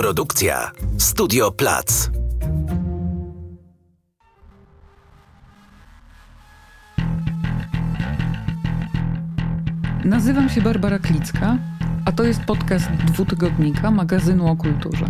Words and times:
Produkcja 0.00 0.70
Studio 0.98 1.50
Plac. 1.50 2.10
Nazywam 10.04 10.48
się 10.48 10.62
Barbara 10.62 10.98
Klicka, 10.98 11.58
a 12.04 12.12
to 12.12 12.24
jest 12.24 12.40
podcast 12.40 12.90
dwutygodnika 12.90 13.90
magazynu 13.90 14.46
o 14.50 14.56
kulturze. 14.56 15.04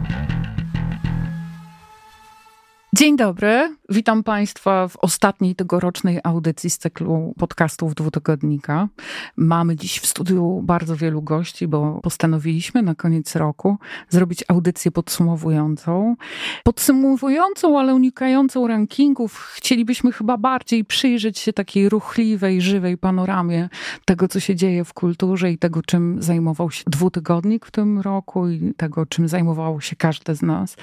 Dzień 2.93 3.17
dobry, 3.17 3.77
witam 3.91 4.23
Państwa 4.23 4.89
w 4.89 4.97
ostatniej 4.97 5.55
tegorocznej 5.55 6.21
audycji 6.25 6.71
z 6.71 6.79
cyklu 6.79 7.35
podcastów 7.39 7.95
dwutygodnika. 7.95 8.89
Mamy 9.37 9.77
dziś 9.77 9.99
w 9.99 10.07
studiu 10.07 10.63
bardzo 10.63 10.97
wielu 10.97 11.23
gości, 11.23 11.69
bo 11.69 12.01
postanowiliśmy 12.03 12.83
na 12.83 12.95
koniec 12.95 13.37
roku 13.37 13.79
zrobić 14.09 14.45
audycję 14.49 14.91
podsumowującą. 14.91 16.17
Podsumowującą, 16.65 17.79
ale 17.79 17.95
unikającą 17.95 18.67
rankingów, 18.67 19.37
chcielibyśmy 19.55 20.13
chyba 20.13 20.37
bardziej 20.37 20.85
przyjrzeć 20.85 21.39
się 21.39 21.53
takiej 21.53 21.89
ruchliwej, 21.89 22.61
żywej 22.61 22.99
panoramie 22.99 23.69
tego, 24.05 24.29
co 24.29 24.41
się 24.41 24.57
dzieje 24.57 24.85
w 24.85 24.95
kulturze 24.95 25.53
i 25.53 25.59
tego, 25.59 25.83
czym 25.83 26.23
zajmował 26.23 26.71
się 26.71 26.85
dwutygodnik 26.87 27.67
w 27.67 27.71
tym 27.71 28.01
roku 28.01 28.49
i 28.49 28.75
tego, 28.77 29.07
czym 29.07 29.29
zajmowało 29.29 29.81
się 29.81 29.97
każde 29.97 30.35
z 30.35 30.43
nas. 30.43 30.77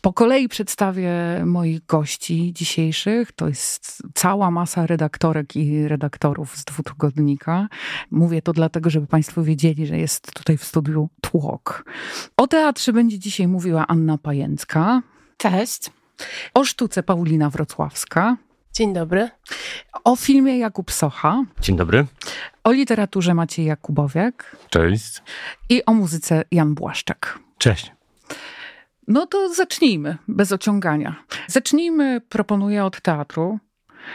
Po 0.00 0.12
kolei 0.12 0.48
przedstawię 0.48 1.10
moich 1.44 1.86
gości 1.86 2.43
dzisiejszych. 2.52 3.32
To 3.32 3.48
jest 3.48 4.02
cała 4.14 4.50
masa 4.50 4.86
redaktorek 4.86 5.56
i 5.56 5.88
redaktorów 5.88 6.56
z 6.56 6.64
dwutygodnika. 6.64 7.68
Mówię 8.10 8.42
to 8.42 8.52
dlatego, 8.52 8.90
żeby 8.90 9.06
Państwo 9.06 9.42
wiedzieli, 9.42 9.86
że 9.86 9.98
jest 9.98 10.32
tutaj 10.32 10.56
w 10.56 10.64
studiu 10.64 11.08
tłok. 11.20 11.84
O 12.36 12.46
teatrze 12.46 12.92
będzie 12.92 13.18
dzisiaj 13.18 13.48
mówiła 13.48 13.86
Anna 13.86 14.18
Pajęcka. 14.18 15.02
Cześć. 15.36 15.90
O 16.54 16.64
sztuce 16.64 17.02
Paulina 17.02 17.50
Wrocławska. 17.50 18.36
Dzień 18.72 18.92
dobry. 18.92 19.30
O 20.04 20.16
filmie 20.16 20.58
Jakub 20.58 20.90
Socha. 20.92 21.44
Dzień 21.60 21.76
dobry. 21.76 22.06
O 22.64 22.72
literaturze 22.72 23.34
Maciej 23.34 23.66
Jakubowiak. 23.66 24.56
Cześć. 24.70 25.22
I 25.68 25.84
o 25.84 25.94
muzyce 25.94 26.44
Jan 26.50 26.74
Błaszczak. 26.74 27.38
Cześć. 27.58 27.93
No 29.08 29.26
to 29.26 29.54
zacznijmy, 29.54 30.16
bez 30.28 30.52
ociągania. 30.52 31.24
Zacznijmy, 31.46 32.20
proponuję 32.28 32.84
od 32.84 33.00
teatru. 33.00 33.58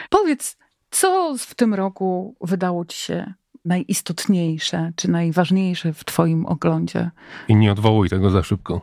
Powiedz, 0.09 0.57
co 0.91 1.35
w 1.37 1.55
tym 1.55 1.73
roku 1.73 2.35
wydało 2.41 2.85
ci 2.85 2.97
się 2.97 3.33
najistotniejsze, 3.65 4.91
czy 4.95 5.11
najważniejsze 5.11 5.93
w 5.93 6.05
twoim 6.05 6.45
oglądzie? 6.45 7.11
I 7.47 7.55
nie 7.55 7.71
odwołuj 7.71 8.09
tego 8.09 8.29
za 8.29 8.43
szybko. 8.43 8.81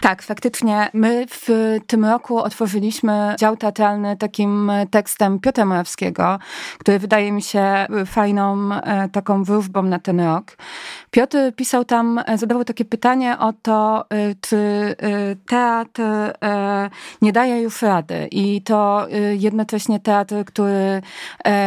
Tak, 0.00 0.22
faktycznie. 0.22 0.88
My 0.92 1.26
w 1.30 1.48
tym 1.86 2.04
roku 2.04 2.38
otworzyliśmy 2.38 3.34
dział 3.38 3.56
teatralny 3.56 4.16
takim 4.16 4.72
tekstem 4.90 5.40
Piotra 5.40 5.64
Morawskiego, 5.64 6.38
który 6.78 6.98
wydaje 6.98 7.32
mi 7.32 7.42
się 7.42 7.86
fajną 8.06 8.72
e, 8.72 9.08
taką 9.08 9.44
wróżbą 9.44 9.82
na 9.82 9.98
ten 9.98 10.20
rok. 10.20 10.56
Piotr 11.10 11.38
pisał 11.56 11.84
tam, 11.84 12.20
e, 12.26 12.38
zadawał 12.38 12.64
takie 12.64 12.84
pytanie 12.84 13.38
o 13.38 13.52
to, 13.62 14.04
e, 14.10 14.34
czy 14.40 14.56
teatr 15.48 16.02
nie 17.22 17.32
daje 17.32 17.60
już 17.62 17.82
rady. 17.82 18.28
I 18.30 18.62
to 18.62 19.06
jednocześnie 19.38 20.00
teatr, 20.00 20.34
który 20.46 21.02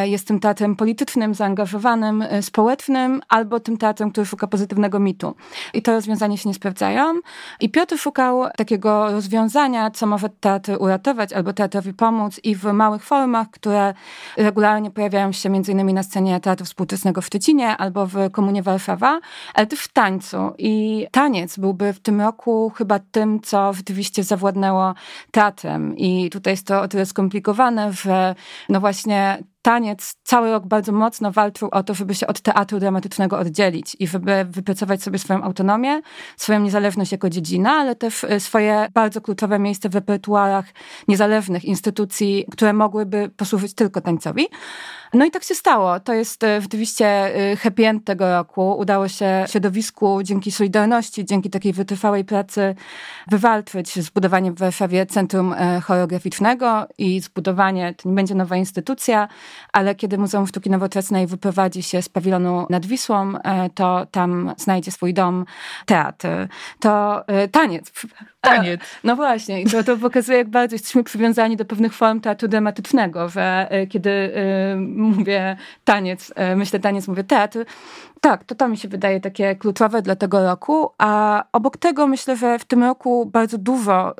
jest 0.03 0.27
tym 0.27 0.39
teatrem 0.39 0.75
politycznym, 0.75 1.33
zaangażowanym, 1.33 2.23
społecznym, 2.41 3.21
albo 3.29 3.59
tym 3.59 3.77
teatrem, 3.77 4.11
który 4.11 4.25
szuka 4.25 4.47
pozytywnego 4.47 4.99
mitu. 4.99 5.35
I 5.73 5.81
to 5.81 5.91
rozwiązanie 5.91 6.37
się 6.37 6.49
nie 6.49 6.55
sprawdzają. 6.55 7.19
I 7.59 7.69
Piotr 7.69 7.97
szukał 8.19 8.49
takiego 8.57 9.11
rozwiązania, 9.11 9.91
co 9.91 10.07
może 10.07 10.29
teatr 10.29 10.71
uratować 10.79 11.33
albo 11.33 11.53
teatrowi 11.53 11.93
pomóc 11.93 12.39
i 12.43 12.55
w 12.55 12.63
małych 12.63 13.03
formach, 13.03 13.49
które 13.51 13.93
regularnie 14.37 14.91
pojawiają 14.91 15.31
się 15.31 15.55
innymi 15.55 15.93
na 15.93 16.03
scenie 16.03 16.39
Teatru 16.39 16.65
Współczesnego 16.65 17.21
w 17.21 17.25
Szczecinie 17.25 17.77
albo 17.77 18.05
w 18.05 18.15
Komunie 18.31 18.63
Warszawa, 18.63 19.19
ale 19.53 19.67
też 19.67 19.79
w 19.79 19.93
tańcu. 19.93 20.37
I 20.57 21.07
taniec 21.11 21.57
byłby 21.57 21.93
w 21.93 21.99
tym 21.99 22.21
roku 22.21 22.71
chyba 22.75 22.99
tym, 23.11 23.39
co 23.41 23.73
rzeczywiście 23.73 24.23
zawładnęło 24.23 24.93
teatrem. 25.31 25.97
I 25.97 26.29
tutaj 26.29 26.53
jest 26.53 26.67
to 26.67 26.81
o 26.81 26.87
tyle 26.87 27.05
skomplikowane, 27.05 27.93
że 27.93 28.35
no 28.69 28.79
właśnie 28.79 29.43
taniec 29.61 30.15
cały 30.23 30.51
rok 30.51 30.67
bardzo 30.67 30.91
mocno 30.91 31.31
walczył 31.31 31.69
o 31.71 31.83
to, 31.83 31.93
żeby 31.93 32.15
się 32.15 32.27
od 32.27 32.41
teatru 32.41 32.79
dramatycznego 32.79 33.39
oddzielić 33.39 33.95
i 33.99 34.07
żeby 34.07 34.45
wypracować 34.45 35.03
sobie 35.03 35.19
swoją 35.19 35.43
autonomię, 35.43 36.01
swoją 36.37 36.59
niezależność 36.59 37.11
jako 37.11 37.29
dziedzina, 37.29 37.71
ale 37.71 37.95
też 37.95 38.23
y, 38.23 38.39
swoje 38.39 38.87
bardzo 38.93 39.21
kluczowe 39.21 39.59
miejsce 39.59 39.89
w 39.89 39.95
repertuarach 39.95 40.65
niezależnych 41.07 41.65
instytucji, 41.65 42.45
które 42.51 42.73
mogłyby 42.73 43.29
posłużyć 43.37 43.73
tylko 43.73 44.01
tańcowi. 44.01 44.47
No 45.13 45.25
i 45.25 45.31
tak 45.31 45.43
się 45.43 45.55
stało. 45.55 45.99
To 45.99 46.13
jest 46.13 46.43
y, 46.43 46.61
rzeczywiście 46.61 47.37
y, 47.51 47.55
happy 47.57 47.87
end 47.87 48.05
tego 48.05 48.31
roku. 48.31 48.77
Udało 48.77 49.07
się 49.07 49.45
środowisku 49.47 50.23
dzięki 50.23 50.51
Solidarności, 50.51 51.25
dzięki 51.25 51.49
takiej 51.49 51.73
wytrwałej 51.73 52.25
pracy 52.25 52.75
wywalczyć 53.27 53.99
zbudowanie 53.99 54.51
w 54.51 54.59
Warszawie 54.59 55.05
Centrum 55.05 55.55
Choreograficznego 55.83 56.87
i 56.97 57.19
zbudowanie, 57.19 57.93
to 57.93 58.09
nie 58.09 58.15
będzie 58.15 58.35
nowa 58.35 58.55
instytucja, 58.55 59.27
ale 59.73 59.95
kiedy 59.95 60.17
Muzeum 60.17 60.47
Sztuki 60.47 60.69
Nowoczesnej 60.69 61.27
wyprowadzi 61.27 61.83
się 61.83 62.01
z 62.01 62.09
pawilonu 62.09 62.67
nad 62.69 62.85
Wisłą, 62.85 63.37
e, 63.37 63.69
to 63.69 64.05
tam 64.11 64.53
znajdzie 64.57 64.91
swój 64.91 65.13
dom 65.13 65.45
teatr. 65.85 66.27
To 66.79 67.27
e, 67.27 67.47
taniec. 67.47 67.91
Taniec. 68.41 68.81
No 69.03 69.15
właśnie, 69.15 69.61
i 69.61 69.65
to, 69.65 69.83
to 69.83 69.97
pokazuje, 69.97 70.37
jak 70.37 70.49
bardzo 70.49 70.75
jesteśmy 70.75 71.03
przywiązani 71.03 71.57
do 71.57 71.65
pewnych 71.65 71.93
form 71.93 72.21
teatru 72.21 72.47
dramatycznego, 72.47 73.29
że 73.29 73.67
e, 73.69 73.87
kiedy 73.87 74.33
mówię 74.77 75.57
taniec, 75.83 76.33
myślę 76.55 76.79
taniec, 76.79 77.07
mówię 77.07 77.23
teatr. 77.23 77.65
Tak, 78.21 78.43
to 78.43 78.55
to 78.55 78.67
mi 78.67 78.77
się 78.77 78.87
wydaje 78.87 79.19
takie 79.19 79.55
kluczowe 79.55 80.01
dla 80.01 80.15
tego 80.15 80.43
roku, 80.43 80.91
a 80.97 81.43
obok 81.51 81.77
tego 81.77 82.07
myślę, 82.07 82.37
że 82.37 82.59
w 82.59 82.65
tym 82.65 82.83
roku 82.83 83.25
bardzo 83.25 83.57
dużo 83.57 84.15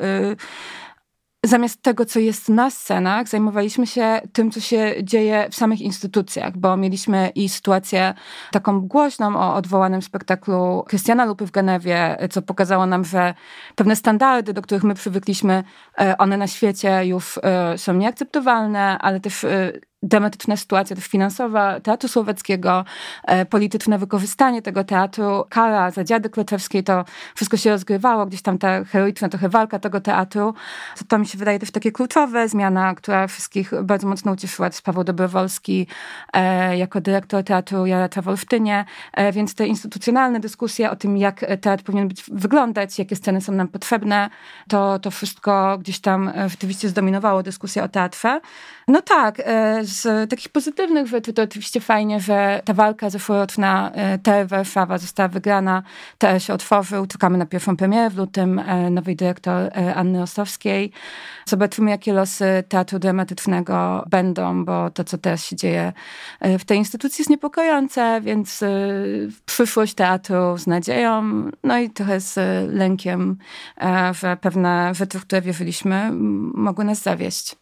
zamiast 1.46 1.82
tego, 1.82 2.06
co 2.06 2.20
jest 2.20 2.50
na 2.50 2.70
scenach, 2.70 3.28
zajmowaliśmy 3.28 3.88
się 3.88 4.22
tym, 4.34 4.52
co 4.52 4.60
się 4.60 4.96
dzieje 5.04 5.48
w 5.52 5.56
samych 5.56 5.82
instytucjach, 5.82 6.58
bo 6.58 6.78
mieliśmy 6.78 7.32
i 7.36 7.50
sytuację 7.50 8.14
taką 8.52 8.82
głośną 8.82 9.36
o 9.40 9.56
odwołanym 9.56 10.02
spektaklu 10.02 10.84
Krystiana 10.88 11.26
Lupy 11.26 11.46
w 11.46 11.52
Genewie, 11.52 12.18
co 12.32 12.42
pokazało 12.42 12.86
nam, 12.86 13.06
że 13.06 13.34
pewne 13.76 13.96
standardy, 13.96 14.54
do 14.54 14.62
których 14.62 14.84
my 14.84 14.94
przywykliśmy, 14.94 15.64
e, 16.00 16.18
one 16.18 16.38
na 16.38 16.48
świecie 16.48 17.06
już 17.06 17.40
e, 17.44 17.78
są 17.78 17.94
nieakceptowalne, 17.94 18.98
ale 19.00 19.20
też 19.20 19.44
e, 19.44 19.72
dramatyczna 20.04 20.58
sytuacja 20.58 20.96
też 20.96 21.06
finansowa 21.06 21.80
Teatru 21.80 22.10
Słowackiego, 22.10 22.86
e, 23.24 23.46
polityczne 23.46 23.98
wykorzystanie 23.98 24.62
tego 24.62 24.84
teatru, 24.84 25.46
kara 25.50 25.92
za 25.92 26.04
dziady 26.04 26.30
Kleczewskiej, 26.30 26.84
to 26.84 27.06
wszystko 27.36 27.58
się 27.58 27.70
rozgrywało, 27.70 28.26
gdzieś 28.26 28.42
tam 28.42 28.58
ta 28.58 28.84
heroiczna 28.84 29.30
trochę 29.30 29.50
walka 29.50 29.80
tego 29.80 30.02
teatru. 30.02 30.54
To, 30.98 31.06
to 31.06 31.18
mi 31.18 31.28
się 31.28 31.38
wydaje 31.38 31.60
też 31.60 31.72
takie 31.72 31.92
kluczowe, 31.92 32.50
zmiana, 32.50 32.96
która 32.96 33.28
wszystkich 33.28 33.72
bardzo 33.84 34.08
mocno 34.08 34.32
ucieszyła, 34.32 34.68
jest 34.68 34.82
Paweł 34.82 35.04
Dobrowolski 35.04 35.88
e, 36.34 36.78
jako 36.78 37.02
dyrektor 37.02 37.44
teatru 37.44 37.86
Jaracza 37.86 38.22
w 38.22 38.28
Olsztynie, 38.28 38.86
e, 39.14 39.32
więc 39.32 39.56
te 39.56 39.68
instytucjonalne 39.68 40.40
dyskusje 40.40 40.92
o 40.92 40.96
tym, 40.96 41.18
jak 41.18 41.46
teatr 41.62 41.84
powinien 41.84 42.08
być, 42.08 42.24
wyglądać, 42.32 43.00
jakie 43.00 43.16
sceny 43.16 43.42
są 43.42 43.52
nam 43.52 43.68
potrzebne, 43.68 44.30
to, 44.68 45.00
to 45.00 45.12
wszystko 45.12 45.78
gdzieś 45.78 46.00
tam 46.00 46.32
rzeczywiście 46.48 46.90
zdominowało 46.90 47.44
dyskusję 47.44 47.84
o 47.84 47.88
teatrze. 47.88 48.42
No 48.90 49.02
tak, 49.02 49.42
z 49.82 50.30
takich 50.30 50.50
pozytywnych 50.50 51.08
rzeczy 51.08 51.34
to 51.34 51.42
oczywiście 51.42 51.82
fajnie, 51.82 52.20
że 52.20 52.62
ta 52.66 52.74
walka 52.74 53.10
zeszłoroczna 53.10 53.92
e, 53.92 54.18
TR 54.18 54.48
Warszawa 54.48 54.98
została 54.98 55.30
wygrana, 55.30 55.84
TR 56.18 56.42
się 56.42 56.54
otworzył, 56.54 57.06
czekamy 57.06 57.38
na 57.38 57.46
pierwszą 57.46 57.78
premierę 57.78 58.10
w 58.10 58.18
lutym 58.18 58.60
e, 58.60 58.90
nowej 58.90 59.16
dyrektor 59.16 59.62
e, 59.62 59.96
Anny 59.96 60.22
Ostowskiej. 60.22 60.92
Zobaczymy, 61.46 61.92
jakie 61.92 62.14
losy 62.14 62.64
teatru 62.70 63.00
dramatycznego 63.00 64.06
będą, 64.10 64.66
bo 64.66 64.90
to, 64.90 65.04
co 65.04 65.18
teraz 65.18 65.46
się 65.46 65.56
dzieje 65.56 65.94
w 66.60 66.66
tej 66.66 66.78
instytucji 66.78 67.22
jest 67.22 67.30
niepokojące, 67.30 68.22
więc 68.22 68.64
przyszłość 69.46 69.94
teatru 69.94 70.58
z 70.58 70.68
nadzieją, 70.68 71.24
no 71.64 71.78
i 71.78 71.90
trochę 71.90 72.20
z 72.20 72.36
lękiem, 72.74 73.38
że 74.12 74.38
pewne 74.38 74.96
rzeczy, 74.96 75.20
w 75.20 75.26
które 75.26 75.42
wierzyliśmy, 75.42 76.10
mogły 76.54 76.86
nas 76.86 77.02
zawieść. 77.02 77.56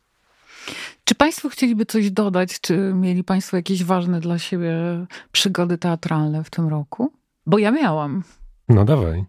Czy 1.03 1.15
Państwo 1.15 1.49
chcieliby 1.49 1.85
coś 1.85 2.11
dodać? 2.11 2.61
Czy 2.61 2.93
mieli 2.93 3.23
Państwo 3.23 3.57
jakieś 3.57 3.83
ważne 3.83 4.19
dla 4.19 4.39
siebie 4.39 4.73
przygody 5.31 5.77
teatralne 5.77 6.43
w 6.43 6.49
tym 6.49 6.67
roku? 6.67 7.11
Bo 7.45 7.57
ja 7.57 7.71
miałam. 7.71 8.23
No 8.69 8.85
dawaj. 8.85 9.25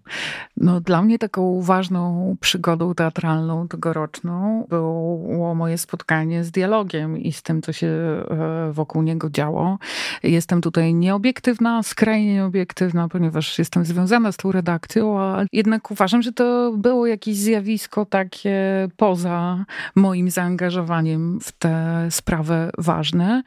No, 0.56 0.81
dla 0.81 1.02
mnie 1.02 1.19
taką 1.19 1.62
ważną 1.62 2.37
przygodą 2.40 2.94
teatralną 2.94 3.69
tegoroczną 3.69 4.67
było 4.69 5.55
moje 5.55 5.79
spotkanie 5.79 6.44
z 6.44 6.50
dialogiem 6.50 7.19
i 7.19 7.32
z 7.32 7.43
tym, 7.43 7.62
co 7.62 7.73
się 7.73 7.87
e, 7.87 8.73
wokół 8.73 9.02
niego 9.02 9.31
działo. 9.31 9.79
Jestem 10.23 10.61
tutaj 10.61 10.94
nieobiektywna, 10.94 11.82
skrajnie 11.82 12.35
nieobiektywna, 12.35 13.08
ponieważ 13.08 13.58
jestem 13.58 13.85
związana 13.85 14.32
z 14.32 14.37
tą 14.37 14.52
redakcją, 14.52 15.20
a 15.20 15.44
jednak 15.52 15.91
uważam, 15.91 16.23
że 16.23 16.32
to 16.32 16.73
było 16.76 17.06
jakieś 17.06 17.37
zjawisko 17.37 18.06
takie 18.06 18.88
poza 18.96 19.64
moim 19.96 20.31
zaangażowaniem 20.31 21.41
w 21.41 21.52
tę 21.52 22.06
sprawę 22.11 22.70
ważne 22.79 23.43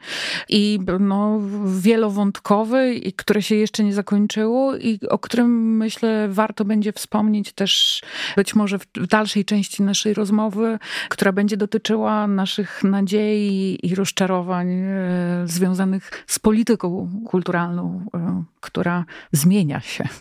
i 0.48 0.78
no, 1.00 1.40
wielowątkowe, 1.80 2.94
i 2.94 3.12
które 3.12 3.42
się 3.42 3.54
jeszcze 3.54 3.84
nie 3.84 3.94
zakończyło 3.94 4.76
i 4.76 4.98
o 5.08 5.18
którym 5.18 5.81
myślę 5.82 6.28
warto 6.28 6.64
będzie 6.64 6.92
wspomnieć 6.92 7.52
też 7.52 8.02
być 8.36 8.54
może 8.54 8.78
w 8.78 9.06
dalszej 9.06 9.44
części 9.44 9.82
naszej 9.82 10.14
rozmowy, 10.14 10.78
która 11.08 11.32
będzie 11.32 11.56
dotyczyła 11.56 12.26
naszych 12.26 12.84
nadziei 12.84 13.78
i 13.82 13.94
rozczarowań 13.94 14.68
e, 14.72 15.42
związanych 15.44 16.24
z 16.26 16.38
polityką 16.38 17.10
kulturalną, 17.26 18.06
e, 18.14 18.44
która 18.60 19.04
zmienia 19.32 19.80
się. 19.80 20.04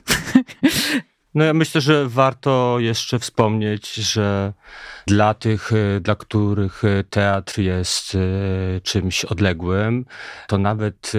No 1.35 1.43
ja 1.43 1.53
myślę, 1.53 1.81
że 1.81 2.09
warto 2.09 2.75
jeszcze 2.79 3.19
wspomnieć, 3.19 3.93
że 3.93 4.53
dla 5.07 5.33
tych, 5.33 5.71
e, 5.73 5.99
dla 5.99 6.15
których 6.15 6.81
teatr 7.09 7.59
jest 7.59 8.17
czymś 8.83 9.25
odległym, 9.25 10.05
to 10.47 10.57
nawet 10.57 11.11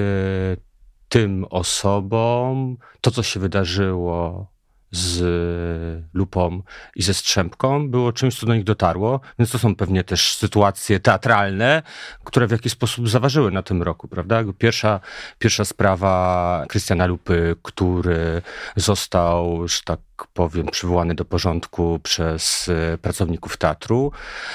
tym 1.12 1.44
osobom 1.50 2.76
to, 3.00 3.10
co 3.10 3.22
się 3.22 3.40
wydarzyło 3.40 4.46
z 4.92 6.04
lupą 6.14 6.62
i 6.96 7.02
ze 7.02 7.14
strzępką 7.14 7.90
było 7.90 8.12
czymś, 8.12 8.38
co 8.38 8.46
do 8.46 8.54
nich 8.54 8.64
dotarło, 8.64 9.20
więc 9.38 9.50
to 9.50 9.58
są 9.58 9.76
pewnie 9.76 10.04
też 10.04 10.36
sytuacje 10.36 11.00
teatralne, 11.00 11.82
które 12.24 12.46
w 12.46 12.50
jakiś 12.50 12.72
sposób 12.72 13.08
zaważyły 13.08 13.50
na 13.50 13.62
tym 13.62 13.82
roku, 13.82 14.08
prawda? 14.08 14.42
Pierwsza, 14.58 15.00
pierwsza 15.38 15.64
sprawa 15.64 16.64
Krystiana 16.68 17.06
Lupy, 17.06 17.56
który 17.62 18.42
został, 18.76 19.68
że 19.68 19.78
tak 19.84 20.00
powiem, 20.32 20.66
przywołany 20.66 21.14
do 21.14 21.24
porządku 21.24 22.00
przez 22.02 22.68
e, 22.68 22.98
pracowników 22.98 23.56
teatru, 23.56 24.12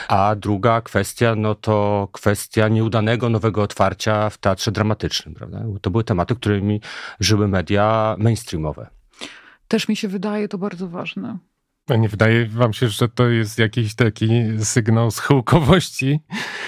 a 0.08 0.36
druga 0.36 0.82
kwestia, 0.82 1.36
no 1.36 1.56
to 1.56 2.08
kwestia 2.12 2.68
nieudanego 2.68 3.30
nowego 3.30 3.64
otwarcia 3.64 4.30
w 4.30 4.38
teatrze 4.38 4.72
dramatycznym, 4.72 5.36
prawda? 5.36 5.64
To 5.82 5.90
były 5.90 6.04
tematy, 6.04 6.36
którymi 6.36 6.82
żyły 7.20 7.48
media 7.48 8.16
mainstreamowe. 8.20 8.97
Też 9.68 9.88
mi 9.88 9.96
się 9.96 10.08
wydaje 10.08 10.48
to 10.48 10.58
bardzo 10.58 10.88
ważne. 10.88 11.38
A 11.90 11.96
nie 11.96 12.10
wydaje 12.10 12.46
wam 12.46 12.74
się, 12.74 12.90
że 12.90 13.10
to 13.10 13.30
jest 13.30 13.60
jakiś 13.60 13.96
taki 13.96 14.30
sygnał 14.60 15.12
schyłkowości? 15.12 16.20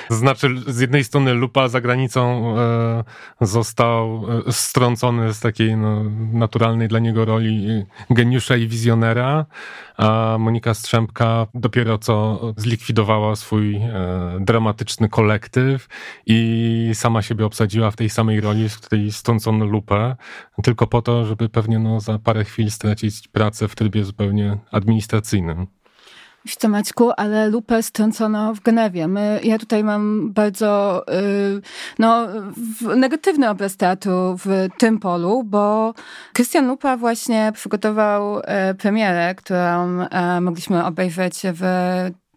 Znaczy, 0.10 0.50
z 0.68 0.80
jednej 0.80 1.04
strony 1.04 1.33
lupa 1.33 1.68
za 1.68 1.81
granicą 1.81 2.56
e, 2.57 3.04
został 3.42 4.25
e, 4.48 4.51
strącony 4.51 5.33
z 5.33 5.39
takiej 5.39 5.77
no, 5.77 6.04
naturalnej 6.33 6.88
dla 6.88 7.00
niego 7.00 7.25
roli 7.25 7.86
geniusza 8.10 8.56
i 8.56 8.68
wizjonera, 8.68 9.45
a 9.98 10.38
Monika 10.39 10.74
Strzępka 10.74 11.48
dopiero 11.54 11.98
co 11.98 12.42
zlikwidowała 12.57 13.36
swój 13.36 13.75
e, 13.75 13.92
dramatyczny 14.39 15.10
kolektyw 15.10 15.88
i 16.25 16.92
sama 16.94 17.22
siebie 17.22 17.45
obsadziła 17.45 17.92
w 17.92 17.95
tej 17.95 18.10
samej 18.10 18.42
roli, 18.42 18.69
w 18.69 18.81
której 18.81 19.12
strącono 19.12 19.65
lupę, 19.65 20.15
tylko 20.63 20.88
po 20.88 21.01
to, 21.01 21.25
żeby 21.25 21.50
pewnie 21.50 21.80
no, 21.80 22.00
za 22.00 22.19
parę 22.19 22.44
chwil 22.44 22.72
stracić 22.72 23.27
pracę 23.27 23.68
w 23.68 23.75
trybie 23.75 24.04
zupełnie 24.04 24.57
administracyjnym. 24.72 25.09
Wiesz 26.46 26.70
Maćku, 26.70 27.12
ale 27.18 27.50
lupę 27.50 27.84
strącono 27.84 28.54
w 28.56 28.62
Genewie. 28.62 29.08
My, 29.08 29.40
ja 29.44 29.58
tutaj 29.58 29.84
mam 29.84 30.34
bardzo 30.34 31.04
yy, 31.08 31.62
no, 32.00 32.28
negatywny 32.96 33.50
obraz 33.50 33.78
teatru 33.78 34.38
w 34.38 34.68
tym 34.78 35.00
polu, 35.00 35.44
bo 35.44 35.94
Krystian 36.34 36.68
Lupa 36.68 36.98
właśnie 36.98 37.52
przygotował 37.56 38.42
e, 38.44 38.74
premierę, 38.74 39.36
którą 39.36 40.02
e, 40.02 40.42
mogliśmy 40.42 40.86
obejrzeć 40.86 41.42
w 41.54 41.64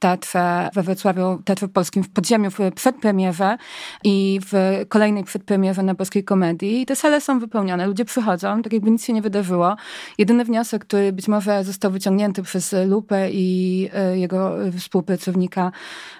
teatrze 0.02 0.70
we 0.74 0.82
Wrocławiu, 0.82 1.42
Teatrze 1.44 1.68
Polskim 1.68 2.02
w 2.04 2.10
podziemiu 2.10 2.50
w 2.50 2.58
przedpremierze 2.74 3.56
i 4.04 4.40
w 4.46 4.84
kolejnej 4.88 5.24
przedpremierze 5.24 5.82
na 5.82 5.94
Polskiej 5.94 6.24
Komedii. 6.24 6.80
I 6.80 6.86
te 6.86 6.96
sale 6.96 7.20
są 7.20 7.38
wypełnione, 7.38 7.86
ludzie 7.86 8.04
przychodzą, 8.04 8.62
tak 8.62 8.72
jakby 8.72 8.90
nic 8.90 9.04
się 9.04 9.12
nie 9.12 9.22
wydarzyło. 9.22 9.76
Jedyny 10.18 10.44
wniosek, 10.44 10.84
który 10.84 11.12
być 11.12 11.28
może 11.28 11.64
został 11.64 11.90
wyciągnięty 11.90 12.42
przez 12.42 12.74
Lupę 12.86 13.30
i 13.30 13.88
e, 13.94 14.18
jego 14.18 14.54
współpracownika 14.78 15.72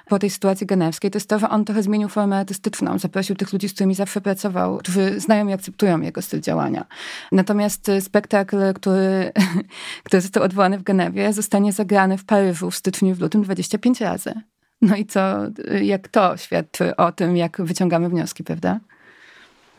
po 0.09 0.19
tej 0.19 0.31
sytuacji 0.31 0.67
genewskiej, 0.67 1.11
to 1.11 1.17
jest 1.17 1.29
to, 1.29 1.39
że 1.39 1.49
on 1.49 1.65
trochę 1.65 1.83
zmienił 1.83 2.09
formę 2.09 2.37
artystyczną. 2.37 2.99
Zaprosił 2.99 3.37
tych 3.37 3.53
ludzi, 3.53 3.69
z 3.69 3.73
którymi 3.73 3.95
zawsze 3.95 4.21
pracował, 4.21 4.79
którzy 4.79 5.21
znają 5.21 5.49
i 5.49 5.53
akceptują 5.53 6.01
jego 6.01 6.23
styl 6.23 6.41
działania. 6.41 6.85
Natomiast 7.33 7.91
spektakl, 8.01 8.57
który, 8.75 9.33
który 10.05 10.21
został 10.21 10.43
odwołany 10.43 10.79
w 10.79 10.83
Genewie, 10.83 11.33
zostanie 11.33 11.73
zagrany 11.73 12.19
w 12.19 12.25
Paryżu 12.25 12.71
w 12.71 12.77
styczniu 12.77 13.15
w 13.15 13.21
lutym 13.21 13.45
25 13.73 14.01
razy. 14.01 14.35
No 14.83 14.97
i 14.97 15.07
co, 15.07 15.39
jak 15.83 16.09
to 16.09 16.37
świadczy 16.37 16.97
o 16.97 17.13
tym, 17.13 17.37
jak 17.37 17.63
wyciągamy 17.63 18.09
wnioski, 18.09 18.45
prawda? 18.45 18.81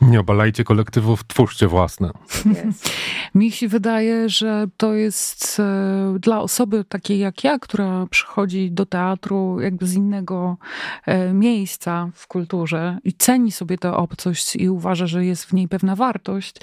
Nie 0.02 0.20
obalajcie 0.20 0.64
kolektywów, 0.64 1.24
twórzcie 1.28 1.68
własne. 1.68 2.12
Yes. 2.46 2.84
Mi 3.36 3.52
się 3.52 3.68
wydaje, 3.68 4.30
że 4.30 4.68
to 4.78 4.94
jest 4.94 5.60
e, 5.60 6.16
dla 6.20 6.42
osoby 6.42 6.84
takiej 6.84 7.20
jak 7.20 7.44
ja, 7.44 7.60
która 7.60 8.06
przychodzi 8.10 8.72
do 8.72 8.86
teatru 8.86 9.60
jakby 9.62 9.88
z 9.88 9.94
innego 9.94 10.58
e, 11.06 11.34
miejsca 11.34 12.10
w 12.14 12.28
kulturze 12.28 12.98
i 13.04 13.14
ceni 13.14 13.52
sobie 13.52 13.78
tę 13.78 13.94
obcość 13.94 14.56
i 14.56 14.70
uważa, 14.70 15.08
że 15.08 15.26
jest 15.26 15.46
w 15.46 15.54
niej 15.54 15.68
pewna 15.68 15.96
wartość, 15.96 16.56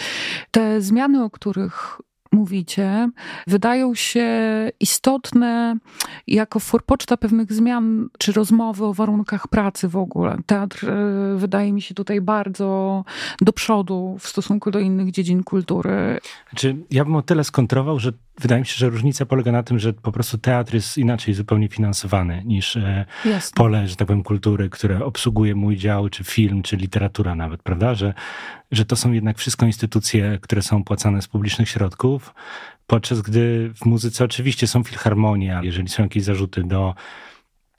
te 0.50 0.81
zmiany, 0.81 1.25
o 1.25 1.31
których 1.31 2.00
mówicie, 2.32 3.11
wydają 3.47 3.94
się 3.94 4.29
istotne 4.81 5.77
jako 6.27 6.61
forpoczta 6.61 7.17
pewnych 7.17 7.53
zmian, 7.53 8.09
czy 8.19 8.32
rozmowy 8.32 8.85
o 8.85 8.94
warunkach 8.94 9.49
pracy 9.49 9.88
w 9.88 9.97
ogóle. 9.97 10.38
Teatr 10.47 10.91
e, 10.91 11.37
wydaje 11.37 11.73
mi 11.73 11.82
się 11.82 11.94
tutaj 11.94 12.21
bardzo 12.21 13.05
do 13.41 13.53
przodu 13.53 14.17
w 14.21 14.29
stosunku 14.29 14.71
do 14.71 14.79
innych 14.79 15.11
dziedzin 15.11 15.43
kultury. 15.43 16.19
Znaczy, 16.50 16.77
ja 16.91 17.05
bym 17.05 17.17
o 17.17 17.23
tyle 17.23 17.44
skontrował, 17.44 17.99
że 17.99 18.12
wydaje 18.40 18.60
mi 18.60 18.66
się, 18.66 18.75
że 18.76 18.88
różnica 18.88 19.26
polega 19.26 19.52
na 19.52 19.62
tym, 19.62 19.78
że 19.78 19.92
po 19.92 20.12
prostu 20.12 20.38
teatr 20.38 20.75
jest 20.75 20.98
inaczej 20.98 21.34
zupełnie 21.34 21.69
finansowany 21.69 22.42
niż 22.44 22.76
e, 22.76 23.06
Jasne. 23.25 23.54
pole, 23.54 23.88
że 23.88 23.96
tak 23.96 24.08
powiem, 24.08 24.22
kultury, 24.22 24.70
które 24.70 25.04
obsługuje 25.04 25.54
mój 25.54 25.76
dział, 25.76 26.08
czy 26.08 26.25
film, 26.25 26.62
czy 26.62 26.76
literatura 26.76 27.34
nawet, 27.34 27.62
prawda? 27.62 27.94
Że, 27.94 28.14
że 28.70 28.84
to 28.84 28.96
są 28.96 29.12
jednak 29.12 29.38
wszystko 29.38 29.66
instytucje, 29.66 30.38
które 30.42 30.62
są 30.62 30.84
płacane 30.84 31.22
z 31.22 31.28
publicznych 31.28 31.69
środków, 31.69 32.34
podczas 32.87 33.20
gdy 33.20 33.72
w 33.75 33.87
muzyce 33.87 34.25
oczywiście 34.25 34.66
są 34.66 34.84
filharmonia, 34.84 35.61
jeżeli 35.62 35.88
są 35.88 36.02
jakieś 36.02 36.23
zarzuty 36.23 36.62
do 36.64 36.94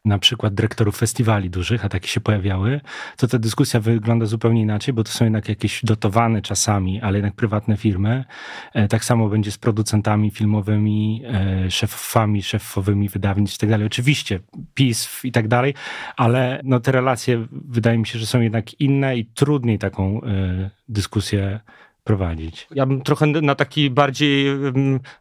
na 0.06 0.20
przykład 0.20 0.54
dyrektorów 0.54 0.98
festiwali 0.98 1.50
dużych, 1.50 1.86
a 1.86 1.90
takie 1.90 2.08
się 2.08 2.22
pojawiały, 2.22 2.82
to 3.18 3.28
ta 3.28 3.40
dyskusja 3.40 3.80
wygląda 3.80 4.26
zupełnie 4.26 4.62
inaczej, 4.62 4.94
bo 4.94 5.04
to 5.04 5.12
są 5.12 5.26
jednak 5.26 5.50
jakieś 5.50 5.86
dotowane 5.86 6.42
czasami, 6.42 7.02
ale 7.02 7.18
jednak 7.18 7.36
prywatne 7.36 7.78
firmy. 7.78 8.26
E, 8.74 8.88
tak 8.88 9.06
samo 9.06 9.30
będzie 9.30 9.52
z 9.52 9.58
producentami 9.58 10.32
filmowymi, 10.32 11.24
e, 11.26 11.72
szefami, 11.72 12.44
szefowymi 12.44 13.10
wydawnictw 13.10 13.56
i 13.56 13.60
tak 13.60 13.70
dalej. 13.70 13.88
Oczywiście 13.88 14.40
PiS 14.74 15.20
i 15.24 15.32
tak 15.32 15.48
dalej, 15.48 15.74
ale 16.18 16.62
no 16.64 16.80
te 16.80 16.92
relacje 16.92 17.48
wydaje 17.52 17.98
mi 17.98 18.08
się, 18.08 18.20
że 18.20 18.26
są 18.26 18.42
jednak 18.42 18.82
inne 18.82 19.18
i 19.18 19.26
trudniej 19.26 19.80
taką 19.80 20.22
e, 20.22 20.70
dyskusję 20.90 21.60
prowadzić. 22.04 22.68
Ja 22.72 22.86
bym 22.86 23.02
trochę 23.02 23.28
na 23.28 23.56
taki 23.56 23.90
bardziej, 23.90 24.46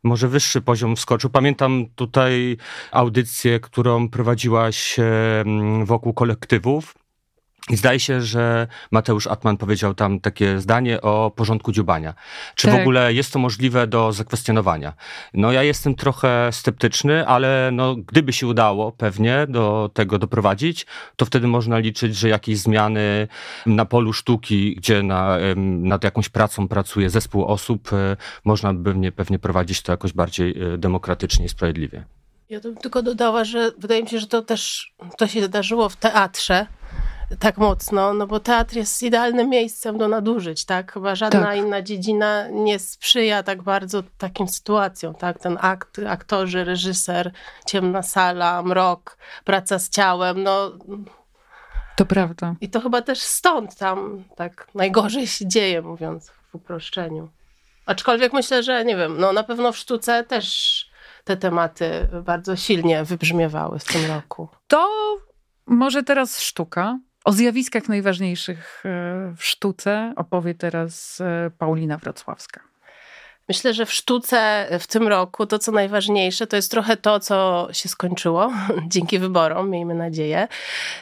może 0.03 0.29
wyższy 0.29 0.61
poziom 0.61 0.97
wskoczył. 0.97 1.31
Pamiętam 1.31 1.87
tutaj 1.95 2.57
audycję, 2.93 3.61
którą 3.61 4.09
prowadziłaś 4.09 4.97
wokół 5.85 6.15
kolektywów 6.15 6.95
i 7.71 7.77
zdaje 7.77 8.01
się, 8.01 8.23
że 8.23 8.67
Mateusz 8.91 9.27
Atman 9.27 9.57
powiedział 9.57 9.95
tam 9.95 10.21
takie 10.21 10.61
zdanie 10.61 11.01
o 11.01 11.33
porządku 11.37 11.73
dziubania. 11.73 12.15
Czy 12.55 12.67
tak. 12.67 12.77
w 12.77 12.81
ogóle 12.81 13.15
jest 13.15 13.33
to 13.33 13.39
możliwe 13.39 13.87
do 13.87 14.13
zakwestionowania? 14.13 14.93
No 15.35 15.53
ja 15.53 15.63
jestem 15.63 15.95
trochę 15.95 16.49
sceptyczny, 16.53 17.27
ale 17.27 17.71
no, 17.73 17.97
gdyby 17.97 18.33
się 18.33 18.47
udało 18.47 18.93
pewnie 18.93 19.47
do 19.49 19.91
tego 19.95 20.19
doprowadzić, 20.19 20.87
to 21.17 21.25
wtedy 21.25 21.47
można 21.47 21.79
liczyć, 21.79 22.17
że 22.17 22.29
jakieś 22.29 22.59
zmiany 22.59 23.29
na 23.67 23.85
polu 23.85 24.13
sztuki, 24.13 24.77
gdzie 24.77 25.03
na, 25.03 25.37
nad 25.57 26.05
jakąś 26.05 26.29
pracą 26.29 26.69
pracuje 26.69 27.11
zespół 27.11 27.45
osób, 27.45 27.93
e, 27.93 28.17
można 28.45 28.75
by 28.75 28.85
pewnie, 28.85 29.13
pewnie 29.13 29.39
prowadzić 29.39 29.83
to 29.83 29.93
jakoś 29.93 30.13
bardziej 30.13 30.63
e, 30.63 30.79
demokratycznie 30.79 31.45
i 31.45 31.49
sprawiedliwie. 31.49 32.05
Ja 32.51 32.61
bym 32.61 32.77
tylko 32.77 33.03
dodała, 33.03 33.45
że 33.45 33.73
wydaje 33.79 34.03
mi 34.03 34.09
się, 34.09 34.19
że 34.19 34.27
to 34.27 34.43
też 34.43 34.93
to 35.19 35.27
się 35.27 35.45
zdarzyło 35.45 35.89
w 35.89 35.97
teatrze, 35.97 36.67
tak 37.39 37.59
mocno, 37.59 38.15
no 38.15 38.27
bo 38.27 38.41
teatr 38.41 38.77
jest 38.77 39.03
idealnym 39.03 39.49
miejscem 39.49 39.99
do 39.99 40.09
nadużyć, 40.09 40.65
tak? 40.65 40.93
Chyba 40.93 41.15
żadna 41.15 41.41
tak. 41.41 41.57
inna 41.57 41.83
dziedzina 41.83 42.49
nie 42.49 42.79
sprzyja 42.79 43.43
tak 43.43 43.63
bardzo 43.63 44.03
takim 44.19 44.49
sytuacjom, 44.49 45.15
tak? 45.15 45.39
Ten 45.39 45.59
akt, 45.61 46.01
aktorzy, 46.09 46.65
reżyser, 46.65 47.33
ciemna 47.67 48.03
sala, 48.03 48.63
mrok, 48.63 49.17
praca 49.45 49.79
z 49.79 49.91
ciałem, 49.91 50.43
no... 50.43 50.73
To 51.97 52.07
prawda. 52.07 52.55
I 52.61 52.69
to 52.69 52.81
chyba 52.81 53.03
też 53.03 53.19
stąd 53.21 53.77
tam 53.77 54.25
tak 54.37 54.67
najgorzej 54.75 55.27
się 55.27 55.47
dzieje, 55.47 55.83
mówiąc 55.83 56.31
w 56.31 56.55
uproszczeniu. 56.55 57.29
Aczkolwiek 57.87 58.33
myślę, 58.33 58.63
że 58.63 58.85
nie 58.85 58.97
wiem, 58.97 59.17
no 59.19 59.33
na 59.33 59.43
pewno 59.43 59.73
w 59.73 59.77
sztuce 59.77 60.25
też 60.25 60.87
te 61.25 61.37
tematy 61.37 62.09
bardzo 62.25 62.57
silnie 62.57 63.05
wybrzmiewały 63.05 63.79
w 63.79 63.85
tym 63.85 64.07
roku. 64.07 64.49
To 64.69 64.89
może 65.67 66.03
teraz 66.03 66.41
sztuka. 66.41 66.99
O 67.25 67.33
zjawiskach 67.33 67.89
najważniejszych 67.89 68.83
e, 68.85 68.89
w 69.37 69.45
sztuce 69.45 70.13
opowie 70.17 70.55
teraz 70.55 71.21
e, 71.21 71.51
Paulina 71.59 71.99
Wrocławska. 71.99 72.61
Myślę, 73.49 73.75
że 73.75 73.87
w 73.87 73.93
sztuce 73.93 74.69
w 74.81 74.87
tym 74.87 75.09
roku 75.09 75.47
to, 75.47 75.59
co 75.59 75.73
najważniejsze, 75.73 76.47
to 76.47 76.57
jest 76.57 76.71
trochę 76.71 76.97
to, 76.97 77.21
co 77.21 77.69
się 77.73 77.89
skończyło 77.89 78.53
dzięki 78.93 79.19
wyborom, 79.19 79.71
miejmy 79.71 79.95
nadzieję. 79.95 80.49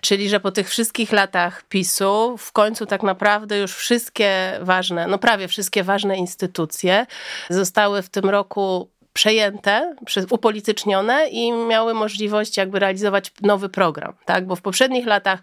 Czyli, 0.00 0.28
że 0.28 0.40
po 0.40 0.50
tych 0.50 0.68
wszystkich 0.68 1.12
latach 1.12 1.62
PiSu 1.62 2.36
w 2.38 2.52
końcu 2.52 2.86
tak 2.86 3.02
naprawdę 3.02 3.58
już 3.58 3.76
wszystkie 3.76 4.58
ważne, 4.60 5.06
no 5.06 5.18
prawie 5.18 5.48
wszystkie 5.48 5.84
ważne 5.84 6.16
instytucje 6.16 7.06
zostały 7.50 8.02
w 8.02 8.08
tym 8.08 8.24
roku 8.24 8.90
przejęte, 9.18 9.94
upolitycznione 10.30 11.28
i 11.28 11.52
miały 11.52 11.94
możliwość 11.94 12.56
jakby 12.56 12.78
realizować 12.78 13.32
nowy 13.42 13.68
program, 13.68 14.12
tak? 14.24 14.46
Bo 14.46 14.56
w 14.56 14.62
poprzednich 14.62 15.06
latach 15.06 15.40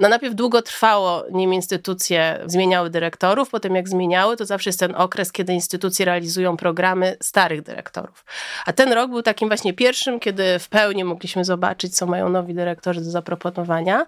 no 0.00 0.08
najpierw 0.08 0.34
długo 0.34 0.62
trwało, 0.62 1.24
nim 1.32 1.54
instytucje 1.54 2.40
zmieniały 2.46 2.90
dyrektorów, 2.90 3.50
potem 3.50 3.74
jak 3.74 3.88
zmieniały, 3.88 4.36
to 4.36 4.46
zawsze 4.46 4.68
jest 4.70 4.80
ten 4.80 4.94
okres, 4.94 5.32
kiedy 5.32 5.52
instytucje 5.52 6.04
realizują 6.04 6.56
programy 6.56 7.16
starych 7.22 7.62
dyrektorów. 7.62 8.24
A 8.66 8.72
ten 8.72 8.92
rok 8.92 9.10
był 9.10 9.22
takim 9.22 9.48
właśnie 9.48 9.72
pierwszym, 9.72 10.20
kiedy 10.20 10.58
w 10.58 10.68
pełni 10.68 11.04
mogliśmy 11.04 11.44
zobaczyć, 11.44 11.96
co 11.96 12.06
mają 12.06 12.28
nowi 12.28 12.54
dyrektorzy 12.54 13.00
do 13.00 13.10
zaproponowania. 13.10 14.06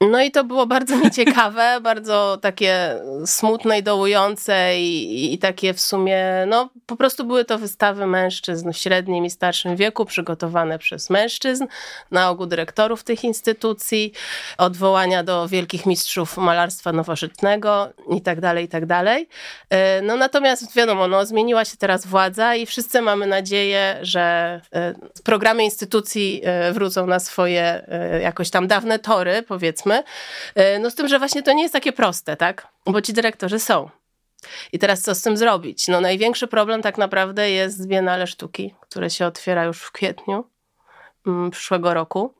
No 0.00 0.22
i 0.22 0.30
to 0.30 0.44
było 0.44 0.66
bardzo 0.66 0.96
nieciekawe, 0.96 1.78
bardzo 1.90 2.38
takie 2.42 3.00
smutne 3.26 3.78
i 3.78 3.82
dołujące 3.82 4.80
i, 4.80 5.34
i 5.34 5.38
takie 5.38 5.74
w 5.74 5.80
sumie, 5.80 6.24
no 6.46 6.70
po 6.86 6.96
prostu 6.96 7.24
były 7.24 7.44
to 7.44 7.58
wystawy 7.58 8.06
mężczyzn 8.06 8.53
mężczyzn 8.54 8.72
w 8.72 8.76
średnim 8.76 9.24
i 9.24 9.30
starszym 9.30 9.76
wieku, 9.76 10.04
przygotowane 10.04 10.78
przez 10.78 11.10
mężczyzn, 11.10 11.66
na 12.10 12.30
ogół 12.30 12.46
dyrektorów 12.46 13.04
tych 13.04 13.24
instytucji, 13.24 14.12
odwołania 14.58 15.22
do 15.22 15.48
wielkich 15.48 15.86
mistrzów 15.86 16.36
malarstwa 16.36 16.92
nowożytnego 16.92 17.92
itd., 18.10 18.40
tak 18.40 18.58
itd. 18.58 18.86
Tak 18.86 19.18
e, 19.70 20.02
no 20.02 20.16
natomiast 20.16 20.74
wiadomo, 20.74 21.08
no, 21.08 21.26
zmieniła 21.26 21.64
się 21.64 21.76
teraz 21.76 22.06
władza 22.06 22.54
i 22.54 22.66
wszyscy 22.66 23.00
mamy 23.00 23.26
nadzieję, 23.26 23.98
że 24.02 24.60
e, 24.72 24.94
programy 25.24 25.64
instytucji 25.64 26.40
e, 26.44 26.72
wrócą 26.72 27.06
na 27.06 27.20
swoje 27.20 27.86
jakoś 28.22 28.50
tam 28.50 28.66
dawne 28.66 28.98
tory, 28.98 29.42
powiedzmy. 29.42 30.02
No 30.80 30.90
z 30.90 30.94
tym, 30.94 31.08
że 31.08 31.18
właśnie 31.18 31.42
to 31.42 31.52
nie 31.52 31.62
jest 31.62 31.72
takie 31.72 31.92
proste, 31.92 32.36
tak? 32.36 32.66
Bo 32.86 33.02
ci 33.02 33.12
dyrektorzy 33.12 33.58
są. 33.58 34.03
I 34.72 34.78
teraz 34.78 35.02
co 35.02 35.14
z 35.14 35.22
tym 35.22 35.36
zrobić? 35.36 35.88
No 35.88 36.00
największy 36.00 36.46
problem 36.46 36.82
tak 36.82 36.98
naprawdę 36.98 37.50
jest 37.50 37.88
Biennale 37.88 38.26
Sztuki, 38.26 38.74
które 38.80 39.10
się 39.10 39.26
otwiera 39.26 39.64
już 39.64 39.82
w 39.82 39.92
kwietniu 39.92 40.44
mm, 41.26 41.50
przyszłego 41.50 41.94
roku 41.94 42.34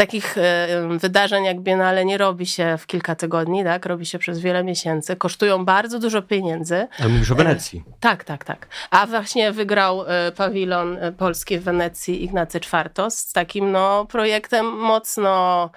takich 0.00 0.38
e, 0.38 0.68
wydarzeń 0.98 1.44
jak 1.44 1.60
Biennale 1.60 2.04
nie 2.04 2.18
robi 2.18 2.46
się 2.46 2.78
w 2.78 2.86
kilka 2.86 3.14
tygodni, 3.14 3.64
tak? 3.64 3.86
Robi 3.86 4.06
się 4.06 4.18
przez 4.18 4.38
wiele 4.38 4.64
miesięcy. 4.64 5.16
Kosztują 5.16 5.64
bardzo 5.64 5.98
dużo 5.98 6.22
pieniędzy. 6.22 6.86
Ale 7.00 7.08
mówisz 7.08 7.30
o 7.30 7.34
Wenecji. 7.34 7.84
E, 7.88 7.92
tak, 8.00 8.24
tak, 8.24 8.44
tak. 8.44 8.68
A 8.90 9.06
właśnie 9.06 9.52
wygrał 9.52 10.04
e, 10.06 10.32
pawilon 10.32 10.98
polski 11.18 11.58
w 11.58 11.62
Wenecji 11.62 12.24
Ignacy 12.24 12.60
Czwartos 12.60 13.18
z 13.18 13.32
takim 13.32 13.72
no, 13.72 14.06
projektem 14.06 14.66
mocno, 14.66 15.70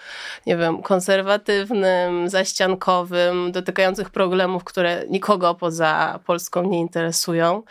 nie 0.45 0.57
wiem, 0.57 0.81
konserwatywnym, 0.81 2.29
zaściankowym, 2.29 3.51
dotykających 3.51 4.09
problemów, 4.09 4.63
które 4.63 5.03
nikogo 5.09 5.55
poza 5.55 6.19
Polską 6.25 6.63
nie 6.63 6.79
interesują. 6.79 7.63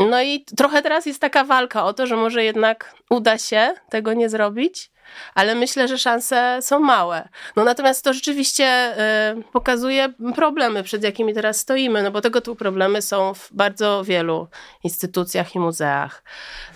No 0.00 0.22
i 0.22 0.44
trochę 0.56 0.82
teraz 0.82 1.06
jest 1.06 1.20
taka 1.20 1.44
walka 1.44 1.84
o 1.84 1.92
to, 1.92 2.06
że 2.06 2.16
może 2.16 2.44
jednak 2.44 2.94
uda 3.10 3.38
się 3.38 3.74
tego 3.90 4.12
nie 4.12 4.28
zrobić, 4.28 4.91
ale 5.34 5.54
myślę, 5.54 5.88
że 5.88 5.98
szanse 5.98 6.58
są 6.60 6.80
małe. 6.80 7.28
No 7.56 7.64
natomiast 7.64 8.04
to 8.04 8.12
rzeczywiście 8.12 8.94
y, 9.38 9.42
pokazuje 9.52 10.12
problemy, 10.34 10.82
przed 10.82 11.02
jakimi 11.02 11.34
teraz 11.34 11.60
stoimy, 11.60 12.02
no 12.02 12.10
bo 12.10 12.20
tego 12.20 12.40
typu 12.40 12.56
problemy 12.56 13.02
są 13.02 13.34
w 13.34 13.48
bardzo 13.52 14.04
wielu 14.04 14.48
instytucjach 14.84 15.54
i 15.54 15.58
muzeach. 15.58 16.22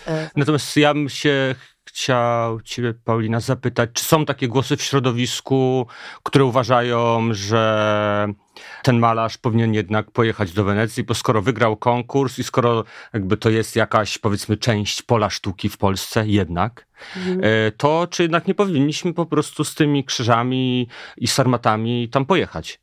Y. 0.09 0.11
Natomiast 0.37 0.77
ja 0.77 0.95
bym 0.95 1.09
się 1.09 1.55
chciał 1.97 2.61
Ciebie, 2.61 2.95
Paulina, 3.05 3.41
zapytać, 3.41 3.91
czy 3.93 4.05
są 4.05 4.25
takie 4.25 4.49
głosy 4.49 4.77
w 4.77 4.83
środowisku, 4.83 5.87
które 6.23 6.45
uważają, 6.45 7.29
że 7.31 8.29
ten 8.83 8.99
malarz 8.99 9.39
powinien 9.39 9.75
jednak 9.75 10.11
pojechać 10.11 10.53
do 10.53 10.65
Wenecji, 10.65 11.05
bo 11.05 11.15
skoro 11.15 11.43
wygrał 11.43 11.77
konkurs 11.77 12.39
i 12.39 12.45
skoro 12.45 12.85
jakby 13.13 13.37
to 13.37 13.51
jest 13.51 13.77
jakaś, 13.77 14.19
powiedzmy, 14.19 14.57
część 14.57 15.03
pola 15.03 15.31
sztuki 15.31 15.69
w 15.69 15.79
Polsce, 15.79 16.27
jednak, 16.27 16.87
mhm. 17.17 17.41
E, 17.45 17.73
to 17.73 18.07
czy 18.11 18.23
jednak 18.23 18.47
nie 18.47 18.55
powinniśmy 18.55 19.15
po 19.15 19.27
prostu 19.27 19.65
z 19.65 19.75
tymi 19.75 20.05
krzyżami 20.05 20.89
i 21.17 21.27
sarmatami 21.27 22.09
tam 22.09 22.27
pojechać? 22.27 22.79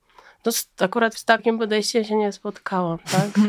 No, 0.46 0.52
akurat 0.80 1.16
z 1.16 1.26
takim 1.26 1.60
podejściem 1.60 2.04
się 2.04 2.16
nie 2.16 2.32
spotkałam, 2.32 2.98
tak? 3.12 3.30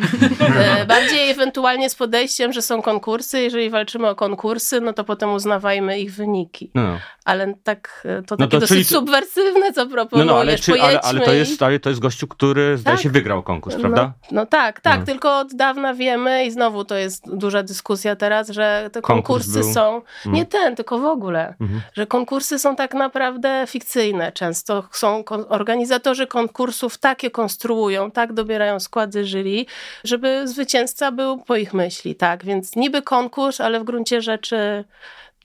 E, 0.55 0.87
bardziej 0.87 1.31
ewentualnie 1.31 1.91
z 1.91 1.95
podejściem, 1.95 2.53
że 2.53 2.63
są 2.63 2.83
konkursy. 2.83 3.41
Jeżeli 3.41 3.71
walczymy 3.71 4.09
o 4.09 4.15
konkursy, 4.15 4.81
no 4.81 4.93
to 4.93 5.05
potem 5.05 5.33
uznawajmy 5.33 6.01
ich 6.01 6.15
wyniki. 6.15 6.71
No. 6.75 6.99
Ale 7.25 7.55
tak, 7.63 8.03
e, 8.05 8.23
to 8.23 8.37
no 8.39 8.47
takie 8.47 8.51
to, 8.51 8.61
dosyć 8.61 8.69
czyli... 8.69 8.85
subwersywne, 8.85 9.73
co 9.73 9.87
proponujesz. 9.87 10.27
No, 10.27 10.35
no 10.35 10.41
ale, 10.41 10.59
czy, 10.59 10.83
ale, 10.83 11.01
ale, 11.01 11.21
to 11.21 11.33
jest, 11.33 11.63
ale 11.63 11.81
to 11.81 11.89
jest 11.89 12.01
gościu, 12.01 12.29
który 12.29 12.79
zdaje 12.79 12.97
tak? 12.97 13.03
się 13.03 13.11
wygrał 13.11 13.43
konkurs, 13.43 13.77
prawda? 13.77 14.03
No, 14.03 14.13
no 14.33 14.47
tak, 14.47 14.81
tak. 14.81 15.01
No. 15.01 15.07
Tylko 15.07 15.39
od 15.39 15.55
dawna 15.55 15.95
wiemy 15.95 16.47
i 16.47 16.51
znowu 16.51 16.85
to 16.85 16.97
jest 16.97 17.37
duża 17.37 17.63
dyskusja 17.63 18.17
teraz, 18.17 18.49
że 18.49 18.91
te 18.93 19.03
konkursy 19.03 19.53
Konkurs 19.53 19.75
są, 19.75 20.03
mm. 20.27 20.37
nie 20.37 20.47
ten, 20.47 20.77
tylko 20.77 20.99
w 20.99 21.05
ogóle, 21.05 21.55
mhm. 21.61 21.81
że 21.93 22.07
konkursy 22.07 22.59
są 22.59 22.77
tak 22.77 22.95
naprawdę 22.95 23.65
fikcyjne 23.69 24.33
często. 24.33 24.85
Są 24.93 25.25
organizatorzy 25.49 26.27
konkursu 26.27 26.84
konkursów 26.85 26.99
takie 26.99 27.31
konstruują, 27.31 28.11
tak 28.11 28.33
dobierają 28.33 28.81
składy 28.81 29.25
jury, 29.25 29.67
żeby 30.05 30.49
zwycięzca 30.49 31.13
był 31.13 31.39
po 31.39 31.57
ich 31.57 31.75
myśli, 31.75 32.15
tak? 32.15 32.45
Więc 32.45 32.77
niby 32.77 33.03
konkurs, 33.03 33.61
ale 33.61 33.81
w 33.81 33.85
gruncie 33.85 34.23
rzeczy 34.23 34.85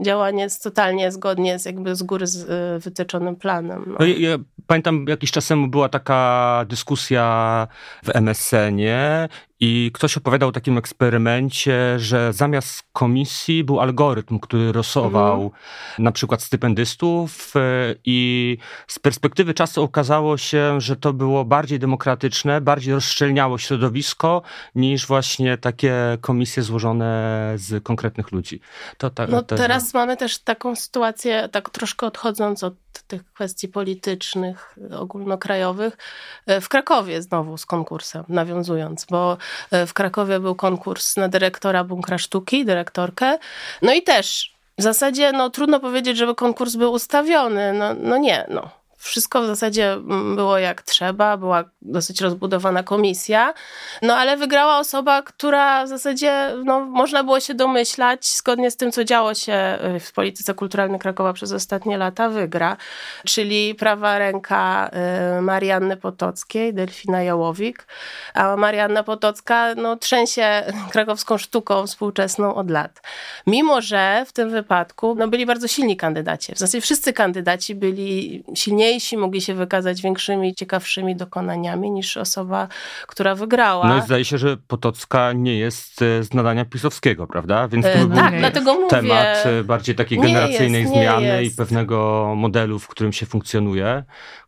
działanie 0.02 0.44
jest 0.44 0.64
totalnie 0.64 1.12
zgodnie 1.12 1.60
z 1.60 1.66
jakby 1.66 1.96
z 1.96 2.04
góry 2.04 2.28
z 2.28 2.36
y, 2.36 2.80
wytyczonym 2.80 3.36
planem. 3.36 3.84
No. 3.88 3.96
No, 4.00 4.06
ja, 4.06 4.30
ja, 4.30 4.38
pamiętam 4.68 5.06
jakiś 5.08 5.32
czas 5.32 5.48
temu 5.48 5.68
była 5.68 5.90
taka 5.90 6.66
dyskusja 6.68 7.68
w 8.04 8.10
MSN-ie 8.16 9.30
i 9.60 9.92
ktoś 9.94 10.18
opowiadał 10.18 10.50
o 10.50 10.52
takim 10.52 10.78
eksperymencie, 10.78 12.00
że 12.00 12.34
zamiast 12.34 12.84
komisji 12.94 13.64
był 13.64 13.80
algorytm, 13.80 14.40
który 14.40 14.72
rosował 14.72 15.44
mhm. 15.44 15.64
na 16.00 16.12
przykład 16.12 16.42
stypendystów 16.42 17.54
e, 17.56 17.60
i 18.06 18.58
z 18.88 19.00
perspektywy 19.00 19.54
czasu 19.54 19.84
okazało 19.84 20.38
się, 20.38 20.82
że 20.82 20.96
to 20.96 21.14
było 21.14 21.46
bardziej 21.46 21.80
demokratyczne, 21.80 22.62
bardziej 22.62 22.94
rozszczelniało 22.94 23.58
środowisko 23.58 24.42
niż 24.76 25.08
właśnie 25.08 25.58
takie 25.58 26.18
komisje 26.22 26.64
złożone 26.64 27.54
z 27.56 27.84
konkretnych 27.84 28.32
ludzi. 28.32 28.60
To, 28.98 29.10
ta, 29.10 29.28
no 29.28 29.44
teraz 29.44 29.94
mamy 29.94 30.18
też 30.18 30.40
taką 30.40 30.76
sytuację, 30.76 31.50
tak 31.52 31.70
troszkę 31.70 32.06
odchodząc 32.06 32.64
od 32.64 32.74
tych 33.08 33.34
kwestii 33.34 33.68
politycznych, 33.68 34.76
ogólnokrajowych, 34.98 35.98
e, 36.46 36.62
w 36.62 36.70
Krakowie 36.70 37.22
znowu 37.22 37.58
z 37.58 37.66
konkursem, 37.66 38.24
nawiązując, 38.30 39.06
bo 39.06 39.38
e, 39.72 39.86
w 39.86 39.94
Krakowie 39.94 40.40
był 40.40 40.56
konkurs 40.56 41.18
na 41.18 41.30
dyrektora 41.30 41.84
Bunkra 41.84 42.18
Sztuki, 42.18 42.66
dyrektorkę, 42.66 43.38
no 43.82 43.94
i 43.94 44.02
też 44.04 44.56
w 44.78 44.82
zasadzie 44.82 45.32
no, 45.32 45.50
trudno 45.50 45.80
powiedzieć, 45.80 46.18
żeby 46.18 46.36
konkurs 46.36 46.76
był 46.76 46.92
ustawiony. 46.92 47.74
No, 47.74 47.94
no 47.94 48.18
nie, 48.18 48.46
no. 48.50 48.79
Wszystko 49.00 49.42
w 49.42 49.46
zasadzie 49.46 49.92
mm, 49.94 50.36
było 50.36 50.58
jak 50.58 50.82
trzeba, 50.82 51.38
była 51.38 51.64
dosyć 51.82 52.22
rozbudowana 52.22 52.84
komisja, 52.84 53.54
no 54.02 54.16
ale 54.16 54.38
wygrała 54.38 54.80
osoba, 54.80 55.22
która 55.22 55.86
w 55.86 55.88
zasadzie 55.88 56.52
no, 56.66 56.80
można 56.80 57.24
było 57.24 57.40
się 57.40 57.54
domyślać, 57.54 58.28
zgodnie 58.28 58.72
z 58.72 58.78
tym, 58.78 58.92
co 58.92 59.04
działo 59.04 59.34
się 59.34 59.78
y, 59.96 60.00
w 60.00 60.12
polityce 60.12 60.54
kulturalnej 60.54 61.00
Krakowa 61.00 61.34
przez 61.34 61.52
ostatnie 61.52 61.98
lata, 61.98 62.30
wygra, 62.30 62.78
czyli 63.26 63.76
prawa 63.76 64.18
ręka 64.18 64.92
y, 65.38 65.42
Marianny 65.42 65.98
Potockiej, 65.98 66.74
Delfina 66.74 67.24
Jałowik, 67.24 67.88
a 68.34 68.56
Marianna 68.56 69.04
Potocka 69.04 69.76
no, 69.76 69.96
trzęsie 69.96 70.64
krakowską 70.94 71.38
sztuką 71.38 71.88
współczesną 71.88 72.56
od 72.56 72.72
lat. 72.72 73.02
Mimo, 73.48 73.82
że 73.82 74.24
w 74.28 74.34
tym 74.34 74.50
wypadku 74.50 75.16
no, 75.16 75.28
byli 75.28 75.46
bardzo 75.46 75.68
silni 75.68 75.98
kandydaci. 75.98 76.56
W 76.56 76.60
zasadzie 76.60 76.82
wszyscy 76.82 77.14
kandydaci 77.14 77.76
byli 77.76 78.44
silniejsi 78.56 78.89
mniejsi 78.90 79.18
mogli 79.18 79.42
się 79.42 79.54
wykazać 79.54 80.02
większymi, 80.02 80.56
ciekawszymi 80.56 81.16
dokonaniami 81.16 81.92
niż 81.92 82.18
osoba, 82.18 82.68
która 83.08 83.36
wygrała. 83.36 83.88
No 83.88 83.98
i 83.98 84.02
zdaje 84.02 84.26
się, 84.26 84.38
że 84.38 84.58
Potocka 84.58 85.34
nie 85.34 85.58
jest 85.58 86.02
e, 86.02 86.24
z 86.24 86.34
nadania 86.34 86.66
pisowskiego, 86.66 87.28
prawda? 87.28 87.68
Więc 87.68 87.86
to 87.86 88.08
był 88.08 88.16
tak, 88.16 88.40
dlatego 88.40 88.74
mówię. 88.74 88.88
temat 88.88 89.38
bardziej 89.64 89.96
takiej 89.96 90.20
generacyjnej 90.20 90.82
jest, 90.82 90.94
zmiany 90.94 91.44
i 91.44 91.52
pewnego 91.52 92.34
modelu, 92.36 92.80
w 92.80 92.88
którym 92.88 93.14
się 93.14 93.26
funkcjonuje 93.26 94.04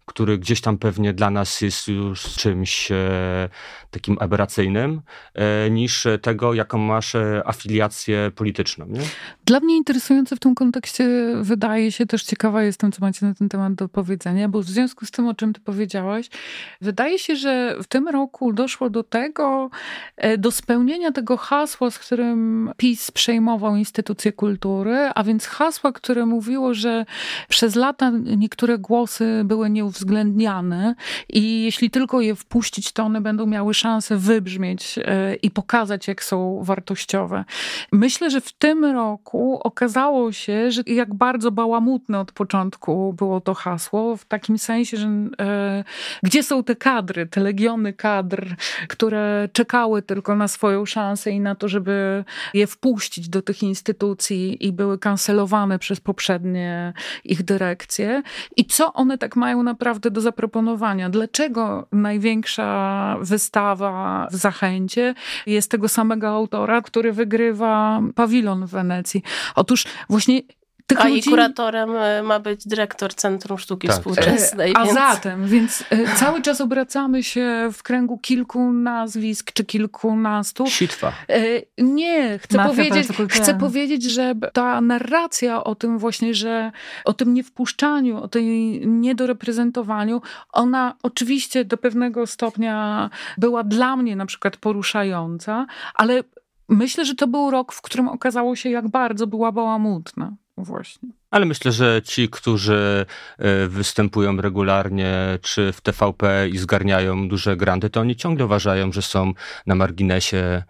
który 0.06 0.38
gdzieś 0.38 0.62
tam 0.62 0.78
pewnie 0.78 1.14
dla 1.14 1.30
nas 1.30 1.62
jest 1.62 1.88
już 1.88 2.24
czymś 2.24 2.92
e, 2.92 3.50
takim 3.92 4.18
aberracyjnym, 4.20 5.02
e, 5.34 5.70
niż 5.70 6.08
tego, 6.22 6.54
jaką 6.54 6.78
masz 6.78 7.16
e, 7.16 7.42
afiliację 7.46 8.32
polityczną. 8.36 8.86
Nie? 8.86 9.02
Dla 9.46 9.60
mnie 9.60 9.78
interesujące 9.78 10.36
w 10.36 10.40
tym 10.40 10.56
kontekście 10.56 11.10
wydaje 11.42 11.92
się, 11.92 12.06
też 12.06 12.24
ciekawa 12.24 12.64
jestem, 12.64 12.92
co 12.92 13.06
macie 13.06 13.26
na 13.26 13.34
ten 13.34 13.50
temat 13.50 13.74
do 13.74 13.90
powiedzenia, 13.90 14.50
bo 14.50 14.62
w 14.62 14.66
związku 14.66 15.06
z 15.06 15.12
tym, 15.12 15.28
o 15.28 15.34
czym 15.34 15.54
ty 15.54 15.62
powiedziałaś, 15.62 16.30
wydaje 16.82 17.20
się, 17.20 17.36
że 17.36 17.76
w 17.84 17.88
tym 17.88 18.08
roku 18.08 18.54
doszło 18.54 18.90
do 18.90 19.04
tego, 19.04 19.70
do 20.38 20.52
spełnienia 20.52 21.12
tego 21.12 21.38
hasła, 21.38 21.92
z 21.92 22.00
którym 22.00 22.72
PiS 22.78 23.12
przejmował 23.12 23.76
instytucje 23.76 24.32
kultury, 24.32 25.10
a 25.16 25.24
więc 25.24 25.46
hasła, 25.46 25.92
które 25.92 26.26
mówiło, 26.26 26.74
że 26.74 27.06
przez 27.50 27.76
lata 27.76 28.12
niektóre 28.38 28.78
głosy 28.78 29.42
były 29.46 29.70
nieuwzględnione 29.70 30.01
uwzględniane 30.02 30.96
i 31.30 31.64
jeśli 31.64 31.90
tylko 31.90 32.22
je 32.22 32.36
wpuścić, 32.36 32.92
to 32.92 33.04
one 33.04 33.22
będą 33.22 33.46
miały 33.46 33.74
szansę 33.74 34.18
wybrzmieć 34.18 34.96
e, 34.98 35.36
i 35.36 35.52
pokazać, 35.52 36.08
jak 36.08 36.24
są 36.24 36.60
wartościowe. 36.64 37.46
Myślę, 37.92 38.30
że 38.30 38.42
w 38.42 38.54
tym 38.54 38.86
roku 38.86 39.60
okazało 39.64 40.32
się, 40.32 40.72
że 40.72 40.82
jak 40.88 41.14
bardzo 41.14 41.52
bałamutne 41.52 42.20
od 42.20 42.32
początku 42.32 43.14
było 43.14 43.42
to 43.42 43.54
hasło, 43.54 44.18
w 44.18 44.26
takim 44.26 44.58
sensie, 44.58 44.98
że 44.98 45.08
e, 45.42 45.84
gdzie 46.24 46.44
są 46.44 46.64
te 46.64 46.76
kadry, 46.76 47.28
te 47.28 47.42
legiony 47.42 47.94
kadr, 47.94 48.56
które 48.88 49.50
czekały 49.54 50.02
tylko 50.02 50.36
na 50.36 50.48
swoją 50.48 50.86
szansę 50.86 51.32
i 51.32 51.40
na 51.40 51.56
to, 51.56 51.68
żeby 51.68 52.24
je 52.54 52.68
wpuścić 52.68 53.30
do 53.30 53.42
tych 53.42 53.64
instytucji 53.64 54.68
i 54.68 54.72
były 54.72 55.00
kancelowane 55.00 55.80
przez 55.80 56.00
poprzednie 56.00 56.94
ich 57.24 57.44
dyrekcje 57.44 58.24
i 58.58 58.66
co 58.66 58.94
one 58.94 59.18
tak 59.18 59.36
mają 59.36 59.64
naprawdę 59.64 59.81
naprawdę 59.82 60.12
do 60.12 60.22
zaproponowania. 60.22 61.10
Dlaczego 61.10 61.88
największa 61.92 63.18
wystawa 63.22 64.28
w 64.32 64.36
Zachęcie 64.36 65.14
jest 65.46 65.72
tego 65.72 65.88
samego 65.88 66.28
autora, 66.28 66.82
który 66.82 67.14
wygrywa 67.14 68.02
pawilon 68.16 68.66
w 68.66 68.70
Wenecji? 68.70 69.24
Otóż 69.56 69.86
właśnie 70.10 70.42
tych 70.92 71.06
A 71.06 71.08
ludzi... 71.08 71.20
i 71.20 71.24
kuratorem 71.32 71.96
e, 71.96 72.24
ma 72.24 72.40
być 72.40 72.68
dyrektor 72.68 73.16
Centrum 73.16 73.58
Sztuki 73.58 73.88
tak. 73.88 73.98
Współczesnej. 73.98 74.74
A 74.76 74.84
więc... 74.84 74.94
zatem, 74.94 75.48
więc 75.48 75.84
e, 75.90 76.16
cały 76.16 76.42
czas 76.42 76.62
obracamy 76.62 77.24
się 77.24 77.70
w 77.74 77.84
kręgu 77.84 78.18
kilku 78.18 78.74
nazwisk, 78.74 79.52
czy 79.54 79.66
kilkunastu. 79.66 80.68
Sitwa. 80.68 81.12
E, 81.30 81.42
nie, 81.78 82.40
chcę 82.40 82.58
powiedzieć, 82.68 83.08
chcę 83.30 83.56
powiedzieć, 83.56 84.04
że 84.04 84.36
ta 84.54 84.82
narracja 84.82 85.64
o 85.64 85.76
tym 85.76 85.98
właśnie, 85.98 86.34
że 86.34 86.72
o 87.06 87.14
tym 87.14 87.34
niewpuszczaniu, 87.34 88.18
o 88.24 88.28
tej 88.28 88.48
niedoreprezentowaniu, 88.88 90.22
ona 90.54 90.96
oczywiście 91.04 91.66
do 91.66 91.78
pewnego 91.78 92.28
stopnia 92.28 93.10
była 93.38 93.64
dla 93.64 93.96
mnie 93.96 94.16
na 94.16 94.26
przykład 94.26 94.58
poruszająca, 94.58 95.66
ale 95.96 96.24
myślę, 96.70 97.06
że 97.06 97.16
to 97.16 97.28
był 97.28 97.52
rok, 97.52 97.74
w 97.74 97.82
którym 97.82 98.08
okazało 98.08 98.56
się, 98.56 98.70
jak 98.70 98.88
bardzo 98.88 99.28
była 99.28 99.52
bałamutna. 99.52 100.32
Właśnie. 100.64 101.10
Ale 101.32 101.46
myślę, 101.46 101.72
że 101.72 102.02
ci, 102.04 102.30
którzy 102.30 103.06
e, 103.38 103.68
występują 103.68 104.38
regularnie 104.38 105.40
czy 105.42 105.72
w 105.72 105.82
TVP 105.82 106.50
i 106.50 106.58
zgarniają 106.58 107.28
duże 107.28 107.58
granty, 107.58 107.90
to 107.90 108.02
oni 108.02 108.16
ciągle 108.16 108.46
uważają, 108.46 108.92
że 108.92 109.02
są 109.02 109.34
na 109.66 109.76
marginesie 109.76 110.64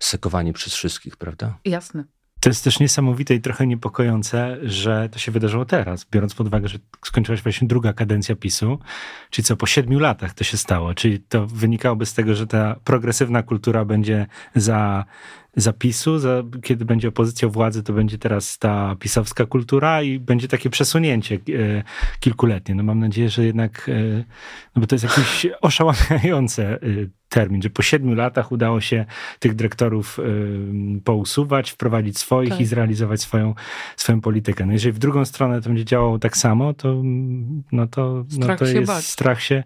sekowani 0.00 0.52
przez 0.52 0.74
wszystkich, 0.74 1.16
prawda? 1.16 1.58
Jasne. 1.64 2.04
To 2.40 2.50
jest 2.50 2.64
też 2.64 2.80
niesamowite 2.80 3.34
i 3.34 3.40
trochę 3.40 3.66
niepokojące, 3.66 4.56
że 4.62 5.08
to 5.12 5.18
się 5.18 5.32
wydarzyło 5.32 5.64
teraz, 5.64 6.06
biorąc 6.12 6.34
pod 6.34 6.46
uwagę, 6.46 6.68
że 6.68 6.78
skończyła 7.04 7.36
się 7.36 7.42
właśnie 7.42 7.68
druga 7.68 7.92
kadencja 7.92 8.36
PiSu, 8.36 8.78
czyli 9.30 9.44
co, 9.44 9.56
po 9.56 9.66
siedmiu 9.66 9.98
latach 9.98 10.34
to 10.34 10.44
się 10.44 10.56
stało, 10.56 10.94
czyli 10.94 11.20
to 11.20 11.46
wynikałoby 11.46 12.06
z 12.06 12.14
tego, 12.14 12.34
że 12.34 12.46
ta 12.46 12.76
progresywna 12.84 13.42
kultura 13.42 13.84
będzie 13.84 14.26
za 14.54 15.04
zapisu, 15.56 16.18
za, 16.18 16.42
kiedy 16.62 16.84
będzie 16.84 17.08
opozycja 17.08 17.48
władzy, 17.48 17.82
to 17.82 17.92
będzie 17.92 18.18
teraz 18.18 18.58
ta 18.58 18.96
pisowska 19.00 19.46
kultura 19.46 20.02
i 20.02 20.18
będzie 20.18 20.48
takie 20.48 20.70
przesunięcie 20.70 21.34
e, 21.34 21.38
kilkuletnie. 22.20 22.74
No 22.74 22.82
mam 22.82 22.98
nadzieję, 22.98 23.30
że 23.30 23.44
jednak, 23.44 23.88
e, 23.88 24.24
no 24.76 24.80
bo 24.80 24.86
to 24.86 24.94
jest 24.94 25.04
jakiś 25.04 25.46
oszałamiające 25.60 26.72
e, 26.72 26.78
termin, 27.28 27.62
że 27.62 27.70
po 27.70 27.82
siedmiu 27.82 28.14
latach 28.14 28.52
udało 28.52 28.80
się 28.80 29.04
tych 29.38 29.54
dyrektorów 29.54 30.20
pousuwać, 31.04 31.70
wprowadzić 31.70 32.18
swoich 32.18 32.50
tak. 32.50 32.60
i 32.60 32.64
zrealizować 32.64 33.20
swoją, 33.20 33.54
swoją 33.96 34.20
politykę. 34.20 34.66
No 34.66 34.72
jeżeli 34.72 34.92
w 34.92 34.98
drugą 34.98 35.24
stronę 35.24 35.62
to 35.62 35.68
będzie 35.68 35.84
działało 35.84 36.18
tak 36.18 36.36
samo, 36.36 36.74
to, 36.74 37.02
no 37.72 37.86
to, 37.86 38.24
no 38.38 38.56
to 38.56 38.64
jest 38.64 38.86
bać. 38.86 39.04
strach 39.04 39.42
się, 39.42 39.64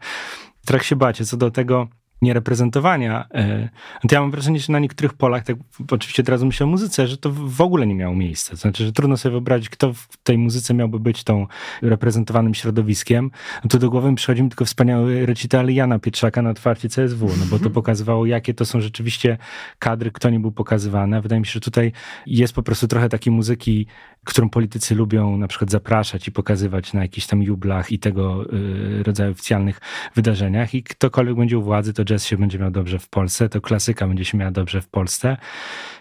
strach 0.63 0.85
się 0.85 0.97
bać. 0.97 1.29
Co 1.29 1.37
do 1.37 1.51
tego, 1.51 1.89
niereprezentowania. 2.23 3.27
E, 3.35 3.69
to 4.09 4.15
ja 4.15 4.21
mam 4.21 4.31
wrażenie, 4.31 4.61
że 4.61 4.73
na 4.73 4.79
niektórych 4.79 5.13
polach, 5.13 5.45
tak 5.45 5.57
oczywiście 5.91 6.23
teraz 6.23 6.43
myślę 6.43 6.65
o 6.65 6.69
muzyce, 6.69 7.09
że 7.09 7.17
to 7.17 7.31
w 7.33 7.61
ogóle 7.61 7.87
nie 7.87 7.95
miało 7.95 8.15
miejsca. 8.15 8.57
Znaczy, 8.57 8.85
że 8.85 8.93
trudno 8.93 9.17
sobie 9.17 9.31
wyobrazić, 9.31 9.69
kto 9.69 9.93
w 9.93 10.17
tej 10.23 10.39
muzyce 10.39 10.75
miałby 10.75 11.01
być 11.01 11.25
tą 11.25 11.47
reprezentowanym 11.83 12.55
środowiskiem. 12.55 13.31
No 13.65 13.71
to 13.71 13.79
do 13.79 13.91
głowy 13.91 14.11
mi 14.11 14.17
przychodzi 14.17 14.43
mi 14.43 14.49
tylko 14.49 14.65
wspaniały 14.65 15.27
recital 15.27 15.69
Jana 15.69 15.99
Pietrzaka 15.99 16.43
na 16.43 16.51
otwarcie 16.51 16.89
CSW, 16.89 17.27
no 17.27 17.45
bo 17.45 17.51
to 17.51 17.57
mhm. 17.57 17.73
pokazywało, 17.73 18.27
jakie 18.27 18.55
to 18.55 18.65
są 18.65 18.81
rzeczywiście 18.81 19.39
kadry, 19.79 20.11
kto 20.11 20.31
nie 20.31 20.41
był 20.41 20.53
pokazywany. 20.53 21.21
Wydaje 21.23 21.41
mi 21.41 21.47
się, 21.47 21.53
że 21.53 21.61
tutaj 21.61 21.93
jest 22.27 22.53
po 22.53 22.63
prostu 22.63 22.89
trochę 22.89 23.09
takiej 23.09 23.33
muzyki, 23.33 23.87
którą 24.25 24.51
politycy 24.51 24.95
lubią 24.95 25.37
na 25.37 25.49
przykład 25.49 25.71
zapraszać 25.71 26.29
i 26.29 26.33
pokazywać 26.33 26.93
na 26.93 27.03
jakichś 27.03 27.27
tam 27.27 27.43
jublach 27.43 27.93
i 27.93 27.99
tego 27.99 28.53
y, 28.53 29.03
rodzaju 29.03 29.33
oficjalnych 29.33 29.81
wydarzeniach 30.15 30.75
i 30.75 30.83
ktokolwiek 30.83 31.37
będzie 31.37 31.59
u 31.59 31.63
władzy, 31.63 31.93
to 31.93 32.05
jazz 32.05 32.27
się 32.27 32.37
będzie 32.37 32.59
miał 32.59 32.71
dobrze 32.71 32.99
w 32.99 33.09
Polsce, 33.09 33.49
to 33.49 33.61
klasyka 33.61 34.07
będzie 34.09 34.25
się 34.25 34.39
miała 34.39 34.51
dobrze 34.51 34.81
w 34.81 34.89
Polsce. 34.89 35.37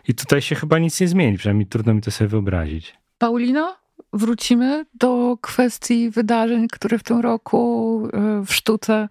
I 0.07 0.13
tutaj 0.13 0.41
się 0.41 0.55
chyba 0.55 0.79
nic 0.79 0.99
nie 1.01 1.07
zmieni, 1.07 1.37
przynajmniej 1.37 1.67
trudno 1.67 1.93
mi 1.93 2.01
to 2.01 2.11
sobie 2.11 2.27
wyobrazić. 2.27 2.97
Paulino? 3.17 3.79
wrócimy 4.13 4.85
do 4.93 5.37
kwestii 5.41 6.09
wydarzeń, 6.09 6.67
które 6.67 6.99
w 6.99 7.03
tym 7.03 7.19
roku 7.19 8.07
e, 8.13 8.45
w 8.45 8.53
sztuce 8.53 9.09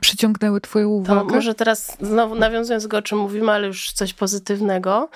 przyciągnęły 0.00 0.60
Twoją 0.60 0.88
uwagę. 0.88 1.20
To 1.20 1.34
może 1.34 1.54
teraz 1.54 1.96
znowu 2.00 2.34
nawiązując 2.34 2.82
do 2.82 2.88
tego, 2.88 2.98
o 2.98 3.02
czym 3.02 3.18
mówimy, 3.18 3.52
ale 3.52 3.66
już 3.66 3.92
coś 3.92 4.14
pozytywnego, 4.14 5.08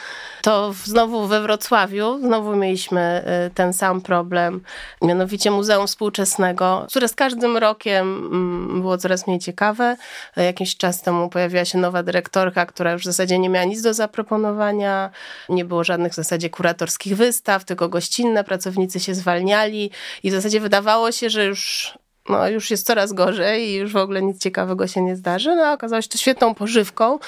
to 0.42 0.74
znowu 0.84 1.26
we 1.26 1.42
Wrocławiu 1.42 2.18
znowu 2.18 2.56
mieliśmy 2.56 3.00
e, 3.00 3.50
ten 3.54 3.72
sam 3.72 4.00
problem, 4.00 4.60
mianowicie 5.02 5.50
Muzeum 5.50 5.86
Współczesnego, 5.86 6.86
które 6.90 7.08
z 7.08 7.14
każdym 7.14 7.56
rokiem 7.56 8.26
mm, 8.26 8.80
było 8.80 8.98
coraz 8.98 9.26
mniej 9.26 9.38
ciekawe. 9.38 9.96
Jakiś 10.36 10.76
czas 10.76 11.02
temu 11.02 11.28
pojawiła 11.28 11.64
się 11.64 11.78
nowa 11.78 12.02
dyrektorka, 12.02 12.66
która 12.66 12.92
już 12.92 13.02
w 13.02 13.04
zasadzie 13.04 13.38
nie 13.38 13.48
miała 13.48 13.64
nic 13.64 13.82
do 13.82 13.94
zaproponowania, 13.94 15.10
nie 15.48 15.64
było 15.64 15.84
żadnych 15.84 16.12
w 16.12 16.16
zasadzie 16.16 16.50
kuratorskich 16.50 17.16
wystaw, 17.16 17.64
tylko 17.64 17.88
gościnne, 17.88 18.44
pracownicy 18.44 19.00
się 19.00 19.14
zwalniali 19.14 19.90
i 20.22 20.30
w 20.30 20.34
zasadzie 20.34 20.60
wydawało 20.60 21.12
się, 21.12 21.30
że 21.30 21.44
już 21.44 21.94
no, 22.28 22.48
już 22.48 22.70
jest 22.70 22.86
coraz 22.86 23.12
gorzej 23.12 23.68
i 23.68 23.74
już 23.74 23.92
w 23.92 23.96
ogóle 23.96 24.22
nic 24.22 24.42
ciekawego 24.42 24.86
się 24.86 25.02
nie 25.02 25.16
zdarzy. 25.16 25.56
No, 25.56 25.72
okazało 25.72 26.02
się 26.02 26.08
to 26.08 26.18
świetną 26.18 26.54
pożywką 26.54 27.18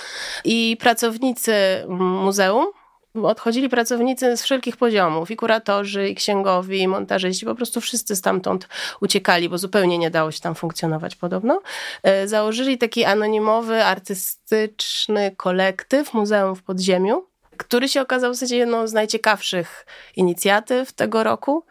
i 0.45 0.77
pracownicy 0.81 1.55
muzeum, 1.89 2.67
odchodzili 3.23 3.69
pracownicy 3.69 4.37
z 4.37 4.43
wszelkich 4.43 4.77
poziomów, 4.77 5.31
i 5.31 5.37
kuratorzy, 5.37 6.09
i 6.09 6.15
księgowi, 6.15 6.81
i 6.81 6.89
montażyści, 6.89 7.47
po 7.47 7.55
prostu 7.55 7.81
wszyscy 7.81 8.17
stamtąd 8.17 8.69
uciekali, 9.01 9.49
bo 9.49 9.59
zupełnie 9.59 9.99
nie 9.99 10.11
dało 10.11 10.31
się 10.31 10.41
tam 10.41 10.55
funkcjonować 10.55 11.17
podobno. 11.17 11.61
E, 12.03 12.29
założyli 12.29 12.79
taki 12.79 13.05
anonimowy, 13.05 13.85
artystyczny 13.85 15.35
kolektyw 15.37 16.15
Muzeum 16.15 16.57
w 16.57 16.63
Podziemiu, 16.63 17.27
który 17.57 17.89
się 17.89 18.01
okazał 18.01 18.33
w 18.33 18.35
zasadzie 18.35 18.57
jedną 18.57 18.87
z 18.87 18.93
najciekawszych 18.93 19.87
inicjatyw 20.17 20.93
tego 20.93 21.25
roku, 21.25 21.65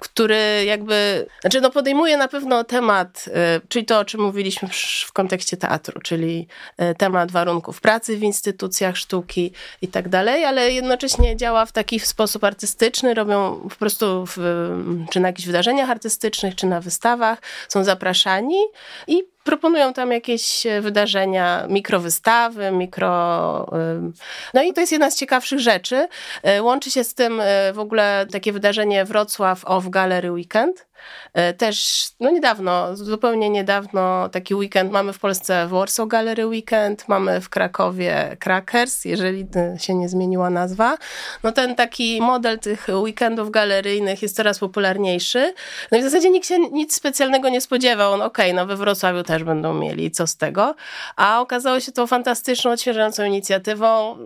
który 0.00 0.64
jakby, 0.64 1.26
znaczy 1.40 1.60
no 1.60 1.70
podejmuje 1.70 2.16
na 2.16 2.28
pewno 2.28 2.64
temat, 2.64 3.24
y, 3.26 3.60
czyli 3.68 3.84
to, 3.84 3.98
o 3.98 4.04
czym 4.04 4.20
mówiliśmy 4.20 4.68
w 5.06 5.12
kontekście 5.12 5.56
teatru, 5.56 6.00
czyli 6.00 6.48
y, 6.80 6.94
temat 6.94 7.32
warunków 7.32 7.80
pracy 7.80 8.16
w 8.16 8.22
instytucjach 8.22 8.96
sztuki 8.96 9.52
i 9.82 9.88
tak 9.88 10.08
dalej, 10.08 10.44
ale 10.44 10.72
jednocześnie 10.72 11.36
działa 11.36 11.66
w 11.66 11.72
taki 11.72 12.00
sposób 12.00 12.44
artystyczny, 12.44 13.14
robią 13.14 13.68
po 13.68 13.76
prostu 13.76 14.26
w, 14.26 14.36
czy 15.10 15.20
na 15.20 15.28
jakichś 15.28 15.46
wydarzeniach 15.46 15.90
artystycznych, 15.90 16.54
czy 16.54 16.66
na 16.66 16.80
wystawach, 16.80 17.38
są 17.68 17.84
zapraszani 17.84 18.58
i 19.06 19.22
proponują 19.44 19.92
tam 19.92 20.12
jakieś 20.12 20.66
e, 20.66 20.80
wydarzenia, 20.80 21.66
mikrowystawy, 21.68 22.70
mikro... 22.70 23.70
No 24.54 24.62
i 24.62 24.72
to 24.72 24.80
jest 24.80 24.92
jedna 24.92 25.10
z 25.10 25.16
ciekawszych 25.16 25.58
rzeczy. 25.58 26.08
E, 26.42 26.62
łączy 26.62 26.90
się 26.90 27.04
z 27.04 27.14
tym 27.14 27.40
e, 27.40 27.72
w 27.72 27.78
ogóle 27.78 28.26
takie 28.32 28.52
wydarzenie 28.52 29.04
Wrocław 29.04 29.64
Off 29.64 29.88
Gallery 29.88 30.32
Weekend, 30.32 30.87
E, 30.87 30.87
też, 31.58 32.06
no 32.20 32.30
niedawno, 32.30 32.96
zupełnie 32.96 33.50
niedawno 33.50 34.28
taki 34.28 34.54
weekend 34.54 34.92
mamy 34.92 35.12
w 35.12 35.18
Polsce 35.18 35.66
w 35.66 35.70
Warsaw 35.70 36.08
Gallery 36.08 36.46
Weekend, 36.46 37.08
mamy 37.08 37.40
w 37.40 37.48
Krakowie 37.48 38.36
Crackers, 38.40 39.04
jeżeli 39.04 39.46
się 39.78 39.94
nie 39.94 40.08
zmieniła 40.08 40.50
nazwa. 40.50 40.98
No 41.42 41.52
ten 41.52 41.74
taki 41.74 42.20
model 42.20 42.58
tych 42.58 42.86
weekendów 42.88 43.50
galeryjnych 43.50 44.22
jest 44.22 44.36
coraz 44.36 44.58
popularniejszy. 44.58 45.54
No 45.92 45.98
i 45.98 46.00
w 46.00 46.04
zasadzie 46.04 46.30
nikt 46.30 46.46
się 46.46 46.58
nic 46.58 46.94
specjalnego 46.94 47.48
nie 47.48 47.60
spodziewał. 47.60 48.16
No 48.16 48.24
okej, 48.24 48.50
okay, 48.50 48.56
no 48.56 48.66
we 48.66 48.76
Wrocławiu 48.76 49.22
też 49.22 49.44
będą 49.44 49.74
mieli, 49.74 50.10
co 50.10 50.26
z 50.26 50.36
tego? 50.36 50.74
A 51.16 51.40
okazało 51.40 51.80
się 51.80 51.92
to 51.92 52.06
fantastyczną, 52.06 52.70
odświeżającą 52.70 53.24
inicjatywą 53.24 54.18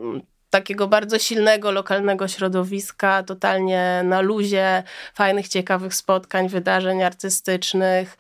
takiego 0.53 0.89
bardzo 0.89 1.19
silnego, 1.19 1.71
lokalnego 1.71 2.29
środowiska, 2.29 3.23
totalnie 3.23 4.01
na 4.05 4.21
luzie, 4.21 4.83
fajnych, 5.15 5.49
ciekawych 5.49 5.95
spotkań, 5.95 6.49
wydarzeń 6.49 7.03
artystycznych. 7.03 8.17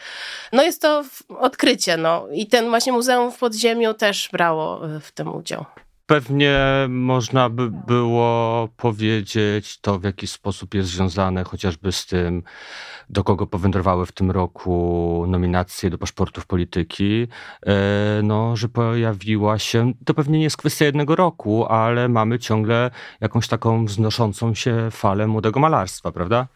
No 0.52 0.62
jest 0.62 0.82
to 0.82 1.04
odkrycie, 1.28 1.96
no. 1.96 2.26
I 2.32 2.46
ten 2.46 2.68
właśnie 2.68 2.92
Muzeum 2.92 3.32
w 3.32 3.38
Podziemiu 3.38 3.94
też 3.94 4.28
brało 4.32 4.80
w 5.00 5.12
tym 5.12 5.34
udział. 5.34 5.64
Pewnie 6.06 6.58
można 6.88 7.48
by 7.48 7.70
było 7.70 8.68
powiedzieć 8.76 9.80
to, 9.80 9.98
w 9.98 10.04
jaki 10.04 10.26
sposób 10.26 10.74
jest 10.74 10.90
związane 10.90 11.44
chociażby 11.44 11.92
z 11.92 12.06
tym, 12.06 12.42
do 13.10 13.24
kogo 13.24 13.46
powędrowały 13.46 14.06
w 14.06 14.12
tym 14.12 14.30
roku 14.30 15.24
nominacje 15.28 15.90
do 15.90 15.98
paszportów 15.98 16.46
polityki, 16.46 17.26
e, 17.66 18.20
no, 18.22 18.56
że 18.56 18.68
pojawiła 18.68 19.58
się, 19.58 19.92
to 20.04 20.14
pewnie 20.14 20.38
nie 20.38 20.44
jest 20.44 20.56
kwestia 20.56 20.84
jednego 20.84 21.16
roku, 21.16 21.66
ale 21.66 22.08
mamy 22.08 22.38
ciągle 22.38 22.90
jakąś 23.20 23.48
taką 23.48 23.84
wznoszącą 23.86 24.54
się 24.54 24.88
falę 24.90 25.26
młodego 25.26 25.60
malarstwa, 25.60 26.12
prawda? 26.12 26.46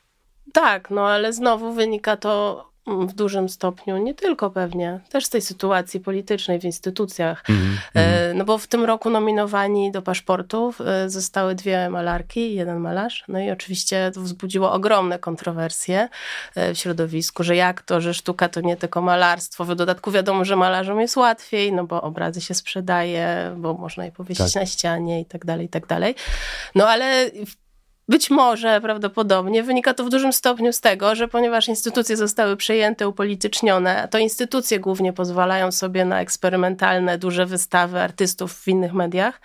Tak, 0.53 0.91
no 0.91 1.09
ale 1.09 1.33
znowu 1.33 1.73
wynika 1.73 2.17
to 2.17 2.65
w 2.87 3.13
dużym 3.13 3.49
stopniu, 3.49 3.97
nie 3.97 4.15
tylko 4.15 4.51
pewnie, 4.51 5.01
też 5.09 5.27
z 5.27 5.31
tej 5.31 5.43
sytuacji 5.43 6.01
politycznej 6.01 6.61
w 6.61 6.65
instytucjach. 6.65 7.45
Mm. 7.49 7.77
No 8.37 8.45
bo 8.45 8.59
w 8.59 8.67
tym 8.67 8.85
roku 8.85 9.11
nominowani 9.11 9.93
do 9.93 10.03
paszportów 10.03 10.81
e, 10.81 11.11
zostały 11.11 11.55
dwie 11.55 11.91
malarki 11.91 12.55
jeden 12.55 12.79
malarz. 12.79 13.25
No 13.29 13.41
i 13.41 13.51
oczywiście 13.51 14.11
to 14.15 14.21
wzbudziło 14.21 14.73
ogromne 14.73 15.19
kontrowersje 15.19 16.09
e, 16.55 16.75
w 16.75 16.79
środowisku, 16.79 17.43
że 17.43 17.57
jak 17.57 17.83
to, 17.83 18.01
że 18.01 18.15
sztuka 18.15 18.49
to 18.49 18.61
nie 18.61 18.77
tylko 18.77 19.03
malarstwo. 19.03 19.65
W 19.65 19.75
dodatku 19.75 20.11
wiadomo, 20.11 20.45
że 20.45 20.57
malarzom 20.57 21.01
jest 21.01 21.17
łatwiej, 21.17 21.73
no 21.73 21.85
bo 21.85 22.03
obrazy 22.03 22.41
się 22.41 22.55
sprzedaje, 22.55 23.55
bo 23.57 23.75
można 23.75 24.05
je 24.05 24.13
powiesić 24.13 24.53
tak. 24.53 24.63
na 24.63 24.67
ścianie 24.67 25.21
i 25.21 25.25
tak 25.25 25.45
dalej, 25.45 25.67
i 25.67 25.69
tak 25.69 25.87
dalej. 25.87 26.15
No 26.75 26.89
ale 26.89 27.31
być 28.09 28.31
może, 28.31 28.81
prawdopodobnie, 28.81 29.63
wynika 29.63 29.95
to 29.95 30.05
w 30.05 30.09
dużym 30.09 30.33
stopniu 30.33 30.73
z 30.73 30.81
tego, 30.81 31.15
że 31.15 31.29
ponieważ 31.29 31.69
instytucje 31.69 32.17
zostały 32.17 32.57
przejęte, 32.57 33.09
upolitycznione, 33.09 34.09
to 34.11 34.19
instytucje 34.19 34.81
głównie 34.81 35.13
pozwalają 35.13 35.73
sobie 35.73 36.05
na 36.05 36.21
eksperymentalne, 36.21 37.19
duże 37.19 37.47
wystawy 37.47 38.01
artystów 38.01 38.55
w 38.55 38.69
innych 38.69 38.93
mediach, 38.93 39.41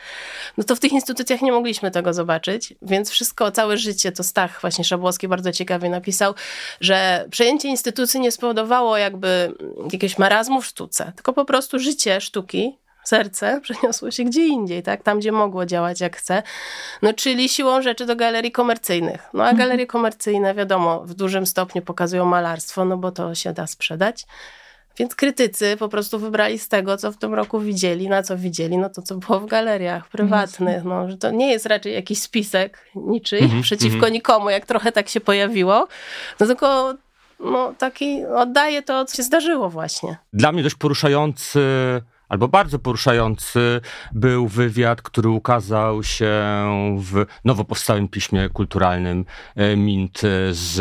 no 0.57 0.63
to 0.63 0.75
w 0.75 0.79
tych 0.79 0.91
instytucjach 0.91 1.41
nie 1.41 1.51
mogliśmy 1.51 1.91
tego 1.91 2.13
zobaczyć, 2.13 2.73
więc 2.81 3.09
wszystko, 3.09 3.51
całe 3.51 3.77
życie, 3.77 4.11
to 4.11 4.23
Stach 4.23 4.61
właśnie 4.61 4.83
Szabłowski 4.83 5.27
bardzo 5.27 5.51
ciekawie 5.51 5.89
napisał, 5.89 6.33
że 6.81 7.25
przejęcie 7.31 7.67
instytucji 7.67 8.19
nie 8.19 8.31
spowodowało 8.31 8.97
jakby 8.97 9.53
jakiegoś 9.83 10.17
marazmu 10.17 10.61
w 10.61 10.65
sztuce, 10.65 11.11
tylko 11.15 11.33
po 11.33 11.45
prostu 11.45 11.79
życie 11.79 12.21
sztuki 12.21 12.80
serce 13.03 13.59
przeniosło 13.63 14.11
się 14.11 14.23
gdzie 14.23 14.47
indziej, 14.47 14.83
tak? 14.83 15.03
Tam, 15.03 15.19
gdzie 15.19 15.31
mogło 15.31 15.65
działać 15.65 16.01
jak 16.01 16.17
chce. 16.17 16.43
No, 17.01 17.13
czyli 17.13 17.49
siłą 17.49 17.81
rzeczy 17.81 18.05
do 18.05 18.15
galerii 18.15 18.51
komercyjnych. 18.51 19.29
No, 19.33 19.43
a 19.43 19.49
mhm. 19.49 19.57
galerie 19.57 19.87
komercyjne, 19.87 20.53
wiadomo, 20.53 21.03
w 21.05 21.13
dużym 21.13 21.45
stopniu 21.45 21.81
pokazują 21.81 22.25
malarstwo, 22.25 22.85
no 22.85 22.97
bo 22.97 23.11
to 23.11 23.35
się 23.35 23.53
da 23.53 23.67
sprzedać. 23.67 24.25
Więc 24.97 25.15
krytycy 25.15 25.77
po 25.77 25.89
prostu 25.89 26.19
wybrali 26.19 26.59
z 26.59 26.67
tego, 26.67 26.97
co 26.97 27.11
w 27.11 27.17
tym 27.17 27.33
roku 27.33 27.59
widzieli, 27.59 28.09
na 28.09 28.23
co 28.23 28.37
widzieli, 28.37 28.77
no 28.77 28.89
to 28.89 29.01
co 29.01 29.15
było 29.15 29.39
w 29.39 29.45
galeriach 29.45 30.07
prywatnych. 30.07 30.83
No, 30.83 31.09
że 31.09 31.17
to 31.17 31.31
nie 31.31 31.51
jest 31.51 31.65
raczej 31.65 31.93
jakiś 31.93 32.21
spisek 32.21 32.85
niczyj 32.95 33.39
mm 33.39 33.51
-hmm, 33.51 33.63
przeciwko 33.69 33.97
mm 33.97 34.09
-hmm. 34.09 34.11
nikomu, 34.11 34.49
jak 34.49 34.65
trochę 34.65 34.91
tak 34.91 35.09
się 35.09 35.21
pojawiło, 35.21 35.87
no 36.39 36.47
tylko 36.47 36.93
no, 37.39 37.73
taki 37.77 38.25
oddaje 38.25 38.81
to, 38.81 39.05
co 39.05 39.17
się 39.17 39.23
zdarzyło 39.23 39.69
właśnie. 39.69 40.17
Dla 40.33 40.51
mnie 40.51 40.63
dość 40.63 40.75
poruszający 40.75 41.61
albo 42.31 42.47
bardzo 42.47 42.79
poruszający 42.79 43.81
był 44.11 44.47
wywiad, 44.47 45.01
który 45.01 45.29
ukazał 45.29 46.03
się 46.03 46.31
w 46.97 47.25
nowo 47.45 47.63
powstałym 47.63 48.07
piśmie 48.07 48.49
kulturalnym 48.49 49.25
e, 49.55 49.75
Mint 49.75 50.21
z 50.51 50.79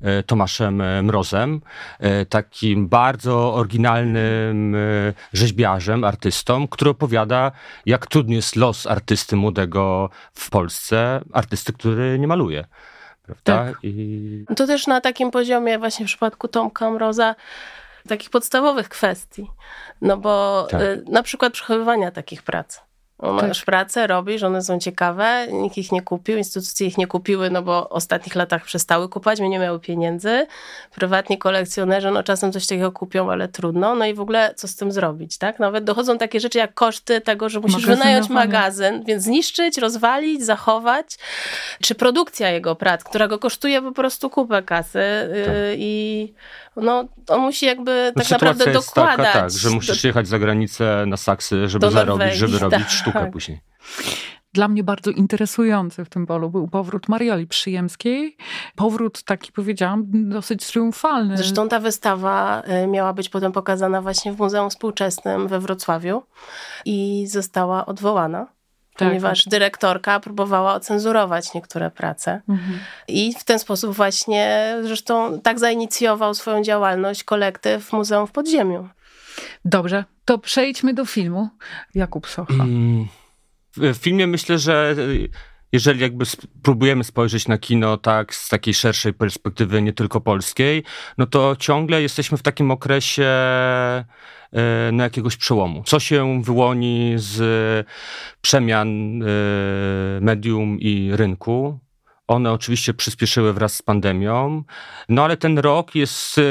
e, 0.00 0.22
Tomaszem 0.22 0.82
Mrozem, 1.02 1.60
e, 1.98 2.26
takim 2.26 2.88
bardzo 2.88 3.54
oryginalnym 3.54 4.76
rzeźbiarzem, 5.32 6.04
artystą, 6.04 6.68
który 6.68 6.90
opowiada, 6.90 7.52
jak 7.86 8.06
trudny 8.06 8.34
jest 8.34 8.56
los 8.56 8.86
artysty 8.86 9.36
młodego 9.36 10.10
w 10.34 10.50
Polsce, 10.50 11.20
artysty, 11.32 11.72
który 11.72 12.18
nie 12.18 12.26
maluje. 12.26 12.64
Prawda? 13.22 13.64
Tak. 13.64 13.78
I... 13.82 14.44
To 14.56 14.66
też 14.66 14.86
na 14.86 15.00
takim 15.00 15.30
poziomie, 15.30 15.78
właśnie 15.78 16.06
w 16.06 16.08
przypadku 16.08 16.48
Tomka 16.48 16.90
Mroza, 16.90 17.34
takich 18.08 18.30
podstawowych 18.30 18.88
kwestii. 18.88 19.50
No 20.00 20.16
bo 20.16 20.66
tak. 20.70 20.80
y, 20.80 21.04
na 21.08 21.22
przykład 21.22 21.52
przechowywania 21.52 22.10
takich 22.10 22.42
prac. 22.42 22.80
Masz 23.22 23.58
tak. 23.58 23.66
pracę, 23.66 24.06
robisz, 24.06 24.42
one 24.42 24.62
są 24.62 24.78
ciekawe, 24.78 25.46
nikt 25.52 25.78
ich 25.78 25.92
nie 25.92 26.02
kupił, 26.02 26.38
instytucje 26.38 26.86
ich 26.86 26.98
nie 26.98 27.06
kupiły, 27.06 27.50
no 27.50 27.62
bo 27.62 27.82
w 27.82 27.92
ostatnich 27.92 28.34
latach 28.34 28.64
przestały 28.64 29.08
kupować, 29.08 29.40
nie 29.40 29.58
miały 29.58 29.80
pieniędzy. 29.80 30.46
Prywatni 30.94 31.38
kolekcjonerzy, 31.38 32.10
no 32.10 32.22
czasem 32.22 32.52
coś 32.52 32.66
takiego 32.66 32.92
kupią, 32.92 33.30
ale 33.30 33.48
trudno. 33.48 33.94
No 33.94 34.04
i 34.06 34.14
w 34.14 34.20
ogóle 34.20 34.54
co 34.56 34.68
z 34.68 34.76
tym 34.76 34.92
zrobić, 34.92 35.38
tak? 35.38 35.60
Nawet 35.60 35.84
dochodzą 35.84 36.18
takie 36.18 36.40
rzeczy 36.40 36.58
jak 36.58 36.74
koszty 36.74 37.20
tego, 37.20 37.48
że 37.48 37.60
musisz 37.60 37.86
wynająć 37.86 38.28
magazyn, 38.28 39.04
więc 39.04 39.22
zniszczyć, 39.22 39.78
rozwalić, 39.78 40.44
zachować. 40.44 41.18
Czy 41.82 41.94
produkcja 41.94 42.50
jego 42.50 42.74
prac, 42.74 43.04
która 43.04 43.28
go 43.28 43.38
kosztuje 43.38 43.82
po 43.82 43.92
prostu 43.92 44.30
kupę 44.30 44.62
kasy 44.62 44.98
yy, 45.34 45.44
tak. 45.44 45.54
i 45.76 46.32
no 46.76 47.04
on 47.28 47.40
musi 47.40 47.66
jakby 47.66 48.12
no, 48.16 48.22
tak 48.22 48.30
naprawdę 48.30 48.72
dokładać. 48.72 49.16
Taka, 49.16 49.32
tak, 49.32 49.50
że 49.50 49.70
musisz 49.70 50.04
jechać 50.04 50.28
za 50.28 50.38
granicę 50.38 51.04
na 51.06 51.16
saksy, 51.16 51.68
żeby 51.68 51.90
zarobić, 51.90 52.34
żeby 52.34 52.58
tak. 52.58 52.72
robić 52.72 52.90
sztukę 52.90 53.11
później. 53.32 53.60
Dla 54.54 54.68
mnie 54.68 54.84
bardzo 54.84 55.10
interesujący 55.10 56.04
w 56.04 56.08
tym 56.08 56.26
polu 56.26 56.50
był 56.50 56.68
powrót 56.68 57.08
Marioli 57.08 57.46
Przyjemskiej. 57.46 58.36
Powrót 58.76 59.22
taki, 59.22 59.52
powiedziałam, 59.52 60.04
dosyć 60.28 60.66
triumfalny. 60.66 61.36
Zresztą 61.36 61.68
ta 61.68 61.80
wystawa 61.80 62.62
y, 62.84 62.86
miała 62.86 63.12
być 63.12 63.28
potem 63.28 63.52
pokazana 63.52 64.02
właśnie 64.02 64.32
w 64.32 64.38
Muzeum 64.38 64.70
Współczesnym 64.70 65.48
we 65.48 65.60
Wrocławiu 65.60 66.22
i 66.84 67.26
została 67.26 67.86
odwołana 67.86 68.46
tak, 68.96 69.08
ponieważ 69.08 69.44
tak. 69.44 69.50
dyrektorka 69.50 70.20
próbowała 70.20 70.74
ocenzurować 70.74 71.54
niektóre 71.54 71.90
prace. 71.90 72.40
Mhm. 72.48 72.78
I 73.08 73.34
w 73.38 73.44
ten 73.44 73.58
sposób 73.58 73.94
właśnie, 73.94 74.76
zresztą 74.82 75.40
tak 75.40 75.58
zainicjował 75.58 76.34
swoją 76.34 76.62
działalność 76.62 77.24
kolektyw 77.24 77.92
Muzeum 77.92 78.26
w 78.26 78.32
Podziemiu. 78.32 78.88
Dobrze, 79.64 80.04
to 80.24 80.38
przejdźmy 80.38 80.94
do 80.94 81.04
filmu. 81.04 81.48
Jakub 81.94 82.26
Socha. 82.26 82.54
Mm, 82.54 83.08
w 83.76 83.96
filmie 83.96 84.26
myślę, 84.26 84.58
że 84.58 84.96
jeżeli 85.72 86.00
jakby 86.00 86.26
spróbujemy 86.26 87.04
spojrzeć 87.04 87.48
na 87.48 87.58
kino 87.58 87.96
tak 87.96 88.34
z 88.34 88.48
takiej 88.48 88.74
szerszej 88.74 89.12
perspektywy, 89.12 89.82
nie 89.82 89.92
tylko 89.92 90.20
polskiej, 90.20 90.82
no 91.18 91.26
to 91.26 91.56
ciągle 91.56 92.02
jesteśmy 92.02 92.38
w 92.38 92.42
takim 92.42 92.70
okresie 92.70 93.24
E, 94.52 94.92
na 94.92 95.04
jakiegoś 95.04 95.36
przełomu. 95.36 95.82
Co 95.86 96.00
się 96.00 96.42
wyłoni 96.42 97.14
z 97.16 97.86
przemian 98.40 99.22
e, 99.22 99.26
medium 100.20 100.80
i 100.80 101.10
rynku? 101.12 101.78
One 102.32 102.52
oczywiście 102.52 102.94
przyspieszyły 102.94 103.52
wraz 103.52 103.74
z 103.74 103.82
pandemią, 103.82 104.64
no 105.08 105.24
ale 105.24 105.36
ten 105.36 105.58
rok 105.58 105.94
jest 105.94 106.38
e, 106.38 106.42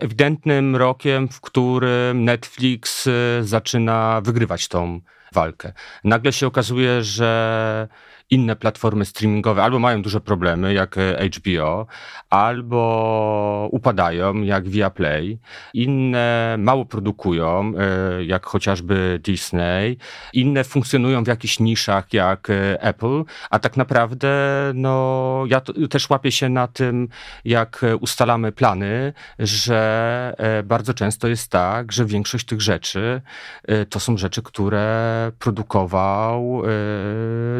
ewidentnym 0.00 0.76
rokiem, 0.76 1.28
w 1.28 1.40
którym 1.40 2.24
Netflix 2.24 3.08
zaczyna 3.40 4.20
wygrywać 4.20 4.68
tą 4.68 5.00
walkę. 5.32 5.72
Nagle 6.04 6.32
się 6.32 6.46
okazuje, 6.46 7.02
że 7.02 7.88
inne 8.30 8.56
platformy 8.56 9.04
streamingowe 9.04 9.62
albo 9.62 9.78
mają 9.78 10.02
duże 10.02 10.20
problemy, 10.20 10.74
jak 10.74 10.96
HBO, 11.36 11.86
albo 12.30 13.68
upadają, 13.72 14.42
jak 14.42 14.68
Viaplay. 14.68 15.38
Inne 15.74 16.56
mało 16.58 16.84
produkują, 16.84 17.72
e, 17.78 18.24
jak 18.24 18.46
chociażby 18.46 19.20
Disney. 19.24 19.98
Inne 20.32 20.64
funkcjonują 20.64 21.24
w 21.24 21.26
jakichś 21.26 21.60
niszach, 21.60 22.12
jak 22.12 22.50
e, 22.50 22.82
Apple, 22.82 23.24
a 23.50 23.58
tak 23.58 23.76
naprawdę 23.76 24.28
no, 24.74 25.44
ja 25.48 25.60
też 25.90 26.10
łapię 26.10 26.32
się 26.32 26.48
na 26.48 26.68
tym, 26.68 27.08
jak 27.44 27.84
ustalamy 28.00 28.52
plany, 28.52 29.12
że 29.38 30.34
e, 30.38 30.62
bardzo 30.62 30.94
często 30.94 31.28
jest 31.28 31.50
tak, 31.50 31.92
że 31.92 32.04
większość 32.04 32.46
tych 32.46 32.60
rzeczy 32.60 33.22
to 33.90 34.00
są 34.00 34.16
rzeczy, 34.16 34.42
które 34.42 35.32
produkował 35.38 36.62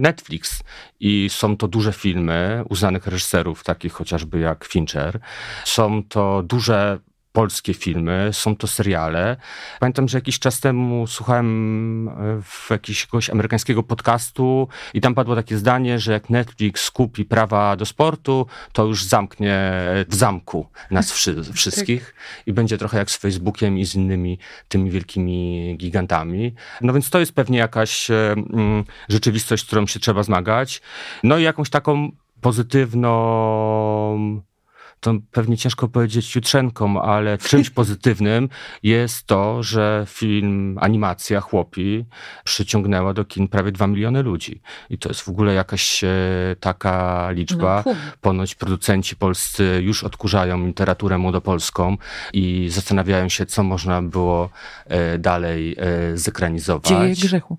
Netflix 0.00 0.55
I 1.00 1.28
są 1.30 1.56
to 1.56 1.68
duże 1.68 1.92
filmy 1.92 2.64
uznanych 2.68 3.06
reżyserów, 3.06 3.64
takich 3.64 3.92
chociażby 3.92 4.38
jak 4.38 4.64
Fincher. 4.64 5.20
Są 5.64 6.02
to 6.02 6.42
duże 6.42 6.98
polskie 7.36 7.74
filmy, 7.74 8.30
są 8.32 8.56
to 8.56 8.66
seriale. 8.66 9.36
Pamiętam, 9.80 10.08
że 10.08 10.18
jakiś 10.18 10.38
czas 10.38 10.60
temu 10.60 11.06
słuchałem 11.06 12.08
e, 12.08 12.12
w 12.42 12.70
jakiegoś 12.70 13.30
amerykańskiego 13.30 13.82
podcastu 13.82 14.68
i 14.94 15.00
tam 15.00 15.14
padło 15.14 15.36
takie 15.36 15.56
zdanie, 15.56 15.98
że 15.98 16.12
jak 16.12 16.30
Netflix 16.30 16.84
skupi 16.84 17.24
prawa 17.24 17.76
do 17.76 17.86
sportu, 17.86 18.46
to 18.72 18.84
już 18.84 19.04
zamknie 19.04 19.72
w 20.08 20.14
zamku 20.14 20.66
nas 20.90 21.12
wszy 21.12 21.42
wszystkich 21.60 22.14
i 22.46 22.52
będzie 22.52 22.78
trochę 22.78 22.98
jak 22.98 23.10
z 23.10 23.16
Facebookiem 23.16 23.78
i 23.78 23.84
z 23.86 23.94
innymi 23.94 24.38
tymi 24.68 24.90
wielkimi 24.90 25.76
gigantami. 25.78 26.54
No 26.80 26.92
więc 26.92 27.10
to 27.10 27.20
jest 27.20 27.32
pewnie 27.32 27.58
jakaś 27.58 28.10
e, 28.10 28.32
mm, 28.32 28.84
rzeczywistość, 29.08 29.62
z 29.62 29.66
którą 29.66 29.86
się 29.86 30.00
trzeba 30.00 30.22
zmagać. 30.22 30.82
No 31.22 31.38
i 31.38 31.42
jakąś 31.42 31.70
taką 31.70 32.12
pozytywną 32.40 33.12
to 35.00 35.14
pewnie 35.30 35.56
ciężko 35.56 35.88
powiedzieć 35.88 36.34
jutrzenką, 36.34 37.02
ale 37.02 37.38
czymś 37.38 37.70
pozytywnym 37.80 38.48
jest 38.82 39.26
to, 39.26 39.62
że 39.62 40.06
film, 40.08 40.78
animacja 40.80 41.40
Chłopi 41.40 42.04
przyciągnęła 42.44 43.14
do 43.14 43.24
kin 43.24 43.48
prawie 43.48 43.72
2 43.72 43.86
miliony 43.86 44.22
ludzi. 44.22 44.60
I 44.90 44.98
to 44.98 45.08
jest 45.08 45.20
w 45.20 45.28
ogóle 45.28 45.54
jakaś 45.54 46.04
e, 46.04 46.08
taka 46.60 47.30
liczba. 47.30 47.82
No, 47.86 47.94
Ponoć 48.20 48.54
producenci 48.54 49.16
polscy 49.16 49.80
już 49.82 50.04
odkurzają 50.04 50.66
literaturę 50.66 51.18
młodopolską 51.18 51.96
i 52.32 52.68
zastanawiają 52.70 53.28
się, 53.28 53.46
co 53.46 53.62
można 53.62 54.02
było 54.02 54.50
e, 54.86 55.18
dalej 55.18 55.76
e, 55.78 56.16
zekranizować. 56.16 56.88
Dzieje 56.88 57.14
grzechu 57.14 57.58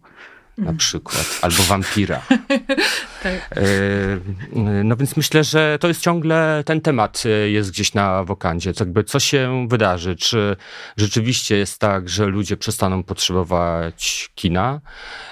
na 0.57 0.73
przykład, 0.73 1.39
albo 1.41 1.63
wampira. 1.63 2.21
tak. 3.23 3.49
E, 3.55 3.63
no 4.83 4.95
więc 4.95 5.17
myślę, 5.17 5.43
że 5.43 5.77
to 5.79 5.87
jest 5.87 6.01
ciągle 6.01 6.63
ten 6.65 6.81
temat 6.81 7.23
e, 7.25 7.49
jest 7.49 7.71
gdzieś 7.71 7.93
na 7.93 8.23
wokandzie. 8.23 8.73
Jakby 8.79 9.03
co 9.03 9.19
się 9.19 9.67
wydarzy? 9.69 10.15
Czy 10.15 10.55
rzeczywiście 10.97 11.57
jest 11.57 11.79
tak, 11.79 12.09
że 12.09 12.25
ludzie 12.25 12.57
przestaną 12.57 13.03
potrzebować 13.03 14.29
kina? 14.35 14.81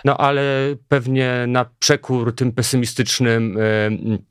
No 0.06 0.18
ale 0.18 0.44
pewnie 0.88 1.46
na 1.48 1.66
przekór 1.80 2.36
tym 2.36 2.52
pesymistycznym 2.52 3.58
e, 3.58 3.62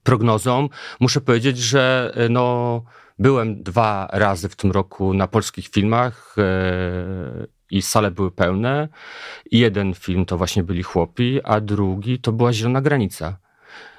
prognozom 0.02 0.68
muszę 1.00 1.20
powiedzieć, 1.20 1.58
że 1.58 2.14
no 2.30 2.82
Byłem 3.18 3.62
dwa 3.62 4.08
razy 4.12 4.48
w 4.48 4.56
tym 4.56 4.70
roku 4.70 5.14
na 5.14 5.28
polskich 5.28 5.68
filmach 5.68 6.36
i 7.70 7.82
sale 7.82 8.10
były 8.10 8.30
pełne. 8.30 8.88
jeden 9.50 9.94
film 9.94 10.24
to 10.24 10.38
właśnie 10.38 10.62
byli 10.62 10.82
chłopi, 10.82 11.40
a 11.44 11.60
drugi 11.60 12.18
to 12.18 12.32
była 12.32 12.52
Zielona 12.52 12.80
Granica. 12.80 13.36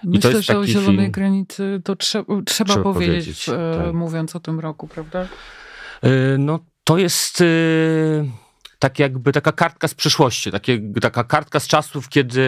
Myślę, 0.06 0.42
że 0.42 0.60
o 0.60 0.66
Zielonej 0.68 0.98
film, 0.98 1.12
Granicy 1.12 1.82
to 1.84 1.96
trzeba, 1.96 2.42
trzeba 2.46 2.78
powiedzieć, 2.78 3.46
powiedzieć 3.46 3.50
e, 3.50 3.84
tak. 3.86 3.94
mówiąc 3.94 4.36
o 4.36 4.40
tym 4.40 4.60
roku, 4.60 4.88
prawda? 4.88 5.28
E, 6.02 6.38
no 6.38 6.60
to 6.84 6.98
jest 6.98 7.42
e, 7.42 7.46
tak 8.86 9.00
jakby 9.00 9.32
taka 9.32 9.52
kartka 9.52 9.88
z 9.88 9.94
przyszłości, 9.94 10.52
takie, 10.52 10.80
taka 11.02 11.24
kartka 11.24 11.60
z 11.60 11.68
czasów, 11.68 12.10
kiedy 12.10 12.42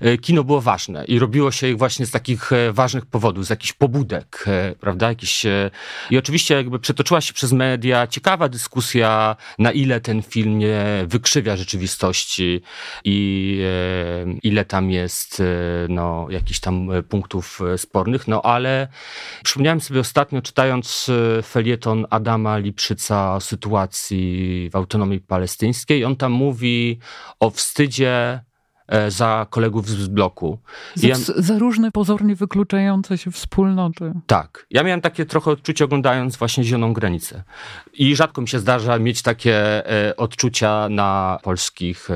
e, 0.00 0.18
kino 0.18 0.44
było 0.44 0.60
ważne 0.60 1.04
i 1.04 1.18
robiło 1.18 1.50
się 1.50 1.68
ich 1.68 1.78
właśnie 1.78 2.06
z 2.06 2.10
takich 2.10 2.52
e, 2.52 2.72
ważnych 2.72 3.06
powodów, 3.06 3.46
z 3.46 3.50
jakichś 3.50 3.72
pobudek, 3.72 4.44
e, 4.46 4.74
prawda? 4.80 5.08
Jakiś, 5.08 5.46
I 6.10 6.18
oczywiście 6.18 6.54
jakby 6.54 6.78
przetoczyła 6.78 7.20
się 7.20 7.32
przez 7.32 7.52
media 7.52 8.06
ciekawa 8.06 8.48
dyskusja, 8.48 9.36
na 9.58 9.72
ile 9.72 10.00
ten 10.00 10.22
film 10.22 10.58
nie 10.58 10.84
wykrzywia 11.06 11.56
rzeczywistości 11.56 12.60
i 13.04 13.60
ile 14.42 14.64
tam 14.64 14.90
jest 14.90 15.42
no, 15.88 16.26
jakichś 16.30 16.60
tam 16.60 16.88
punktów 17.08 17.60
spornych, 17.76 18.28
no 18.28 18.42
ale 18.42 18.88
przypomniałem 19.44 19.80
sobie 19.80 20.00
ostatnio 20.00 20.42
czytając 20.42 21.10
felieton 21.42 22.06
Adama 22.10 22.58
Lipszyca 22.58 23.34
o 23.34 23.40
sytuacji 23.40 24.70
w 24.72 24.76
autonomii 24.76 25.20
palestyńskiej, 25.20 25.67
palestyńskiej. 25.68 26.04
On 26.04 26.16
tam 26.16 26.32
mówi 26.32 26.98
o 27.40 27.50
wstydzie 27.50 28.40
e, 28.88 29.10
za 29.10 29.46
kolegów 29.50 29.88
z 29.88 30.08
bloku. 30.08 30.58
Za, 30.94 31.08
ja, 31.08 31.14
za, 31.36 31.58
różne 31.58 31.90
pozornie 31.90 32.34
wykluczające 32.34 33.18
się 33.18 33.30
wspólnoty. 33.30 34.12
Tak. 34.26 34.66
Ja 34.70 34.82
miałem 34.82 35.00
takie 35.00 35.26
trochę 35.26 35.50
odczucie 35.50 35.84
oglądając 35.84 36.36
właśnie 36.36 36.64
Zieloną 36.64 36.92
Granicę. 36.92 37.42
I 37.94 38.16
rzadko 38.16 38.40
mi 38.40 38.48
się 38.48 38.58
zdarza 38.58 38.98
mieć 38.98 39.22
takie 39.22 39.86
e, 39.90 40.16
odczucia 40.16 40.88
na 40.88 41.38
polskich 41.42 42.10
e, 42.10 42.14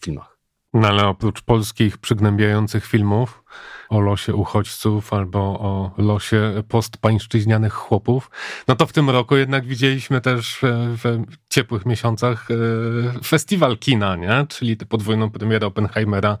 filmach. 0.00 0.38
No 0.74 0.88
ale 0.88 1.06
oprócz 1.06 1.42
polskich 1.42 1.98
przygnębiających 1.98 2.86
filmów, 2.86 3.42
o 3.88 4.00
losie 4.00 4.34
uchodźców 4.34 5.12
albo 5.12 5.38
o 5.40 5.90
losie 5.98 6.62
postpańszczyźnianych 6.68 7.72
chłopów, 7.72 8.30
no 8.68 8.76
to 8.76 8.86
w 8.86 8.92
tym 8.92 9.10
roku 9.10 9.36
jednak 9.36 9.66
widzieliśmy 9.66 10.20
też 10.20 10.58
w 10.62 11.24
ciepłych 11.48 11.86
miesiącach 11.86 12.48
e, 12.50 13.24
festiwal 13.24 13.78
kina, 13.78 14.16
nie? 14.16 14.46
Czyli 14.48 14.76
tę 14.76 14.86
podwójną 14.86 15.30
premierę 15.30 15.66
Oppenheimera 15.66 16.38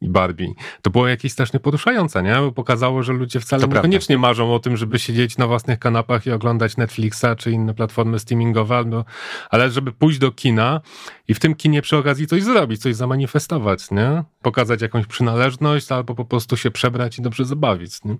i 0.00 0.08
Barbie. 0.08 0.48
To 0.82 0.90
było 0.90 1.08
jakieś 1.08 1.32
strasznie 1.32 1.60
poruszające, 1.60 2.22
nie? 2.22 2.34
Bo 2.34 2.52
pokazało, 2.52 3.02
że 3.02 3.12
ludzie 3.12 3.40
wcale 3.40 3.60
to 3.60 3.74
niekoniecznie 3.74 4.14
prawda. 4.14 4.28
marzą 4.28 4.54
o 4.54 4.58
tym, 4.58 4.76
żeby 4.76 4.98
siedzieć 4.98 5.38
na 5.38 5.46
własnych 5.46 5.78
kanapach 5.78 6.26
i 6.26 6.30
oglądać 6.30 6.76
Netflixa 6.76 7.26
czy 7.38 7.50
inne 7.50 7.74
platformy 7.74 8.18
streamingowe, 8.18 8.76
albo, 8.76 9.04
ale 9.50 9.70
żeby 9.70 9.92
pójść 9.92 10.18
do 10.18 10.32
kina 10.32 10.80
i 11.28 11.34
w 11.34 11.40
tym 11.40 11.54
kinie 11.54 11.82
przy 11.82 11.96
okazji 11.96 12.26
coś 12.26 12.42
zrobić, 12.42 12.82
coś 12.82 12.96
zamanifestować, 12.96 13.90
nie? 13.90 14.24
Pokazać 14.42 14.82
jakąś 14.82 15.06
przynależność 15.06 15.92
albo 15.92 16.14
po 16.14 16.24
prostu 16.24 16.56
się 16.56 16.70
przebrać 16.70 17.18
i 17.18 17.22
dobrze 17.22 17.44
zabawić, 17.44 18.04
nie? 18.04 18.16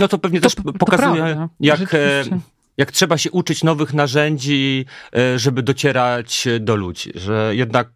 No 0.00 0.08
to 0.08 0.18
pewnie 0.18 0.40
to, 0.40 0.50
też 0.50 0.56
pokazuje, 0.78 1.34
to 1.34 1.48
jak 1.60 1.94
jak 2.76 2.92
trzeba 2.92 3.18
się 3.18 3.30
uczyć 3.30 3.64
nowych 3.64 3.94
narzędzi, 3.94 4.84
e, 5.16 5.38
żeby 5.38 5.62
docierać 5.62 6.48
do 6.60 6.76
ludzi, 6.76 7.12
że 7.14 7.52
jednak 7.56 7.88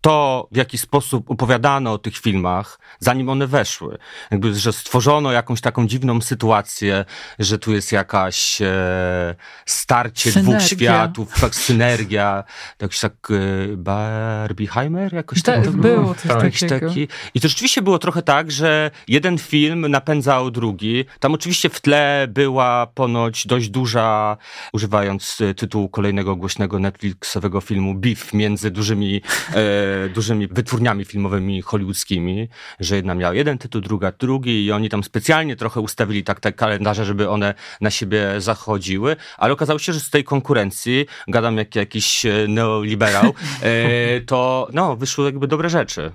to, 0.00 0.48
w 0.52 0.56
jaki 0.56 0.78
sposób 0.78 1.30
opowiadano 1.30 1.92
o 1.92 1.98
tych 1.98 2.18
filmach, 2.18 2.78
zanim 3.00 3.28
one 3.28 3.46
weszły. 3.46 3.98
Jakby, 4.30 4.54
że 4.54 4.72
stworzono 4.72 5.32
jakąś 5.32 5.60
taką 5.60 5.86
dziwną 5.86 6.20
sytuację, 6.20 7.04
że 7.38 7.58
tu 7.58 7.72
jest 7.72 7.92
jakaś 7.92 8.62
e, 8.62 9.34
starcie 9.66 10.32
synergia. 10.32 10.58
dwóch 10.58 10.68
światów, 10.68 11.40
tak, 11.40 11.54
synergia, 11.54 12.44
jakiś 12.80 13.00
tak 13.00 13.12
e, 13.30 13.76
Barbieheimer 13.76 15.12
jakoś 15.12 15.42
tak, 15.42 15.64
tak 15.64 15.76
było. 15.76 16.14
Coś 16.14 16.60
tak. 16.60 16.80
taki. 16.80 17.08
I 17.34 17.40
to 17.40 17.48
rzeczywiście 17.48 17.82
było 17.82 17.98
trochę 17.98 18.22
tak, 18.22 18.52
że 18.52 18.90
jeden 19.08 19.38
film 19.38 19.90
napędzał 19.90 20.50
drugi. 20.50 21.04
Tam 21.20 21.34
oczywiście 21.34 21.68
w 21.68 21.80
tle 21.80 22.26
była 22.30 22.86
ponoć 22.86 23.46
dość 23.46 23.68
duża, 23.68 24.36
używając 24.72 25.38
tytułu 25.56 25.88
kolejnego 25.88 26.36
głośnego 26.36 26.78
Netflixowego 26.78 27.60
filmu, 27.60 27.94
beef 27.94 28.34
między 28.34 28.70
dużymi 28.70 29.22
e, 29.54 29.87
dużymi 30.14 30.48
wytwórniami 30.48 31.04
filmowymi 31.04 31.62
hollywoodzkimi, 31.62 32.48
że 32.80 32.96
jedna 32.96 33.14
miała 33.14 33.34
jeden 33.34 33.58
tytuł, 33.58 33.80
druga 33.80 34.12
drugi 34.12 34.64
i 34.64 34.72
oni 34.72 34.88
tam 34.88 35.04
specjalnie 35.04 35.56
trochę 35.56 35.80
ustawili 35.80 36.24
tak 36.24 36.40
te 36.40 36.52
kalendarze, 36.52 37.04
żeby 37.04 37.28
one 37.28 37.54
na 37.80 37.90
siebie 37.90 38.40
zachodziły, 38.40 39.16
ale 39.38 39.52
okazało 39.52 39.78
się, 39.78 39.92
że 39.92 40.00
z 40.00 40.10
tej 40.10 40.24
konkurencji, 40.24 41.06
gadam 41.28 41.56
jak 41.56 41.76
jakiś 41.76 42.26
e, 42.26 42.46
neoliberał, 42.48 43.34
e, 43.62 44.20
to 44.20 44.68
no, 44.72 44.96
wyszły 44.96 45.24
jakby 45.24 45.48
dobre 45.48 45.70
rzeczy. 45.70 46.12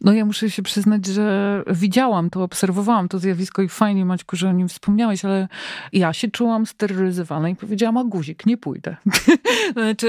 No 0.00 0.12
ja 0.12 0.24
muszę 0.24 0.50
się 0.50 0.62
przyznać, 0.62 1.06
że 1.06 1.62
widziałam 1.66 2.30
to, 2.30 2.42
obserwowałam 2.42 3.08
to 3.08 3.18
zjawisko 3.18 3.62
i 3.62 3.68
fajnie 3.68 4.04
Maćku, 4.04 4.36
że 4.36 4.48
o 4.48 4.52
nim 4.52 4.68
wspomniałeś, 4.68 5.24
ale 5.24 5.48
ja 5.92 6.12
się 6.12 6.30
czułam 6.30 6.66
sterylizowana 6.66 7.48
i 7.48 7.56
powiedziałam, 7.56 7.96
a 7.96 8.04
guzik, 8.04 8.46
nie 8.46 8.56
pójdę. 8.56 8.96
znaczy, 9.72 10.08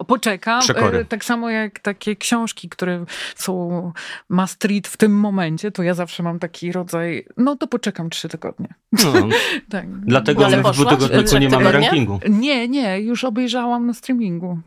y, 0.00 0.04
poczekam. 0.04 0.60
Przekory. 0.60 1.04
Tak 1.04 1.24
samo 1.24 1.50
jak 1.50 1.80
takie 1.80 2.16
książki, 2.16 2.68
które 2.68 3.04
są 3.36 3.92
ma 4.28 4.46
street 4.46 4.88
w 4.88 4.96
tym 4.96 5.12
momencie, 5.12 5.70
to 5.70 5.82
ja 5.82 5.94
zawsze 5.94 6.22
mam 6.22 6.38
taki 6.38 6.72
rodzaj, 6.72 7.26
no 7.36 7.56
to 7.56 7.66
poczekam 7.66 8.10
trzy 8.10 8.28
tygodnie. 8.28 8.68
No. 8.92 9.12
tak. 9.70 10.00
Dlatego 10.00 10.46
ale 10.46 10.62
w 10.62 10.72
dwutygodniku 10.72 11.38
nie 11.38 11.48
mamy 11.48 11.72
rankingu. 11.72 12.20
Nie, 12.28 12.68
nie, 12.68 13.00
już 13.00 13.24
obejrzałam 13.24 13.86
na 13.86 13.94
streamingu. 13.94 14.58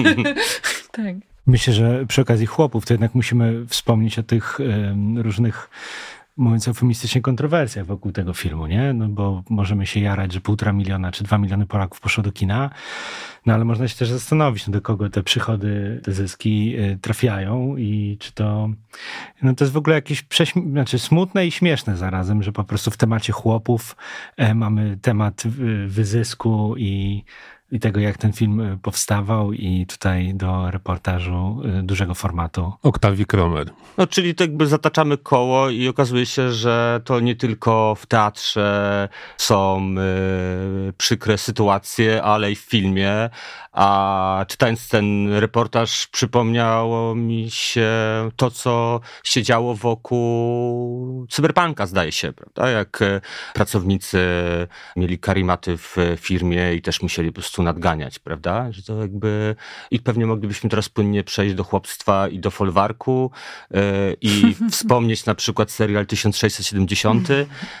tak. 0.92 1.33
Myślę, 1.46 1.72
że 1.72 2.06
przy 2.06 2.20
okazji 2.20 2.46
chłopów 2.46 2.86
to 2.86 2.94
jednak 2.94 3.14
musimy 3.14 3.66
wspomnieć 3.66 4.18
o 4.18 4.22
tych 4.22 4.58
różnych 5.16 5.70
mówiąc 6.36 6.68
eufemistycznie, 6.68 7.20
kontrowersjach 7.20 7.86
wokół 7.86 8.12
tego 8.12 8.34
filmu, 8.34 8.66
nie? 8.66 8.92
No 8.92 9.08
bo 9.08 9.42
możemy 9.50 9.86
się 9.86 10.00
jarać, 10.00 10.32
że 10.32 10.40
półtora 10.40 10.72
miliona 10.72 11.12
czy 11.12 11.24
dwa 11.24 11.38
miliony 11.38 11.66
Polaków 11.66 12.00
poszło 12.00 12.24
do 12.24 12.32
kina, 12.32 12.70
no 13.46 13.54
ale 13.54 13.64
można 13.64 13.88
się 13.88 13.96
też 13.96 14.08
zastanowić, 14.08 14.66
no 14.66 14.72
do 14.72 14.80
kogo 14.80 15.10
te 15.10 15.22
przychody, 15.22 16.00
te 16.04 16.12
zyski 16.12 16.76
y, 16.78 16.98
trafiają 17.02 17.76
i 17.76 18.16
czy 18.20 18.32
to, 18.32 18.68
no 19.42 19.54
to 19.54 19.64
jest 19.64 19.72
w 19.72 19.76
ogóle 19.76 19.96
jakieś 19.96 20.22
prześm- 20.22 20.70
znaczy 20.70 20.98
smutne 20.98 21.46
i 21.46 21.50
śmieszne 21.50 21.96
zarazem, 21.96 22.42
że 22.42 22.52
po 22.52 22.64
prostu 22.64 22.90
w 22.90 22.96
temacie 22.96 23.32
chłopów 23.32 23.96
e, 24.36 24.54
mamy 24.54 24.98
temat 25.02 25.42
wyzysku 25.86 26.74
i 26.76 27.24
i 27.74 27.80
tego, 27.80 28.00
jak 28.00 28.18
ten 28.18 28.32
film 28.32 28.60
e, 28.60 28.78
powstawał 28.82 29.52
i 29.52 29.86
tutaj 29.86 30.34
do 30.34 30.70
reportażu 30.70 31.62
e, 31.64 31.82
dużego 31.82 32.14
formatu. 32.14 32.72
Oktawi 32.82 33.26
Kromer. 33.26 33.70
No, 33.98 34.06
czyli 34.06 34.34
to 34.34 34.44
jakby 34.44 34.66
zataczamy 34.66 35.18
koło 35.18 35.70
i 35.70 35.88
okazuje 35.88 36.26
się, 36.26 36.52
że 36.52 37.00
to 37.04 37.20
nie 37.20 37.36
tylko 37.36 37.94
w 37.94 38.06
teatrze 38.06 39.08
są 39.36 39.94
y, 40.88 40.92
przykre 40.92 41.38
sytuacje, 41.38 42.22
ale 42.22 42.52
i 42.52 42.56
w 42.56 42.60
filmie. 42.60 43.30
A 43.72 44.44
czytając 44.48 44.88
ten 44.88 45.32
reportaż, 45.32 46.06
przypomniało 46.06 47.14
mi 47.14 47.50
się 47.50 47.90
to, 48.36 48.50
co 48.50 49.00
się 49.24 49.42
działo 49.42 49.74
wokół 49.74 51.26
cyberpunka, 51.30 51.86
zdaje 51.86 52.12
się, 52.12 52.32
prawda? 52.32 52.70
Jak 52.70 53.00
pracownicy 53.54 54.18
mieli 54.96 55.18
karimaty 55.18 55.76
w 55.76 55.96
firmie 56.16 56.74
i 56.74 56.82
też 56.82 57.02
musieli 57.02 57.28
po 57.28 57.34
prostu 57.34 57.63
nadganiać, 57.64 58.18
prawda? 58.18 58.72
Że 58.72 58.82
to 58.82 59.00
jakby 59.00 59.56
i 59.90 60.00
pewnie 60.00 60.26
moglibyśmy 60.26 60.70
teraz 60.70 60.88
płynnie 60.88 61.24
przejść 61.24 61.54
do 61.54 61.64
chłopstwa 61.64 62.28
i 62.28 62.38
do 62.38 62.50
folwarku 62.50 63.30
yy, 63.70 63.80
i 64.20 64.54
wspomnieć 64.70 65.26
na 65.26 65.34
przykład 65.34 65.70
serial 65.70 66.06
1670, 66.06 67.28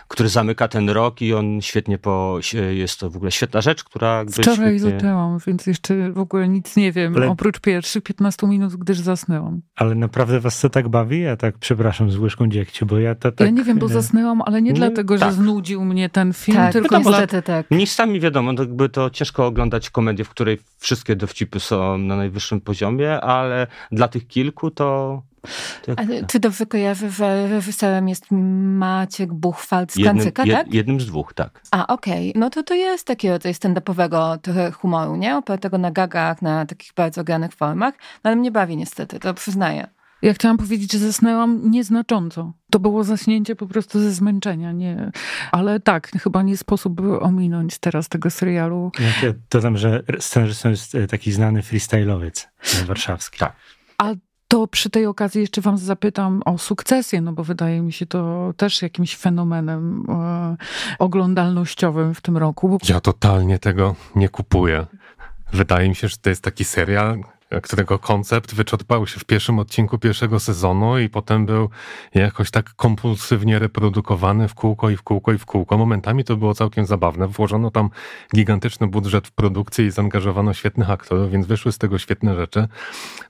który 0.08 0.28
zamyka 0.28 0.68
ten 0.68 0.90
rok 0.90 1.22
i 1.22 1.34
on 1.34 1.60
świetnie 1.60 1.98
po, 1.98 2.38
jest 2.70 3.00
to 3.00 3.10
w 3.10 3.16
ogóle 3.16 3.30
świetna 3.30 3.60
rzecz, 3.60 3.84
która... 3.84 4.24
Wczoraj 4.24 4.78
świetnie... 4.78 4.78
zaczęłam, 4.78 5.38
więc 5.46 5.66
jeszcze 5.66 6.12
w 6.12 6.18
ogóle 6.18 6.48
nic 6.48 6.76
nie 6.76 6.92
wiem, 6.92 7.16
Ale... 7.16 7.28
oprócz 7.28 7.60
pierwszych 7.60 8.02
15 8.02 8.46
minut, 8.46 8.76
gdyż 8.76 8.98
zasnęłam. 8.98 9.60
Ale 9.76 9.94
naprawdę 9.94 10.40
was 10.40 10.60
to 10.60 10.70
tak 10.70 10.88
bawi? 10.88 11.20
Ja 11.20 11.36
tak, 11.36 11.58
przepraszam, 11.58 12.10
z 12.10 12.16
łyżką 12.16 12.48
dziegciu, 12.48 12.86
bo 12.86 12.98
ja 12.98 13.14
to 13.14 13.32
tak... 13.32 13.46
Ja 13.46 13.52
nie 13.52 13.64
wiem, 13.64 13.78
bo 13.78 13.88
zasnęłam, 13.88 14.42
ale 14.42 14.62
nie, 14.62 14.70
nie 14.70 14.76
dlatego, 14.76 15.18
tak. 15.18 15.28
że 15.28 15.34
znudził 15.36 15.84
mnie 15.84 16.08
ten 16.08 16.32
film, 16.32 16.56
tak, 16.56 16.72
tylko... 16.72 16.98
Niestety 16.98 17.42
tak. 17.42 17.70
Miejscami 17.70 18.20
wiadomo, 18.20 18.54
to 18.54 18.62
jakby 18.62 18.88
to 18.88 19.10
ciężko 19.10 19.46
oglądać 19.46 19.73
komedię, 19.92 20.24
w 20.24 20.30
której 20.30 20.58
wszystkie 20.78 21.16
dowcipy 21.16 21.60
są 21.60 21.98
na 21.98 22.16
najwyższym 22.16 22.60
poziomie, 22.60 23.20
ale 23.20 23.66
dla 23.92 24.08
tych 24.08 24.26
kilku 24.26 24.70
to 24.70 25.22
tak. 25.86 26.06
czy 26.26 26.40
dobrze 26.40 26.66
kojarzę, 26.66 27.10
że 27.10 27.48
reżyserem 27.48 28.08
jest 28.08 28.26
Maciek 28.30 29.32
Buchwald 29.32 29.92
z 29.92 29.96
jednym, 29.96 30.16
Kancyka, 30.16 30.44
tak? 30.46 30.74
jednym 30.74 31.00
z 31.00 31.06
dwóch, 31.06 31.32
tak. 31.32 31.60
A, 31.70 31.86
okej. 31.86 32.30
Okay. 32.30 32.40
No 32.40 32.50
to 32.50 32.62
to 32.62 32.74
jest 32.74 33.06
taki 33.06 33.28
rodzaj 33.28 33.52
stand-upowego 33.52 34.38
trochę 34.38 34.70
humoru, 34.70 35.16
nie? 35.16 35.36
Opartego 35.36 35.78
na 35.78 35.90
gagach, 35.90 36.42
na 36.42 36.66
takich 36.66 36.92
bardzo 36.96 37.24
granych 37.24 37.52
formach, 37.52 37.94
no 38.24 38.30
ale 38.30 38.36
mnie 38.36 38.50
bawi 38.50 38.76
niestety, 38.76 39.20
to 39.20 39.34
przyznaję. 39.34 39.86
Ja 40.24 40.34
chciałam 40.34 40.56
powiedzieć, 40.56 40.92
że 40.92 40.98
zasnęłam 40.98 41.70
nieznacząco. 41.70 42.52
To 42.70 42.78
było 42.78 43.04
zaśnięcie 43.04 43.56
po 43.56 43.66
prostu 43.66 44.00
ze 44.00 44.12
zmęczenia, 44.12 44.72
nie. 44.72 45.10
Ale 45.52 45.80
tak, 45.80 46.10
chyba 46.10 46.42
nie 46.42 46.56
sposób 46.56 47.00
ominąć 47.20 47.78
teraz 47.78 48.08
tego 48.08 48.30
serialu. 48.30 48.92
Ja 49.22 49.32
dodam, 49.50 49.76
że 49.76 50.02
scenarzystą 50.18 50.70
jest 50.70 50.94
e, 50.94 51.06
taki 51.06 51.32
znany 51.32 51.60
freestyle'owiec 51.60 52.46
e, 52.82 52.84
warszawski. 52.84 53.38
Tak. 53.38 53.56
A 53.98 54.14
to 54.48 54.66
przy 54.66 54.90
tej 54.90 55.06
okazji 55.06 55.40
jeszcze 55.40 55.60
wam 55.60 55.78
zapytam 55.78 56.42
o 56.44 56.58
sukcesję, 56.58 57.20
no 57.20 57.32
bo 57.32 57.44
wydaje 57.44 57.80
mi 57.80 57.92
się 57.92 58.06
to 58.06 58.52
też 58.56 58.82
jakimś 58.82 59.16
fenomenem 59.16 60.06
e, 60.08 60.56
oglądalnościowym 60.98 62.14
w 62.14 62.20
tym 62.20 62.36
roku. 62.36 62.78
Ja 62.88 63.00
totalnie 63.00 63.58
tego 63.58 63.96
nie 64.16 64.28
kupuję. 64.28 64.86
Wydaje 65.52 65.88
mi 65.88 65.94
się, 65.94 66.08
że 66.08 66.16
to 66.16 66.30
jest 66.30 66.42
taki 66.42 66.64
serial, 66.64 67.24
którego 67.62 67.98
koncept 67.98 68.54
wyczerpał 68.54 69.06
się 69.06 69.20
w 69.20 69.24
pierwszym 69.24 69.58
odcinku 69.58 69.98
pierwszego 69.98 70.40
sezonu 70.40 70.98
i 70.98 71.08
potem 71.08 71.46
był 71.46 71.70
jakoś 72.14 72.50
tak 72.50 72.74
kompulsywnie 72.74 73.58
reprodukowany 73.58 74.48
w 74.48 74.54
kółko 74.54 74.90
i 74.90 74.96
w 74.96 75.02
kółko 75.02 75.32
i 75.32 75.38
w 75.38 75.46
kółko. 75.46 75.78
Momentami 75.78 76.24
to 76.24 76.36
było 76.36 76.54
całkiem 76.54 76.86
zabawne. 76.86 77.28
Włożono 77.28 77.70
tam 77.70 77.90
gigantyczny 78.34 78.86
budżet 78.86 79.28
w 79.28 79.32
produkcję 79.32 79.86
i 79.86 79.90
zaangażowano 79.90 80.54
świetnych 80.54 80.90
aktorów, 80.90 81.30
więc 81.30 81.46
wyszły 81.46 81.72
z 81.72 81.78
tego 81.78 81.98
świetne 81.98 82.34
rzeczy. 82.34 82.68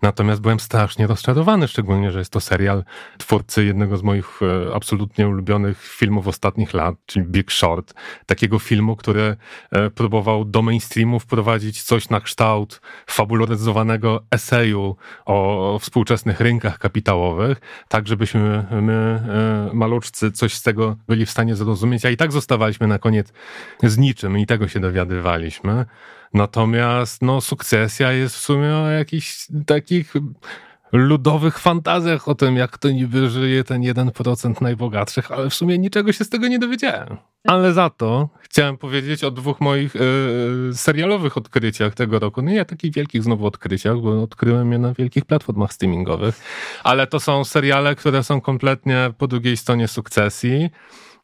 Natomiast 0.03 0.41
byłem 0.41 0.61
strasznie 0.61 1.07
rozczarowany, 1.07 1.69
szczególnie, 1.69 2.11
że 2.11 2.19
jest 2.19 2.33
to 2.33 2.41
serial 2.41 2.85
twórcy 3.19 3.65
jednego 3.65 3.97
z 3.97 4.03
moich 4.03 4.41
e, 4.43 4.75
absolutnie 4.75 5.29
ulubionych 5.29 5.83
filmów 5.83 6.29
ostatnich 6.29 6.75
lat, 6.75 6.95
czyli 7.07 7.27
Big 7.27 7.53
Short. 7.53 7.95
Takiego 8.27 8.59
filmu, 8.59 8.97
który 8.97 9.37
e, 9.71 9.91
próbował 9.91 10.45
do 10.45 10.63
mainstreamu 10.63 11.21
wprowadzić 11.21 11.83
coś 11.83 12.09
na 12.09 12.21
kształt 12.21 12.81
fabularyzowanego 13.07 14.04
eseju 14.31 14.97
o 15.27 15.79
współczesnych 15.81 16.41
rynkach 16.41 16.79
kapitałowych, 16.79 17.61
tak 17.89 18.09
żebyśmy 18.09 18.65
my, 18.83 18.93
e, 18.93 19.75
maluczcy, 19.75 20.33
coś 20.33 20.55
z 20.55 20.63
tego 20.63 20.97
byli 21.09 21.27
w 21.27 21.31
stanie 21.31 21.57
zrozumieć, 21.57 22.05
a 22.05 22.11
i 22.11 22.17
tak 22.17 22.33
zostawaliśmy 22.33 22.87
na 22.87 22.99
koniec 22.99 23.33
z 23.83 23.99
niczym 23.99 24.39
i 24.39 24.47
tego 24.47 24.69
się 24.69 24.81
dowiadywaliśmy. 24.81 25.87
Natomiast 26.35 27.23
no, 27.23 27.41
sukcesja 27.41 28.13
jest 28.13 28.37
w 28.37 28.41
sumie 28.41 28.77
o 28.77 28.91
jakichś 28.91 29.47
takich 29.67 30.15
ludowych 30.95 31.59
fantazjach 31.59 32.29
o 32.29 32.35
tym, 32.35 32.57
jak 32.57 32.79
to 32.79 32.91
niby 32.91 33.31
żyje 33.31 33.65
ten 33.65 33.83
1% 33.83 34.63
najbogatszych, 34.63 35.33
ale 35.33 35.51
w 35.51 35.55
sumie 35.55 35.79
niczego 35.79 36.13
się 36.13 36.25
z 36.25 36.29
tego 36.29 36.49
nie 36.49 36.59
dowiedziałem. 36.59 37.17
Ale 37.49 37.73
za 37.73 37.91
to 37.91 38.29
chciałem 38.41 38.77
powiedzieć 38.77 39.25
o 39.25 39.31
dwóch 39.31 39.61
moich 39.61 39.95
yy, 39.95 40.75
serialowych 40.75 41.37
odkryciach 41.37 41.95
tego 41.95 42.19
roku. 42.19 42.43
No 42.43 42.51
nie 42.51 42.65
takich 42.65 42.95
wielkich 42.95 43.23
znowu 43.23 43.47
odkryciach, 43.47 44.01
bo 44.01 44.23
odkryłem 44.23 44.73
je 44.73 44.79
na 44.79 44.95
wielkich 44.95 45.25
platformach 45.25 45.73
streamingowych, 45.73 46.41
ale 46.85 47.07
to 47.07 47.21
są 47.21 47.45
seriale, 47.45 47.95
które 47.95 48.23
są 48.23 48.41
kompletnie 48.41 49.13
po 49.19 49.27
drugiej 49.27 49.57
stronie 49.57 49.89
sukcesji. 49.89 50.71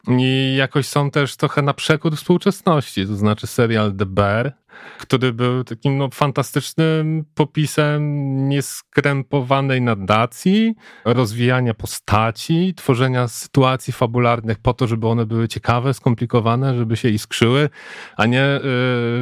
I 0.08 0.54
jakoś 0.58 0.86
są 0.86 1.10
też 1.10 1.36
trochę 1.36 1.62
na 1.62 1.74
przekór 1.74 2.16
współczesności, 2.16 3.06
to 3.06 3.16
znaczy 3.16 3.46
serial 3.46 3.92
The 3.92 4.06
Bear, 4.06 4.52
który 4.98 5.32
był 5.32 5.64
takim 5.64 5.98
no, 5.98 6.08
fantastycznym 6.12 7.24
popisem 7.34 8.00
nieskrępowanej 8.48 9.82
nadacji, 9.82 10.74
rozwijania 11.04 11.74
postaci, 11.74 12.74
tworzenia 12.76 13.28
sytuacji 13.28 13.92
fabularnych 13.92 14.58
po 14.58 14.74
to, 14.74 14.86
żeby 14.86 15.08
one 15.08 15.26
były 15.26 15.48
ciekawe, 15.48 15.94
skomplikowane, 15.94 16.76
żeby 16.76 16.96
się 16.96 17.08
iskrzyły, 17.08 17.68
a 18.16 18.26
nie 18.26 18.44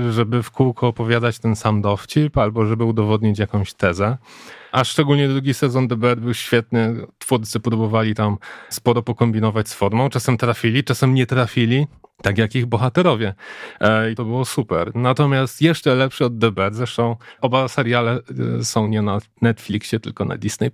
y, 0.08 0.12
żeby 0.12 0.42
w 0.42 0.50
kółko 0.50 0.88
opowiadać 0.88 1.38
ten 1.38 1.56
sam 1.56 1.82
dowcip 1.82 2.38
albo 2.38 2.66
żeby 2.66 2.84
udowodnić 2.84 3.38
jakąś 3.38 3.74
tezę. 3.74 4.16
A 4.72 4.84
szczególnie 4.84 5.28
drugi 5.28 5.54
sezon 5.54 5.88
The 5.88 5.96
Bear 5.96 6.18
był 6.18 6.34
świetny. 6.34 7.06
Twórcy 7.18 7.60
próbowali 7.60 8.14
tam 8.14 8.36
sporo 8.68 9.02
pokombinować 9.02 9.68
z 9.68 9.74
formą. 9.74 10.10
Czasem 10.10 10.36
trafili, 10.36 10.84
czasem 10.84 11.14
nie 11.14 11.26
trafili 11.26 11.86
tak 12.22 12.38
jak 12.38 12.54
ich 12.54 12.66
bohaterowie. 12.66 13.34
E, 13.80 14.10
I 14.10 14.14
to 14.14 14.24
było 14.24 14.44
super. 14.44 14.90
Natomiast 14.94 15.62
jeszcze 15.62 15.94
lepszy 15.94 16.24
od 16.24 16.40
The 16.40 16.52
Bad, 16.52 16.74
zresztą 16.74 17.16
oba 17.40 17.68
seriale 17.68 18.20
e, 18.58 18.64
są 18.64 18.88
nie 18.88 19.02
na 19.02 19.18
Netflixie, 19.42 20.00
tylko 20.00 20.24
na 20.24 20.36
Disney+. 20.36 20.70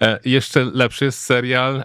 E, 0.00 0.18
jeszcze 0.24 0.64
lepszy 0.64 1.04
jest 1.04 1.20
serial 1.20 1.84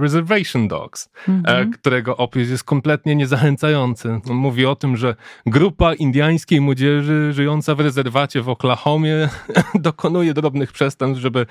Reservation 0.00 0.68
Dogs, 0.68 1.10
mhm. 1.28 1.72
którego 1.72 2.16
opis 2.16 2.50
jest 2.50 2.64
kompletnie 2.64 3.16
niezachęcający. 3.16 4.20
Mówi 4.26 4.66
o 4.66 4.76
tym, 4.76 4.96
że 4.96 5.14
grupa 5.46 5.94
indiańskiej 5.94 6.60
młodzieży 6.60 7.32
żyjąca 7.32 7.74
w 7.74 7.80
rezerwacie 7.80 8.42
w 8.42 8.48
Oklahomie 8.48 9.28
dokonuje 9.74 10.34
drobnych 10.34 10.72
przestępstw, 10.72 11.22
żeby 11.22 11.46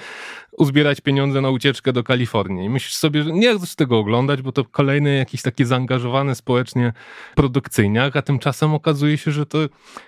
uzbierać 0.60 1.02
pieniądze 1.02 1.42
na 1.42 1.50
ucieczkę 1.50 1.94
do 1.94 2.04
Kalifornii. 2.04 2.66
I 2.66 2.70
myślisz 2.70 2.96
sobie, 2.96 3.24
że 3.24 3.32
nie 3.32 3.58
chcesz 3.58 3.76
tego 3.76 3.98
oglądać, 3.98 4.42
bo 4.42 4.52
to 4.52 4.66
kolejny 4.66 5.18
jakiś 5.18 5.42
taki 5.42 5.66
zaangażowany 5.66 6.36
społecznie 6.60 6.94
produkcyjniak, 7.36 8.16
a 8.16 8.22
tymczasem 8.22 8.74
okazuje 8.74 9.18
się, 9.18 9.32
że 9.32 9.46
to, 9.46 9.58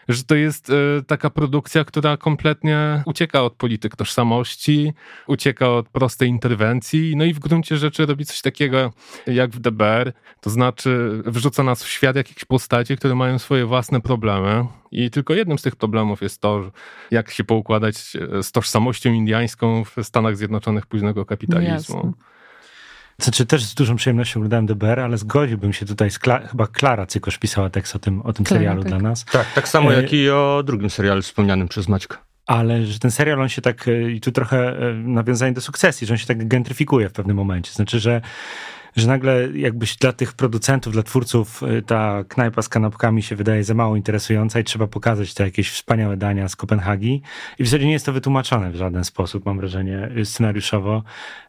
że 0.08 0.24
to 0.24 0.36
jest 0.36 0.70
e, 0.70 0.74
taka 1.08 1.30
produkcja, 1.30 1.86
która 1.86 2.18
kompletnie 2.18 3.04
ucieka 3.06 3.44
od 3.44 3.54
polityk 3.54 3.96
tożsamości, 3.96 4.94
ucieka 5.28 5.70
od 5.70 5.90
prostej 5.90 6.30
interwencji, 6.30 7.16
no 7.16 7.26
i 7.26 7.34
w 7.34 7.40
gruncie 7.40 7.78
rzeczy 7.78 8.06
robi 8.06 8.26
coś 8.26 8.42
takiego 8.42 8.94
jak 9.28 9.52
w 9.52 9.60
DBR, 9.60 10.14
to 10.42 10.50
znaczy 10.50 11.22
wrzuca 11.26 11.64
nas 11.64 11.84
w 11.84 11.88
świat 11.88 12.16
jakichś 12.16 12.46
postaci, 12.46 12.98
które 12.98 13.16
mają 13.16 13.40
swoje 13.40 13.66
własne 13.66 14.02
problemy, 14.02 14.66
i 14.92 15.12
tylko 15.12 15.34
jednym 15.34 15.60
z 15.60 15.62
tych 15.62 15.76
problemów 15.76 16.22
jest 16.22 16.42
to, 16.42 16.72
jak 17.12 17.32
się 17.32 17.44
poukładać 17.44 17.98
z 18.42 18.52
tożsamością 18.52 19.14
indiańską 19.14 19.84
w 19.84 19.96
Stanach 20.04 20.38
Zjednoczonych 20.38 20.86
późnego 20.86 21.26
kapitalizmu. 21.26 21.96
Jasne. 21.96 22.32
Znaczy 23.22 23.46
też 23.46 23.64
z 23.64 23.76
dużą 23.76 23.96
przyjemnością 23.96 24.40
oglądałem 24.40 24.66
DBR, 24.66 25.00
ale 25.00 25.18
zgodziłbym 25.18 25.74
się 25.74 25.86
tutaj, 25.86 26.12
z 26.12 26.20
Kla 26.20 26.48
chyba 26.48 26.68
Klara 26.68 27.06
Cykosz 27.06 27.38
pisała 27.38 27.70
tekst 27.70 27.96
o 27.96 28.00
tym, 28.00 28.22
o 28.22 28.34
tym 28.34 28.46
Klara, 28.46 28.60
serialu 28.60 28.84
tak. 28.84 28.90
dla 28.90 29.00
nas. 29.00 29.26
Tak, 29.26 29.54
tak 29.56 29.68
samo 29.68 29.94
e, 29.94 30.02
jak 30.02 30.14
i 30.14 30.30
o 30.30 30.64
drugim 30.66 30.90
serialu 30.90 31.22
wspomnianym 31.22 31.68
przez 31.68 31.88
Maćka. 31.88 32.18
Ale 32.46 32.86
że 32.86 33.00
ten 33.00 33.12
serial, 33.12 33.42
on 33.42 33.50
się 33.50 33.62
tak, 33.62 33.88
e, 33.88 34.12
i 34.12 34.22
tu 34.22 34.32
trochę 34.32 34.90
e, 34.90 34.94
nawiązanie 34.94 35.54
do 35.54 35.62
sukcesji, 35.62 36.08
że 36.08 36.14
on 36.14 36.18
się 36.18 36.28
tak 36.28 36.48
gentryfikuje 36.48 37.10
w 37.10 37.14
pewnym 37.14 37.38
momencie. 37.38 37.72
Znaczy, 37.72 38.00
że 38.00 38.22
że 38.96 39.08
nagle 39.08 39.50
jakbyś 39.56 39.98
dla 39.98 40.14
tych 40.14 40.34
producentów, 40.34 40.94
dla 40.94 41.04
twórców 41.04 41.64
y, 41.64 41.82
ta 41.82 42.24
knajpa 42.28 42.62
z 42.62 42.70
kanapkami 42.70 43.24
się 43.24 43.36
wydaje 43.36 43.64
za 43.64 43.74
mało 43.74 43.96
interesująca 43.96 44.60
i 44.60 44.64
trzeba 44.64 44.88
pokazać 44.88 45.34
te 45.34 45.44
jakieś 45.44 45.72
wspaniałe 45.72 46.18
dania 46.18 46.50
z 46.50 46.56
Kopenhagi. 46.56 47.22
I 47.60 47.64
w 47.64 47.68
zasadzie 47.68 47.86
nie 47.86 47.92
jest 47.92 48.06
to 48.06 48.14
wytłumaczone 48.14 48.72
w 48.72 48.76
żaden 48.76 49.04
sposób, 49.04 49.46
mam 49.46 49.58
wrażenie, 49.58 50.10
y, 50.18 50.26
scenariuszowo. 50.26 51.04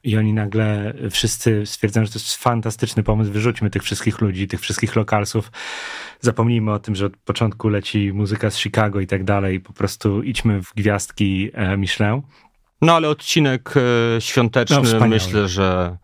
I 0.04 0.16
oni 0.16 0.32
nagle 0.32 0.94
wszyscy 1.10 1.66
stwierdzają, 1.66 2.06
że 2.06 2.12
to 2.12 2.18
jest 2.18 2.36
fantastyczny 2.36 3.02
pomysł, 3.02 3.32
wyrzućmy 3.32 3.70
tych 3.70 3.82
wszystkich 3.82 4.20
ludzi, 4.20 4.48
tych 4.48 4.60
wszystkich 4.60 4.96
lokalsów. 4.96 5.52
Zapomnijmy 6.20 6.72
o 6.72 6.78
tym, 6.78 6.94
że 6.94 7.06
od 7.06 7.16
początku 7.16 7.68
leci 7.68 8.12
muzyka 8.12 8.50
z 8.50 8.58
Chicago 8.58 9.00
i 9.00 9.06
tak 9.06 9.24
dalej. 9.24 9.60
Po 9.60 9.72
prostu 9.72 10.22
idźmy 10.22 10.62
w 10.62 10.74
gwiazdki 10.74 11.50
e, 11.54 11.76
Michelin. 11.76 12.22
No 12.82 12.94
ale 12.94 13.08
odcinek 13.08 13.74
e, 14.16 14.20
świąteczny 14.20 14.98
no, 15.00 15.06
myślę, 15.06 15.48
że 15.48 15.96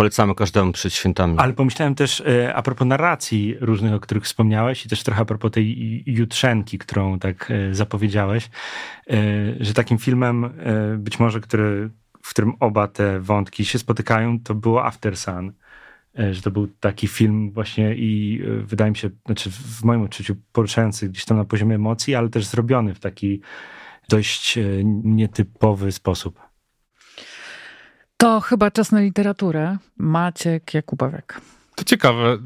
polecamy 0.00 0.34
każdemu 0.34 0.72
przed 0.72 0.94
świętami. 0.94 1.34
Ale 1.38 1.52
pomyślałem 1.52 1.94
też 1.94 2.20
e, 2.20 2.54
a 2.54 2.62
propos 2.62 2.88
narracji 2.88 3.56
różnych, 3.60 3.94
o 3.94 4.00
których 4.00 4.24
wspomniałeś 4.24 4.86
i 4.86 4.88
też 4.88 5.02
trochę 5.02 5.22
a 5.22 5.24
propos 5.24 5.50
tej 5.50 6.02
jutrzenki, 6.06 6.78
którą 6.78 7.18
tak 7.18 7.50
e, 7.50 7.74
zapowiedziałeś, 7.74 8.50
że 9.60 9.74
takim 9.74 9.98
filmem 9.98 10.50
być 10.98 11.18
może, 11.18 11.40
który, 11.40 11.90
w 12.22 12.30
którym 12.30 12.52
oba 12.60 12.88
te 12.88 13.20
wątki 13.20 13.64
się 13.64 13.78
spotykają, 13.78 14.40
to 14.40 14.54
było 14.54 14.84
After 14.84 15.16
Sun 15.16 15.52
że 16.32 16.42
to 16.42 16.50
był 16.50 16.66
taki 16.66 17.08
film 17.08 17.50
właśnie 17.52 17.94
i 17.94 18.42
wydaje 18.64 18.90
mi 18.90 18.96
się, 18.96 19.10
znaczy 19.26 19.50
w 19.50 19.84
moim 19.84 20.02
odczuciu 20.02 20.36
poruszający 20.52 21.08
gdzieś 21.08 21.24
tam 21.24 21.36
na 21.36 21.44
poziomie 21.44 21.74
emocji, 21.74 22.14
ale 22.14 22.28
też 22.28 22.46
zrobiony 22.46 22.94
w 22.94 23.00
taki 23.00 23.40
dość 24.08 24.58
e, 24.58 24.62
nietypowy 25.04 25.92
sposób. 25.92 26.49
To 28.20 28.40
chyba 28.40 28.70
czas 28.70 28.92
na 28.92 29.00
literaturę. 29.00 29.76
Maciek 29.98 30.74
Jakubowek. 30.74 31.40
To 31.74 31.84
ciekawe, 31.84 32.38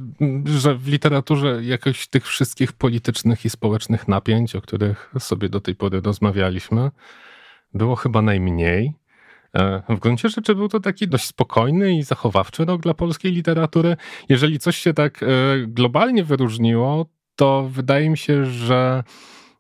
że 0.45 0.75
w 0.75 0.89
literaturze 0.89 1.65
jakoś 1.65 2.07
tych 2.07 2.27
wszystkich 2.27 2.73
politycznych 2.73 3.45
i 3.45 3.51
społecznych 3.51 4.09
napięć, 4.09 4.57
o 4.57 4.61
których 4.61 5.11
sobie 5.19 5.49
do 5.49 5.61
tej 5.61 5.75
pory 5.75 6.01
rozmawialiśmy, 6.01 6.91
było 7.75 7.97
chyba 7.97 8.23
najmniej. 8.23 8.95
E, 9.55 9.83
w 9.89 9.99
gruncie 9.99 10.29
rzeczy 10.29 10.55
był 10.55 10.69
to 10.69 10.81
taki 10.81 11.09
dość 11.09 11.27
spokojny 11.27 11.97
i 11.97 12.03
zachowawczy 12.03 12.65
rok 12.65 12.83
dla 12.83 12.95
polskiej 12.95 13.33
literatury. 13.33 13.97
Jeżeli 14.29 14.59
coś 14.59 14.77
się 14.77 14.95
tak 14.95 15.23
e, 15.23 15.27
globalnie 15.67 16.25
wyróżniło, 16.25 17.07
to 17.37 17.69
wydaje 17.71 18.11
mi 18.11 18.19
się, 18.19 18.47
że 18.47 19.05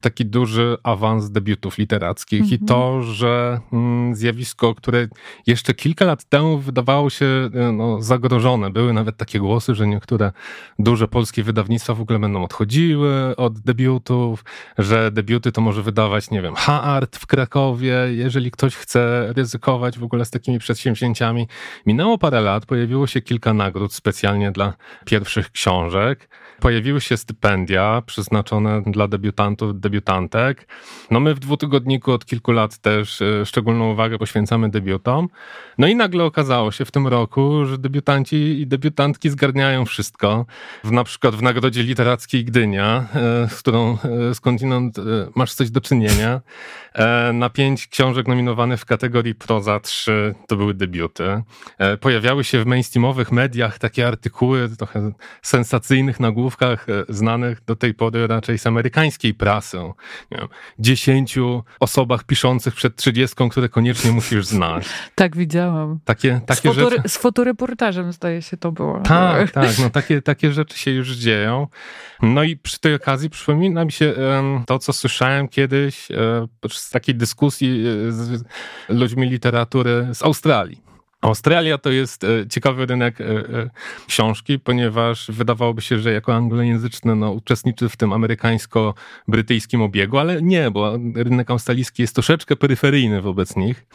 taki 0.05 0.27
duży 0.27 0.77
awans 0.83 1.31
debiutów 1.31 1.79
literackich 1.79 2.41
mm 2.41 2.51
-hmm. 2.51 2.53
i 2.53 2.61
mhm. 2.61 2.69
to, 2.69 3.03
że 3.03 3.61
mm, 3.73 4.15
zjawisko, 4.15 4.75
które 4.75 5.09
jeszcze 5.47 5.75
kilka 5.75 6.05
lat 6.05 6.25
temu 6.25 6.59
wydawało 6.59 7.11
się 7.11 7.27
e, 7.27 7.73
no, 7.73 8.03
zagrożone, 8.03 8.71
były 8.71 8.93
nawet 8.93 9.17
takie 9.17 9.39
głosy, 9.39 9.75
że 9.75 9.87
niektóre 9.87 10.33
duże 10.79 11.09
polskie 11.09 11.43
wydawnictwa 11.43 11.95
w 11.95 12.01
ogóle 12.01 12.19
będą 12.19 12.45
odchodziły 12.45 13.37
od 13.37 13.61
debiutów, 13.61 14.45
że 14.79 15.11
debiuty 15.11 15.53
to 15.53 15.61
może 15.61 15.83
wydawać, 15.83 16.31
nie 16.31 16.43
wiem, 16.43 16.55
Haart 16.55 17.17
w 17.17 17.27
Krakowie, 17.27 17.95
jeżeli 18.11 18.51
ktoś 18.51 18.77
chce 18.77 19.33
ryzykować 19.37 19.99
w 19.99 20.05
ogóle 20.05 20.25
z 20.25 20.31
takimi 20.31 20.59
przedsięwzięciami. 20.59 21.49
Minęło 21.87 22.19
parę 22.19 22.41
lat, 22.41 22.67
pojawiło 22.67 23.07
się 23.07 23.21
kilka 23.21 23.55
nagród 23.55 23.95
specjalnie 23.95 24.53
dla 24.53 24.75
pierwszych 25.05 25.51
książek. 25.51 26.29
Pojawiły 26.61 27.01
się 27.01 27.17
stypendia 27.17 28.03
przeznaczone 28.07 28.83
dla 28.87 29.09
debiutantów, 29.09 29.81
debiutantek. 29.95 30.67
No 31.11 31.21
my 31.21 31.35
w 31.35 31.39
dwutygodniku 31.39 32.13
od 32.13 32.27
kilku 32.27 32.53
lat 32.53 32.79
też 32.79 33.23
e, 33.23 33.47
szczególną 33.47 33.93
uwagę 33.93 34.19
poświęcamy 34.19 34.71
debiutom. 34.71 35.29
No 35.79 35.87
i 35.87 35.97
nagle 35.97 36.25
okazało 36.25 36.73
się 36.73 36.85
w 36.85 36.91
tym 36.91 37.07
roku, 37.07 37.65
że 37.67 37.79
debiutanci 37.79 38.37
i 38.37 38.67
debiutantki 38.67 39.31
zgarniają 39.31 39.85
wszystko. 39.85 40.47
W, 40.85 40.93
na 40.93 41.05
przykład 41.05 41.35
w 41.35 41.43
Nagrodzie 41.43 41.83
Literackiej 41.83 42.45
Gdynia, 42.45 43.07
e, 43.15 43.49
z 43.49 43.59
którą 43.59 43.99
e, 44.31 44.35
skądinąd 44.35 44.97
masz 45.35 45.55
coś 45.55 45.71
do 45.71 45.81
czynienia. 45.81 46.41
Na 47.33 47.51
pięć 47.51 47.87
książek 47.87 48.29
nominowanych 48.29 48.81
w 48.81 48.85
kategorii 48.85 49.35
proza, 49.35 49.81
trzy 49.81 50.35
to 50.47 50.57
były 50.57 50.75
debiuty. 50.75 51.43
Pojawiały 52.01 52.45
się 52.45 52.63
w 52.63 52.67
mainstreamowych 52.67 53.33
mediach 53.33 53.79
takie 53.79 54.09
artykuły 54.09 54.69
trochę 54.79 55.13
sensacyjnych 55.43 56.21
nagłówkach 56.21 56.87
znanych 57.09 57.65
do 57.65 57.77
tej 57.77 57.95
pory 57.95 58.27
raczej 58.27 58.59
z 58.59 58.67
amerykańskiej 58.67 59.35
prasy. 59.35 59.84
Nie 60.31 60.39
wiem, 60.39 60.49
dziesięciu 60.79 61.63
osobach 61.81 62.25
piszących 62.25 62.75
przed 62.75 62.97
trzydziestką, 62.97 63.49
które 63.49 63.69
koniecznie 63.69 64.13
musisz 64.13 64.47
znać. 64.47 64.85
Tak, 65.15 65.37
widziałam. 65.37 66.01
Takie, 66.05 66.41
takie 66.47 66.61
z, 66.61 66.75
fotory, 66.75 66.97
rzeczy... 66.97 67.09
z 67.09 67.17
fotoreportażem 67.17 68.13
zdaje 68.13 68.43
się 68.43 68.57
to 68.57 68.73
było. 68.73 69.01
Tak, 69.01 69.51
tak, 69.61 69.79
no 69.79 69.91
takie, 69.91 70.23
takie 70.23 70.53
rzeczy 70.53 70.79
się 70.79 70.91
już 70.91 71.11
dzieją. 71.11 71.67
No 72.23 72.43
i 72.43 72.57
przy 72.57 72.81
tej 72.81 72.95
okazji 72.95 73.31
przypomina 73.31 73.85
mi 73.85 73.93
się 73.93 74.15
to, 74.67 74.79
co 74.79 74.93
słyszałem 74.93 75.49
kiedyś 75.49 76.09
um, 76.11 76.49
z 76.71 76.91
takiej 76.91 77.15
dyskusji 77.15 77.85
e, 78.09 78.13
z 78.13 78.45
ludźmi 78.89 79.31
literatury 79.31 80.09
z 80.13 80.23
Australii. 80.23 80.84
Australia 81.25 81.79
to 81.79 81.91
jest 81.91 82.25
e, 82.25 82.49
ciekawy 82.49 82.87
rynek 82.87 83.21
e, 83.21 83.25
e, 83.25 83.71
książki, 84.07 84.59
ponieważ 84.59 85.31
wydawałoby 85.31 85.83
się, 85.83 85.99
że 85.99 86.13
jako 86.13 86.35
anglojęzyczny 86.35 87.17
no, 87.17 87.31
uczestniczy 87.31 87.89
w 87.89 87.97
tym 87.97 88.13
amerykańsko-brytyjskim 88.13 89.83
obiegu, 89.83 90.19
ale 90.19 90.43
nie, 90.43 90.71
bo 90.71 90.99
rynek 91.15 91.51
australijski 91.51 92.03
jest 92.03 92.15
troszeczkę 92.15 92.57
peryferyjny 92.57 93.23
wobec 93.23 93.57
nich. 93.57 93.87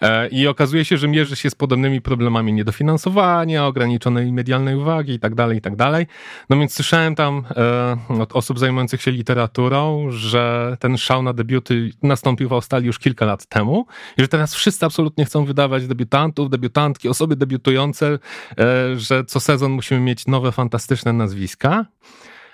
E, 0.00 0.28
I 0.28 0.46
okazuje 0.46 0.84
się, 0.84 0.96
że 0.96 1.08
mierzy 1.08 1.36
się 1.36 1.50
z 1.50 1.54
podobnymi 1.54 2.00
problemami 2.00 2.52
niedofinansowania, 2.52 3.66
ograniczonej 3.66 4.32
medialnej 4.32 4.76
uwagi 4.76 5.12
itd., 5.12 5.36
tak 5.36 5.54
itd. 5.54 5.76
Tak 5.76 6.06
no 6.50 6.56
więc 6.56 6.74
słyszałem 6.74 7.14
tam 7.14 7.44
e, 7.56 8.22
od 8.22 8.32
osób 8.32 8.58
zajmujących 8.58 9.02
się 9.02 9.10
literaturą, 9.10 10.06
że 10.10 10.76
ten 10.80 10.98
szał 10.98 11.22
na 11.22 11.32
debiuty 11.32 11.90
nastąpił 12.02 12.48
w 12.48 12.52
Australii 12.52 12.86
już 12.86 12.98
kilka 12.98 13.26
lat 13.26 13.46
temu 13.46 13.86
i 14.18 14.20
że 14.22 14.28
teraz 14.28 14.54
wszyscy 14.54 14.86
absolutnie 14.86 15.24
chcą 15.24 15.44
wydawać 15.44 15.86
debiutantów, 15.86 16.50
debiutantki, 16.50 17.08
osoby 17.08 17.36
debiutujące, 17.36 18.18
e, 18.58 18.96
że 18.96 19.24
co 19.24 19.40
sezon 19.40 19.72
musimy 19.72 20.00
mieć 20.00 20.26
nowe, 20.26 20.52
fantastyczne 20.52 21.12
nazwiska. 21.12 21.86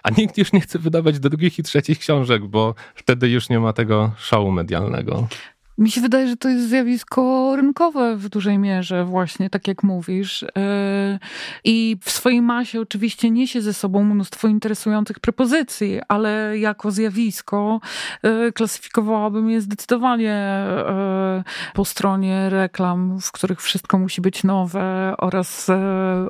A 0.02 0.10
nikt 0.10 0.38
już 0.38 0.52
nie 0.52 0.60
chce 0.60 0.78
wydawać 0.78 1.18
drugich 1.18 1.58
i 1.58 1.62
trzecich 1.62 1.98
książek, 1.98 2.46
bo 2.46 2.74
wtedy 2.94 3.28
już 3.28 3.48
nie 3.48 3.60
ma 3.60 3.72
tego 3.72 4.12
szału 4.18 4.52
medialnego. 4.52 5.28
Mi 5.78 5.90
się 5.90 6.00
wydaje, 6.00 6.28
że 6.28 6.36
to 6.36 6.48
jest 6.48 6.68
zjawisko 6.68 7.52
rynkowe 7.56 8.16
w 8.16 8.28
dużej 8.28 8.58
mierze, 8.58 9.04
właśnie 9.04 9.50
tak 9.50 9.68
jak 9.68 9.82
mówisz. 9.82 10.42
E, 10.42 11.18
I 11.64 11.96
w 12.00 12.10
swojej 12.10 12.42
masie 12.42 12.80
oczywiście 12.80 13.30
niesie 13.30 13.62
ze 13.62 13.74
sobą 13.74 14.04
mnóstwo 14.04 14.48
interesujących 14.48 15.20
propozycji, 15.20 16.00
ale 16.08 16.58
jako 16.58 16.90
zjawisko 16.90 17.80
e, 18.22 18.52
klasyfikowałabym 18.52 19.50
je 19.50 19.60
zdecydowanie 19.60 20.32
e, 20.32 21.44
po 21.74 21.84
stronie 21.84 22.50
reklam, 22.50 23.20
w 23.20 23.32
których 23.32 23.62
wszystko 23.62 23.98
musi 23.98 24.20
być 24.20 24.44
nowe 24.44 25.14
oraz 25.18 25.70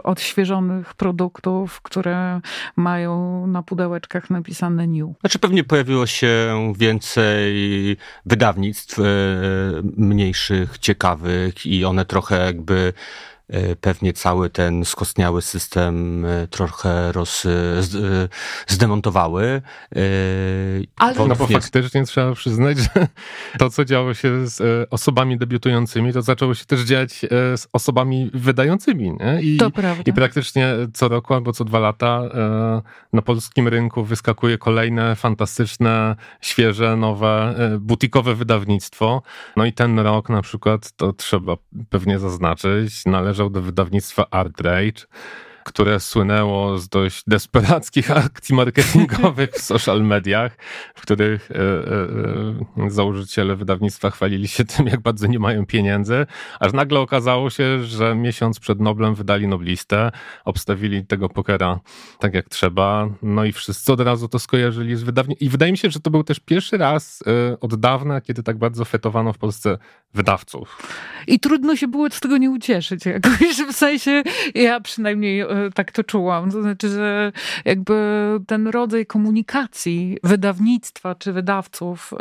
odświeżonych 0.04 0.94
produktów, 0.94 1.80
które 1.80 2.40
mają 2.76 3.46
na 3.46 3.62
pudełeczkach 3.62 4.30
napisane 4.30 4.86
new. 4.86 5.08
Znaczy 5.20 5.38
pewnie 5.38 5.64
pojawiło 5.64 6.06
się 6.06 6.56
więcej 6.76 7.96
wydawnictw 8.26 8.98
mniejszych, 9.96 10.78
ciekawych 10.78 11.66
i 11.66 11.84
one 11.84 12.04
trochę 12.04 12.44
jakby 12.44 12.92
pewnie 13.80 14.12
cały 14.12 14.50
ten 14.50 14.84
skostniały 14.84 15.42
system 15.42 16.24
e, 16.24 16.46
trochę 16.46 17.12
roz, 17.12 17.46
e, 17.46 17.50
zdemontowały. 18.66 19.62
Ale... 20.96 21.14
No 21.28 21.36
bo 21.36 21.46
faktycznie 21.46 22.04
trzeba 22.04 22.34
przyznać, 22.34 22.78
że 22.78 23.06
to, 23.58 23.70
co 23.70 23.84
działo 23.84 24.14
się 24.14 24.46
z 24.46 24.88
osobami 24.90 25.38
debiutującymi, 25.38 26.12
to 26.12 26.22
zaczęło 26.22 26.54
się 26.54 26.64
też 26.64 26.80
dziać 26.80 27.12
z 27.56 27.68
osobami 27.72 28.30
wydającymi. 28.34 29.12
Nie? 29.20 29.42
I, 29.42 29.56
to 29.56 29.70
prawda. 29.70 30.02
I 30.06 30.12
praktycznie 30.12 30.74
co 30.94 31.08
roku 31.08 31.34
albo 31.34 31.52
co 31.52 31.64
dwa 31.64 31.78
lata 31.78 32.22
na 33.12 33.22
polskim 33.22 33.68
rynku 33.68 34.04
wyskakuje 34.04 34.58
kolejne 34.58 35.16
fantastyczne, 35.16 36.16
świeże, 36.40 36.96
nowe, 36.96 37.54
butikowe 37.80 38.34
wydawnictwo. 38.34 39.22
No 39.56 39.64
i 39.64 39.72
ten 39.72 39.98
rok 39.98 40.28
na 40.28 40.42
przykład, 40.42 40.92
to 40.92 41.12
trzeba 41.12 41.56
pewnie 41.90 42.18
zaznaczyć, 42.18 43.04
należy 43.06 43.35
należał 43.36 43.50
do 43.50 43.62
wydawnictwa 43.62 44.26
Art 44.30 44.60
Rage. 44.60 45.06
Które 45.66 46.00
słynęło 46.00 46.78
z 46.78 46.88
dość 46.88 47.22
desperackich 47.26 48.10
akcji 48.26 48.54
marketingowych 48.54 49.50
w 49.50 49.60
social 49.60 50.02
mediach, 50.02 50.56
w 50.94 51.00
których 51.00 51.50
e, 51.50 51.54
e, 52.84 52.90
założyciele 52.90 53.56
wydawnictwa 53.56 54.10
chwalili 54.10 54.48
się 54.48 54.64
tym, 54.64 54.86
jak 54.86 55.00
bardzo 55.00 55.26
nie 55.26 55.38
mają 55.38 55.66
pieniędzy, 55.66 56.26
aż 56.60 56.72
nagle 56.72 57.00
okazało 57.00 57.50
się, 57.50 57.84
że 57.84 58.14
miesiąc 58.14 58.60
przed 58.60 58.80
Noblem 58.80 59.14
wydali 59.14 59.48
Noblistę, 59.48 60.10
obstawili 60.44 61.06
tego 61.06 61.28
pokera 61.28 61.80
tak 62.18 62.34
jak 62.34 62.48
trzeba, 62.48 63.08
no 63.22 63.44
i 63.44 63.52
wszyscy 63.52 63.92
od 63.92 64.00
razu 64.00 64.28
to 64.28 64.38
skojarzyli 64.38 64.96
z 64.96 65.02
wydawnictwem. 65.02 65.46
I 65.48 65.50
wydaje 65.50 65.72
mi 65.72 65.78
się, 65.78 65.90
że 65.90 66.00
to 66.00 66.10
był 66.10 66.24
też 66.24 66.40
pierwszy 66.40 66.78
raz 66.78 67.24
od 67.60 67.74
dawna, 67.74 68.20
kiedy 68.20 68.42
tak 68.42 68.58
bardzo 68.58 68.84
fetowano 68.84 69.32
w 69.32 69.38
Polsce 69.38 69.78
wydawców. 70.14 70.82
I 71.26 71.40
trudno 71.40 71.76
się 71.76 71.88
było 71.88 72.10
z 72.10 72.20
tego 72.20 72.38
nie 72.38 72.50
ucieszyć. 72.50 73.06
Jakoś 73.06 73.56
w 73.68 73.72
sensie, 73.72 74.22
ja 74.54 74.80
przynajmniej 74.80 75.40
e, 75.40 75.46
tak 75.74 75.92
to 75.92 76.04
czułam. 76.04 76.50
To 76.50 76.62
znaczy, 76.62 76.88
że 76.88 77.32
jakby 77.64 77.94
ten 78.46 78.68
rodzaj 78.68 79.06
komunikacji 79.06 80.18
wydawnictwa 80.24 81.14
czy 81.14 81.32
wydawców 81.32 82.12
e, 82.12 82.18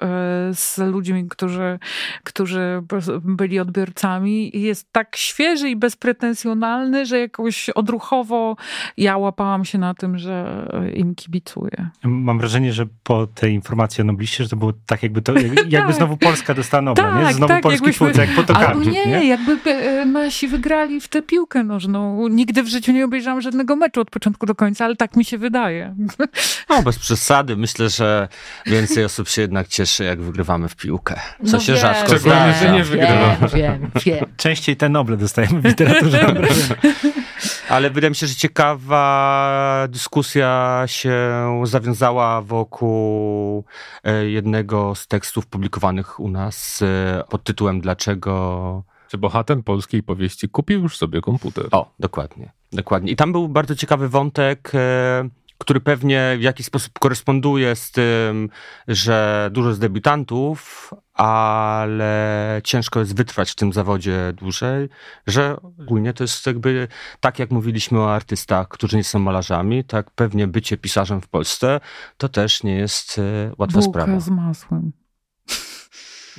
z 0.54 0.78
ludźmi, 0.78 1.28
którzy, 1.30 1.80
którzy 2.24 2.84
byli 3.24 3.60
odbiorcami 3.60 4.52
jest 4.54 4.92
tak 4.92 5.16
świeży 5.16 5.70
i 5.70 5.76
bezpretensjonalny, 5.76 7.06
że 7.06 7.20
jakoś 7.20 7.70
odruchowo 7.70 8.56
ja 8.98 9.18
łapałam 9.18 9.66
się 9.66 9.78
na 9.78 9.94
tym, 9.94 10.18
że 10.18 10.68
im 10.94 11.16
kibicuję. 11.16 11.90
Mam 12.04 12.40
wrażenie, 12.40 12.74
że 12.74 12.86
po 13.04 13.28
tej 13.28 13.54
informacji 13.54 14.02
o 14.02 14.06
Nobliście, 14.06 14.44
że 14.44 14.50
to 14.50 14.56
było 14.56 14.74
tak 14.86 15.04
jakby 15.04 15.22
to, 15.22 15.34
jakby 15.70 15.94
znowu 15.94 16.18
Polska 16.18 16.54
dostała 16.54 16.82
Nobla, 16.82 17.04
tak, 17.04 17.28
nie? 17.28 17.34
Znowu 17.34 17.48
tak, 17.48 17.64
polski 17.64 17.86
jakbyśmy, 17.86 18.08
twórca, 18.08 18.26
jak 18.26 18.46
po 18.46 18.56
Albo 18.56 18.84
nie, 18.84 19.06
nie, 19.06 19.28
jakby 19.28 19.72
e, 19.72 20.06
nasi 20.06 20.48
wygrali 20.48 21.02
w 21.02 21.08
tę 21.08 21.22
piłkę 21.22 21.64
nożną. 21.64 22.28
Nigdy 22.28 22.64
w 22.64 22.68
życiu 22.68 22.92
nie 22.92 23.06
obejrzałam 23.06 23.25
żadnego 23.42 23.76
meczu 23.76 24.02
od 24.02 24.12
początku 24.12 24.46
do 24.46 24.56
końca, 24.56 24.86
ale 24.86 24.96
tak 24.96 25.16
mi 25.16 25.26
się 25.26 25.38
wydaje. 25.38 25.96
No, 26.70 26.84
bez 26.84 27.00
przesady. 27.00 27.56
Myślę, 27.56 27.90
że 27.90 28.28
więcej 28.66 29.06
osób 29.06 29.30
się 29.30 29.42
jednak 29.42 29.68
cieszy, 29.68 30.04
jak 30.04 30.22
wygrywamy 30.22 30.70
w 30.70 30.76
piłkę. 30.76 31.20
Co 31.46 31.52
no 31.52 31.60
się 31.60 31.74
wiem, 31.74 31.82
rzadko 31.82 32.18
zdarza. 32.18 32.60
że 32.60 32.72
nie 32.72 32.84
wygrywamy. 32.84 33.48
Wiem, 33.54 33.92
wiem, 34.06 34.26
Częściej 34.38 34.78
te 34.78 34.90
Noble 34.90 35.18
dostajemy 35.18 35.62
w 35.62 35.66
literaturze. 35.66 36.34
Ale 37.70 37.90
wydaje 37.90 38.10
mi 38.10 38.16
się, 38.16 38.28
że 38.28 38.36
ciekawa 38.36 39.88
dyskusja 39.90 40.84
się 40.86 41.22
zawiązała 41.64 42.42
wokół 42.42 43.66
e, 44.04 44.30
jednego 44.30 44.96
z 44.96 45.08
tekstów 45.08 45.48
publikowanych 45.48 46.20
u 46.20 46.30
nas 46.30 46.82
e, 46.82 47.24
pod 47.30 47.44
tytułem 47.44 47.82
Dlaczego 47.82 48.84
czy 49.08 49.18
bohater 49.18 49.64
polskiej 49.64 50.04
powieści 50.04 50.50
kupił 50.50 50.82
już 50.82 50.98
sobie 50.98 51.22
komputer? 51.22 51.68
O, 51.72 51.94
dokładnie. 52.00 52.52
Dokładnie. 52.76 53.12
I 53.12 53.16
tam 53.16 53.32
był 53.32 53.48
bardzo 53.48 53.76
ciekawy 53.76 54.10
wątek, 54.10 54.72
e, 54.74 55.30
który 55.58 55.80
pewnie 55.80 56.36
w 56.40 56.42
jakiś 56.42 56.66
sposób 56.66 57.00
koresponduje 57.00 57.76
z 57.76 57.92
tym, 57.92 58.50
że 58.88 59.50
dużo 59.54 59.74
z 59.74 59.80
debiutantów, 59.80 60.94
ale 61.14 62.62
ciężko 62.64 63.00
jest 63.00 63.16
wytrwać 63.16 63.52
w 63.52 63.56
tym 63.56 63.74
zawodzie 63.74 64.34
dłużej, 64.34 64.90
że 65.28 65.56
ogólnie 65.62 66.14
to 66.14 66.24
jest 66.24 66.48
jakby 66.48 66.88
tak 67.20 67.40
jak 67.40 67.52
mówiliśmy 67.52 68.00
o 68.00 68.16
artystach, 68.16 68.68
którzy 68.68 68.98
nie 68.98 69.04
są 69.04 69.20
malarzami, 69.20 69.84
tak 69.84 70.12
pewnie 70.12 70.48
bycie 70.48 70.78
pisarzem 70.78 71.22
w 71.22 71.28
Polsce 71.28 71.80
to 72.18 72.30
też 72.30 72.64
nie 72.64 72.76
jest 72.76 73.20
e, 73.20 73.52
łatwa 73.58 73.80
Bułka 73.80 74.02
sprawa. 74.02 74.20
z 74.20 74.30
masłem. 74.30 74.92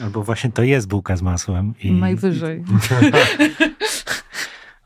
Albo 0.03 0.23
właśnie 0.23 0.53
to 0.53 0.63
jest 0.63 0.89
bułka 0.89 1.17
z 1.17 1.23
masłem. 1.23 1.75
I... 1.83 1.93
Najwyżej. 1.93 2.65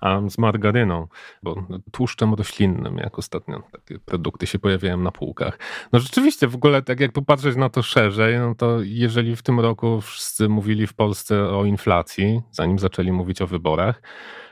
A 0.01 0.20
z 0.28 0.38
margaryną, 0.38 1.09
bo 1.42 1.66
tłuszczem 1.92 2.34
roślinnym, 2.34 2.96
jak 2.96 3.18
ostatnio 3.18 3.62
takie 3.72 3.98
produkty 3.98 4.46
się 4.46 4.59
pojawiają 4.59 4.96
na 4.96 5.12
półkach. 5.12 5.59
No 5.92 6.01
rzeczywiście, 6.01 6.48
w 6.48 6.55
ogóle 6.55 6.82
tak 6.82 7.01
jak 7.01 7.12
popatrzeć 7.12 7.57
na 7.57 7.68
to 7.68 7.82
szerzej, 7.82 8.38
no 8.38 8.55
to 8.55 8.78
jeżeli 8.82 9.36
w 9.36 9.42
tym 9.42 9.61
roku 9.61 10.01
wszyscy 10.01 10.48
mówili 10.48 10.86
w 10.86 10.94
Polsce 10.94 11.48
o 11.48 11.64
inflacji, 11.64 12.40
zanim 12.51 12.78
zaczęli 12.78 13.12
mówić 13.12 13.42
o 13.42 13.46
wyborach, 13.46 14.03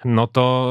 no 0.05 0.27
to 0.27 0.69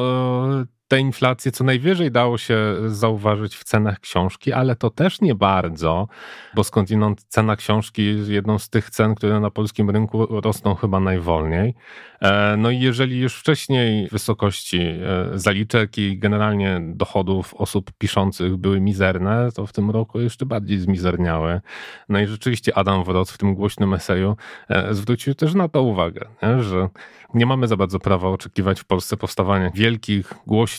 tę 0.88 0.99
inflację 0.99 1.51
co 1.51 1.63
najwyżej 1.63 2.11
dało 2.11 2.38
się 2.38 2.75
zauważyć 2.85 3.55
w 3.55 3.63
cenach 3.63 3.99
książki, 3.99 4.53
ale 4.53 4.75
to 4.75 4.89
też 4.89 5.21
nie 5.21 5.35
bardzo, 5.35 6.07
bo 6.55 6.63
skądinąd 6.63 7.23
cena 7.23 7.55
książki 7.55 8.05
jest 8.05 8.29
jedną 8.29 8.59
z 8.59 8.69
tych 8.69 8.89
cen, 8.89 9.15
które 9.15 9.39
na 9.39 9.51
polskim 9.51 9.89
rynku 9.89 10.41
rosną 10.41 10.75
chyba 10.75 10.99
najwolniej. 10.99 11.75
E, 12.21 12.57
no 12.57 12.69
i 12.69 12.79
jeżeli 12.79 13.19
już 13.19 13.35
wcześniej 13.35 14.07
wysokości 14.11 14.81
e, 14.81 14.99
zaliczek 15.33 15.97
i 15.97 16.19
generalnie 16.19 16.81
dochodów 16.83 17.53
osób 17.53 17.91
piszących 17.97 18.57
były 18.57 18.81
mizerne, 18.81 19.49
to 19.55 19.65
w 19.65 19.73
tym 19.73 19.91
roku 19.91 20.19
jeszcze 20.19 20.45
bardziej 20.45 20.79
zmizerniały. 20.79 21.61
No 22.09 22.19
i 22.19 22.27
rzeczywiście 22.27 22.77
Adam 22.77 23.03
Wroc 23.03 23.31
w 23.31 23.38
tym 23.38 23.55
głośnym 23.55 23.93
eseju 23.93 24.35
e, 24.69 24.93
zwrócił 24.93 25.35
też 25.35 25.53
na 25.53 25.67
to 25.67 25.81
uwagę, 25.81 26.27
że 26.59 26.89
nie 27.33 27.45
mamy 27.45 27.67
za 27.67 27.77
bardzo 27.77 27.99
prawa 27.99 28.29
oczekiwać 28.29 28.79
w 28.79 28.85
Polsce 28.85 29.17
powstawania 29.17 29.69
wielkich, 29.69 30.33
głośnych, 30.47 30.76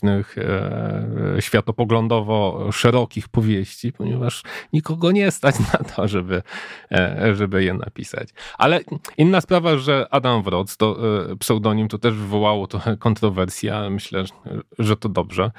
światopoglądowo 1.40 2.72
szerokich 2.72 3.28
powieści, 3.28 3.92
ponieważ 3.92 4.42
nikogo 4.72 5.10
nie 5.12 5.30
stać 5.30 5.54
na 5.58 5.78
to, 5.78 6.08
żeby, 6.08 6.42
żeby 7.34 7.64
je 7.64 7.74
napisać. 7.74 8.28
Ale 8.58 8.80
inna 9.16 9.40
sprawa, 9.40 9.76
że 9.76 10.06
Adam 10.10 10.42
Wroc 10.42 10.76
to 10.76 10.96
pseudonim, 11.38 11.88
to 11.88 11.98
też 11.98 12.14
wywołało 12.14 12.66
trochę 12.66 12.96
kontrowersji, 12.96 13.70
ale 13.70 13.90
myślę, 13.90 14.24
że 14.78 14.96
to 14.96 15.08
dobrze. 15.08 15.50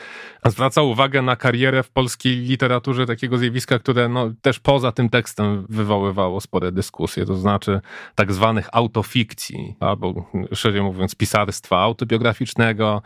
Zwraca 0.45 0.81
uwagę 0.81 1.21
na 1.21 1.35
karierę 1.35 1.83
w 1.83 1.89
polskiej 1.89 2.37
literaturze 2.37 3.05
takiego 3.05 3.37
zjawiska, 3.37 3.79
które 3.79 4.09
no, 4.09 4.31
też 4.41 4.59
poza 4.59 4.91
tym 4.91 5.09
tekstem 5.09 5.65
wywoływało 5.69 6.41
spore 6.41 6.71
dyskusje, 6.71 7.25
to 7.25 7.35
znaczy 7.35 7.81
tak 8.15 8.33
zwanych 8.33 8.69
autofikcji, 8.71 9.75
albo 9.79 10.31
szerzej 10.53 10.81
mówiąc 10.81 11.15
pisarstwa 11.15 11.79
autobiograficznego, 11.79 13.01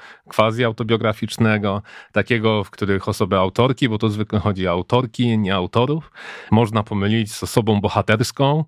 quasi-autobiograficznego, 1.23 1.81
takiego, 2.11 2.63
w 2.63 2.69
których 2.69 3.07
osoby 3.07 3.37
autorki, 3.37 3.89
bo 3.89 3.97
to 3.97 4.09
zwykle 4.09 4.39
chodzi 4.39 4.67
o 4.67 4.71
autorki, 4.71 5.37
nie 5.37 5.55
autorów, 5.55 6.11
można 6.51 6.83
pomylić 6.83 7.33
z 7.33 7.43
osobą 7.43 7.81
bohaterską 7.81 8.65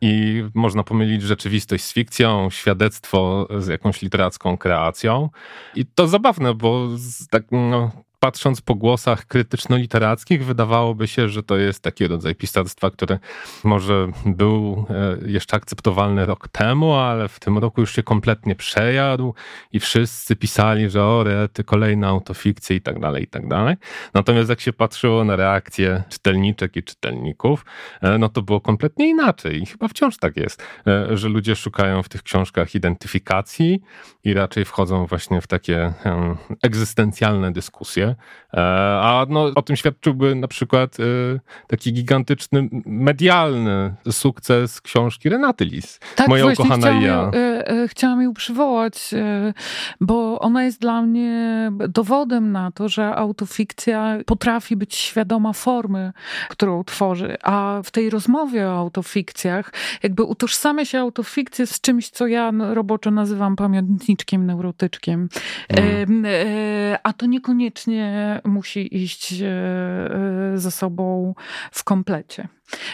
i 0.00 0.44
można 0.54 0.82
pomylić 0.82 1.22
rzeczywistość 1.22 1.84
z 1.84 1.92
fikcją, 1.92 2.50
świadectwo 2.50 3.48
z 3.58 3.66
jakąś 3.66 4.02
literacką 4.02 4.56
kreacją. 4.56 5.30
I 5.74 5.86
to 5.86 6.08
zabawne, 6.08 6.54
bo 6.54 6.88
tak, 7.30 7.44
no, 7.50 7.90
patrząc 8.20 8.60
po 8.60 8.74
głosach 8.74 9.26
krytyczno-literackich, 9.26 10.44
wydawałoby 10.44 11.08
się, 11.08 11.28
że 11.28 11.42
to 11.42 11.56
jest 11.56 11.82
taki 11.82 12.06
rodzaj 12.06 12.34
pisarstwa, 12.34 12.90
który 12.90 13.18
może 13.64 14.08
był 14.26 14.86
e, 14.90 15.30
jeszcze 15.30 15.56
akceptowalny 15.56 16.26
rok 16.26 16.48
temu, 16.48 16.94
ale 16.94 17.28
w 17.28 17.40
tym 17.40 17.58
roku 17.58 17.80
już 17.80 17.94
się 17.94 18.02
kompletnie 18.02 18.54
przejadł 18.54 19.34
i 19.72 19.80
wszyscy 19.80 20.36
pisali, 20.36 20.90
że 20.90 21.04
o 21.04 21.24
rety, 21.24 21.64
kolejne 21.64 22.06
autofikcje 22.06 22.76
i 22.76 22.80
tak 22.80 23.00
dalej, 23.00 23.22
i 23.22 23.26
tak 23.26 23.48
dalej. 23.48 23.76
Natomiast 24.14 24.50
jak 24.50 24.60
się 24.60 24.72
patrzyło 24.72 25.24
na 25.24 25.36
reakcje 25.36 26.02
czytelniczek 26.08 26.76
i 26.76 26.82
czytelników, 26.82 27.64
e, 28.02 28.18
no 28.18 28.28
to 28.28 28.42
było 28.42 28.60
kompletnie 28.60 29.08
inaczej 29.08 29.62
i 29.62 29.66
chyba 29.66 29.88
wciąż 29.88 30.16
tak 30.16 30.36
jest, 30.36 30.62
e, 30.86 31.16
że 31.16 31.28
ludzie 31.28 31.56
szukają 31.56 32.02
w 32.02 32.08
tych 32.08 32.22
książkach 32.22 32.74
identyfikacji 32.74 33.80
i 34.24 34.34
raczej 34.34 34.64
wchodzą 34.64 35.06
właśnie 35.06 35.40
w 35.40 35.46
takie 35.46 35.92
egzystencjalne 36.62 37.52
dyskusje. 37.52 38.07
E, 38.54 38.60
a 39.02 39.26
no, 39.28 39.50
o 39.54 39.62
tym 39.62 39.76
świadczyłby 39.76 40.34
na 40.34 40.48
przykład 40.48 40.96
e, 41.00 41.04
taki 41.66 41.92
gigantyczny 41.92 42.68
medialny 42.86 43.94
sukces 44.10 44.80
książki 44.80 45.28
Renaty 45.28 45.64
Lis. 45.64 46.00
Tak, 46.16 46.28
Moja 46.28 46.46
ukochana 46.46 46.76
chciałam, 46.76 47.02
ja. 47.02 47.08
Ją, 47.12 47.30
e, 47.32 47.88
chciałam 47.88 48.22
ją 48.22 48.34
przywołać, 48.34 49.10
bo 50.00 50.38
ona 50.38 50.64
jest 50.64 50.80
dla 50.80 51.02
mnie 51.02 51.72
dowodem 51.88 52.52
na 52.52 52.70
to, 52.70 52.88
że 52.88 53.14
autofikcja 53.14 54.18
potrafi 54.26 54.76
być 54.76 54.94
świadoma 54.94 55.52
formy, 55.52 56.12
którą 56.48 56.84
tworzy. 56.84 57.36
A 57.42 57.80
w 57.84 57.90
tej 57.90 58.10
rozmowie 58.10 58.68
o 58.68 58.78
autofikcjach 58.78 59.72
jakby 60.02 60.22
utożsamia 60.22 60.84
się 60.84 61.00
autofikcję 61.00 61.66
z 61.66 61.80
czymś, 61.80 62.10
co 62.10 62.26
ja 62.26 62.52
roboczo 62.74 63.10
nazywam 63.10 63.56
pamiętniczkiem, 63.56 64.46
neurotyczkiem. 64.46 65.28
Mm. 65.68 66.26
A 67.02 67.12
to 67.12 67.26
niekoniecznie 67.26 67.97
musi 68.44 68.96
iść 68.96 69.42
e, 69.42 69.46
e, 69.46 70.58
ze 70.58 70.70
sobą 70.70 71.34
w 71.72 71.84
komplecie. 71.84 72.48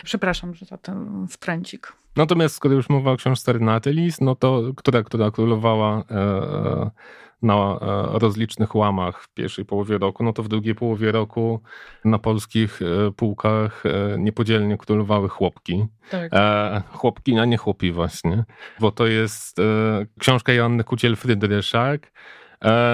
Przepraszam 0.04 0.54
że 0.54 0.66
za 0.66 0.78
ten 0.78 1.26
wtręcik. 1.28 1.92
Natomiast 2.16 2.54
skoro 2.54 2.74
już 2.74 2.88
mowa 2.88 3.12
o 3.12 3.16
książce 3.16 3.52
Renaty 3.52 3.92
Lis, 3.92 4.20
no 4.20 4.34
to 4.34 4.62
która, 4.76 5.02
która 5.02 5.30
królowała 5.30 6.04
e, 6.10 6.90
na 7.42 7.78
rozlicznych 8.12 8.74
łamach 8.74 9.22
w 9.22 9.28
pierwszej 9.28 9.64
połowie 9.64 9.98
roku, 9.98 10.24
no 10.24 10.32
to 10.32 10.42
w 10.42 10.48
drugiej 10.48 10.74
połowie 10.74 11.12
roku 11.12 11.60
na 12.04 12.18
polskich 12.18 12.80
półkach 13.16 13.82
niepodzielnie 14.18 14.78
królowały 14.78 15.28
chłopki. 15.28 15.86
Tak. 16.10 16.32
chłopki, 16.92 17.38
a 17.38 17.44
nie 17.44 17.56
chłopi 17.56 17.92
właśnie, 17.92 18.44
bo 18.80 18.92
to 18.92 19.06
jest 19.06 19.56
książka 20.18 20.52
Joanny 20.52 20.82
Kuciel-Frydryszak, 20.82 21.98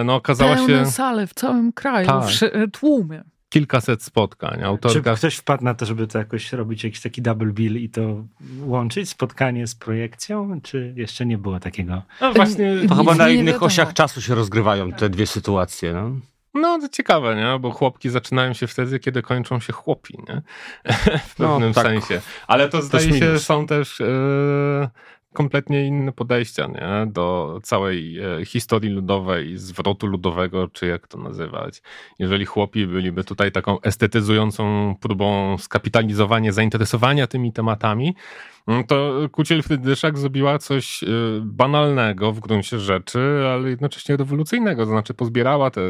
no 0.05 0.14
okazała 0.14 0.55
Pełne 0.55 0.85
się... 0.85 0.91
sale 0.91 1.27
w 1.27 1.35
całym 1.35 1.73
kraju, 1.73 2.07
tak. 2.07 2.25
w 2.25 2.71
tłumie 2.73 3.23
kilkaset 3.51 4.03
spotkań. 4.03 4.62
Autorka... 4.62 5.14
Czy 5.14 5.18
ktoś 5.18 5.37
wpadł 5.37 5.64
na 5.64 5.75
to, 5.75 5.87
żeby 5.87 6.07
to 6.07 6.18
jakoś 6.18 6.53
robić 6.53 6.85
jakiś 6.85 7.01
taki 7.01 7.23
double 7.23 7.53
bill 7.53 7.77
i 7.77 7.91
to 7.91 8.25
łączyć, 8.61 9.09
spotkanie 9.09 9.66
z 9.66 9.75
projekcją, 9.75 10.61
czy 10.62 10.93
jeszcze 10.97 11.27
nie 11.27 11.39
było 11.39 11.61
takiego? 11.61 12.03
No 12.21 12.33
właśnie, 12.33 12.77
to 12.89 12.95
chyba 12.95 13.14
na 13.14 13.29
innych 13.29 13.47
wiadomo. 13.47 13.66
osiach 13.66 13.95
czasu 13.95 14.23
się 14.23 14.35
rozgrywają 14.35 14.93
te 14.93 15.09
dwie 15.09 15.27
sytuacje. 15.27 15.93
No? 15.93 16.11
No, 16.55 16.79
to 16.81 16.89
ciekawe, 16.89 17.37
nie? 17.37 17.59
Bo 17.59 17.71
chłopki 17.71 18.11
zaczynają 18.11 18.53
się 18.53 18.66
wtedy, 18.66 18.99
kiedy 18.99 19.23
kończą 19.23 19.61
się 19.61 19.73
chłopi, 19.73 20.18
nie? 20.29 20.43
w 21.35 21.39
no, 21.39 21.49
pewnym 21.49 21.68
no, 21.68 21.75
tak. 21.75 21.87
sensie. 21.87 22.21
Ale 22.47 22.68
to 22.68 22.83
zdaje 22.83 23.18
się, 23.18 23.39
są 23.39 23.66
też... 23.66 24.01
Yy 24.01 24.89
kompletnie 25.33 25.87
inne 25.87 26.12
podejścia 26.12 26.66
nie? 26.66 27.12
do 27.12 27.59
całej 27.62 28.18
e, 28.18 28.45
historii 28.45 28.91
ludowej, 28.91 29.59
zwrotu 29.59 30.07
ludowego, 30.07 30.68
czy 30.68 30.87
jak 30.87 31.09
to 31.09 31.18
nazywać. 31.18 31.83
Jeżeli 32.18 32.45
chłopi 32.47 32.87
byliby 32.87 33.24
tutaj 33.24 33.53
taką 33.53 33.81
estetyzującą 33.81 34.95
próbą 35.01 35.59
skapitalizowania 35.59 36.53
zainteresowania 36.53 37.26
tymi 37.26 37.53
tematami, 37.53 38.14
to 38.87 39.12
Kuciel 39.33 39.62
Frydyszak 39.62 40.18
zrobiła 40.18 40.59
coś 40.59 41.03
y, 41.03 41.07
banalnego 41.45 42.33
w 42.33 42.41
gruncie 42.41 42.79
rzeczy, 42.79 43.21
ale 43.55 43.71
jednocześnie 43.71 44.16
rewolucyjnego. 44.16 44.85
To 44.85 44.91
znaczy 44.91 45.14
pozbierała 45.14 45.71
te 45.71 45.81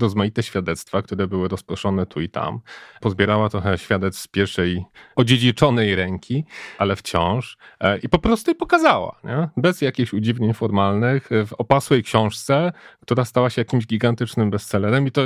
rozmaite 0.00 0.42
świadectwa, 0.42 1.02
które 1.02 1.26
były 1.26 1.48
rozproszone 1.48 2.06
tu 2.06 2.20
i 2.20 2.28
tam. 2.28 2.60
Pozbierała 3.00 3.48
trochę 3.48 3.78
świadectw 3.78 4.22
z 4.22 4.26
pierwszej 4.26 4.84
odziedziczonej 5.16 5.94
ręki, 5.94 6.44
ale 6.78 6.96
wciąż. 6.96 7.56
E, 7.80 7.98
I 7.98 8.08
po 8.08 8.18
prostu 8.18 8.50
je 8.50 8.54
pokazała, 8.54 9.20
nie? 9.24 9.48
bez 9.56 9.80
jakichś 9.80 10.12
udziwnień 10.12 10.54
formalnych, 10.54 11.28
w 11.46 11.52
opasłej 11.52 12.02
książce, 12.02 12.72
która 13.00 13.24
stała 13.24 13.50
się 13.50 13.60
jakimś 13.60 13.86
gigantycznym 13.86 14.50
bestsellerem. 14.50 15.06
I 15.06 15.10
to, 15.10 15.22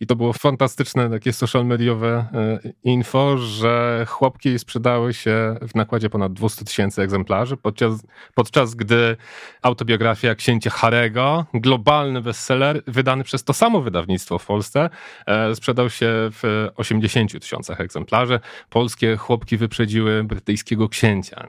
i 0.00 0.06
to 0.06 0.16
było 0.16 0.32
fantastyczne 0.32 1.10
takie 1.10 1.32
social 1.32 1.66
mediowe 1.66 2.26
e, 2.32 2.58
info, 2.84 3.38
że 3.38 4.04
chłopki 4.08 4.58
sprzedały 4.58 5.14
się 5.14 5.56
w 5.68 5.74
nakładzie 5.74 6.10
ponad 6.10 6.32
200 6.46 6.64
tysięcy 6.64 7.02
egzemplarzy, 7.02 7.56
podczas, 7.56 7.92
podczas 8.34 8.74
gdy 8.74 9.16
autobiografia 9.62 10.34
księcia 10.34 10.70
Harego, 10.70 11.46
globalny 11.54 12.22
bestseller, 12.22 12.82
wydany 12.86 13.24
przez 13.24 13.44
to 13.44 13.52
samo 13.52 13.80
wydawnictwo 13.80 14.38
w 14.38 14.46
Polsce, 14.46 14.90
e, 15.26 15.54
sprzedał 15.54 15.90
się 15.90 16.06
w 16.12 16.68
80 16.76 17.40
tysiącach 17.40 17.80
egzemplarzy. 17.80 18.40
Polskie 18.70 19.16
chłopki 19.16 19.56
wyprzedziły 19.56 20.24
brytyjskiego 20.24 20.88
księcia. 20.88 21.48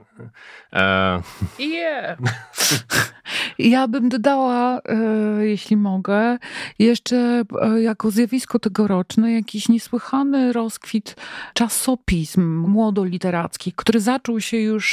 E... 0.73 1.21
Yeah. 1.59 2.17
Ja 3.59 3.87
bym 3.87 4.09
dodała, 4.09 4.81
e, 4.85 5.45
jeśli 5.45 5.77
mogę, 5.77 6.37
jeszcze 6.79 7.43
e, 7.61 7.81
jako 7.81 8.11
zjawisko 8.11 8.59
tegoroczne 8.59 9.33
jakiś 9.33 9.69
niesłychany 9.69 10.53
rozkwit 10.53 11.15
czasopism 11.53 12.57
młodoliterackich, 12.57 13.75
który 13.75 13.99
zaczął 13.99 14.41
się 14.41 14.57
już 14.57 14.86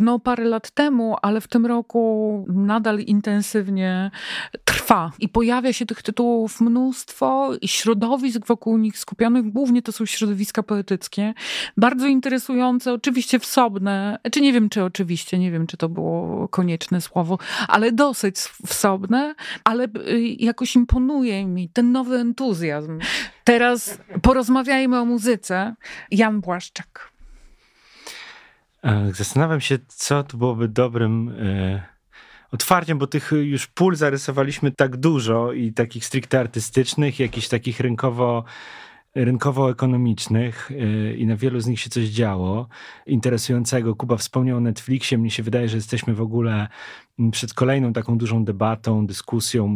no, 0.00 0.18
parę 0.18 0.44
lat 0.44 0.70
temu, 0.70 1.16
ale 1.22 1.40
w 1.40 1.48
tym 1.48 1.66
roku 1.66 2.44
nadal 2.48 2.98
intensywnie 2.98 4.10
trwa 4.64 5.12
i 5.18 5.28
pojawia 5.28 5.72
się 5.72 5.86
tych 5.86 6.02
tytułów 6.02 6.60
mnóstwo 6.60 7.50
i 7.60 7.68
środowisk 7.68 8.46
wokół 8.46 8.78
nich 8.78 8.98
skupionych, 8.98 9.52
głównie 9.52 9.82
to 9.82 9.92
są 9.92 10.06
środowiska 10.06 10.62
poetyckie, 10.62 11.34
bardzo 11.76 12.06
interesujące, 12.06 12.92
oczywiście 12.92 13.38
wsobne, 13.38 14.18
czy 14.32 14.40
nie 14.40 14.52
wiem, 14.52 14.68
czy 14.68 14.84
oczywiście, 14.84 15.38
nie 15.38 15.50
wiem, 15.50 15.66
czy 15.66 15.76
to 15.76 15.88
było 15.88 16.48
konieczne 16.48 17.00
słowo, 17.00 17.38
ale 17.68 17.92
dosyć 17.92 18.36
wsobne, 18.66 19.34
ale 19.64 19.84
y, 19.84 20.20
jakoś 20.38 20.76
imponuje 20.76 21.46
mi 21.46 21.68
ten 21.68 21.92
nowy 21.92 22.16
entuzjazm. 22.16 22.98
Teraz 23.44 23.98
porozmawiajmy 24.22 24.98
o 24.98 25.04
muzyce. 25.04 25.74
Jan 26.10 26.40
Błaszczak. 26.40 27.09
E, 28.82 29.12
zastanawiam 29.14 29.60
się, 29.60 29.78
co 29.88 30.22
tu 30.22 30.38
byłoby 30.38 30.68
dobrym 30.68 31.28
e, 31.28 31.82
otwarciem, 32.52 32.98
bo 32.98 33.06
tych 33.06 33.32
już 33.42 33.66
pól 33.66 33.96
zarysowaliśmy 33.96 34.70
tak 34.72 34.96
dużo 34.96 35.52
i 35.52 35.72
takich 35.72 36.04
stricte 36.04 36.40
artystycznych, 36.40 37.20
jakichś 37.20 37.48
takich 37.48 37.80
rynkowo 37.80 38.44
rynkowo-ekonomicznych 39.14 40.70
y, 40.70 41.16
i 41.18 41.26
na 41.26 41.36
wielu 41.36 41.60
z 41.60 41.66
nich 41.66 41.80
się 41.80 41.90
coś 41.90 42.04
działo 42.04 42.68
interesującego. 43.06 43.96
Kuba 43.96 44.16
wspomniał 44.16 44.56
o 44.56 44.60
Netflixie. 44.60 45.18
Mnie 45.18 45.30
się 45.30 45.42
wydaje, 45.42 45.68
że 45.68 45.76
jesteśmy 45.76 46.14
w 46.14 46.20
ogóle 46.20 46.68
przed 47.32 47.54
kolejną 47.54 47.92
taką 47.92 48.18
dużą 48.18 48.44
debatą, 48.44 49.06
dyskusją, 49.06 49.66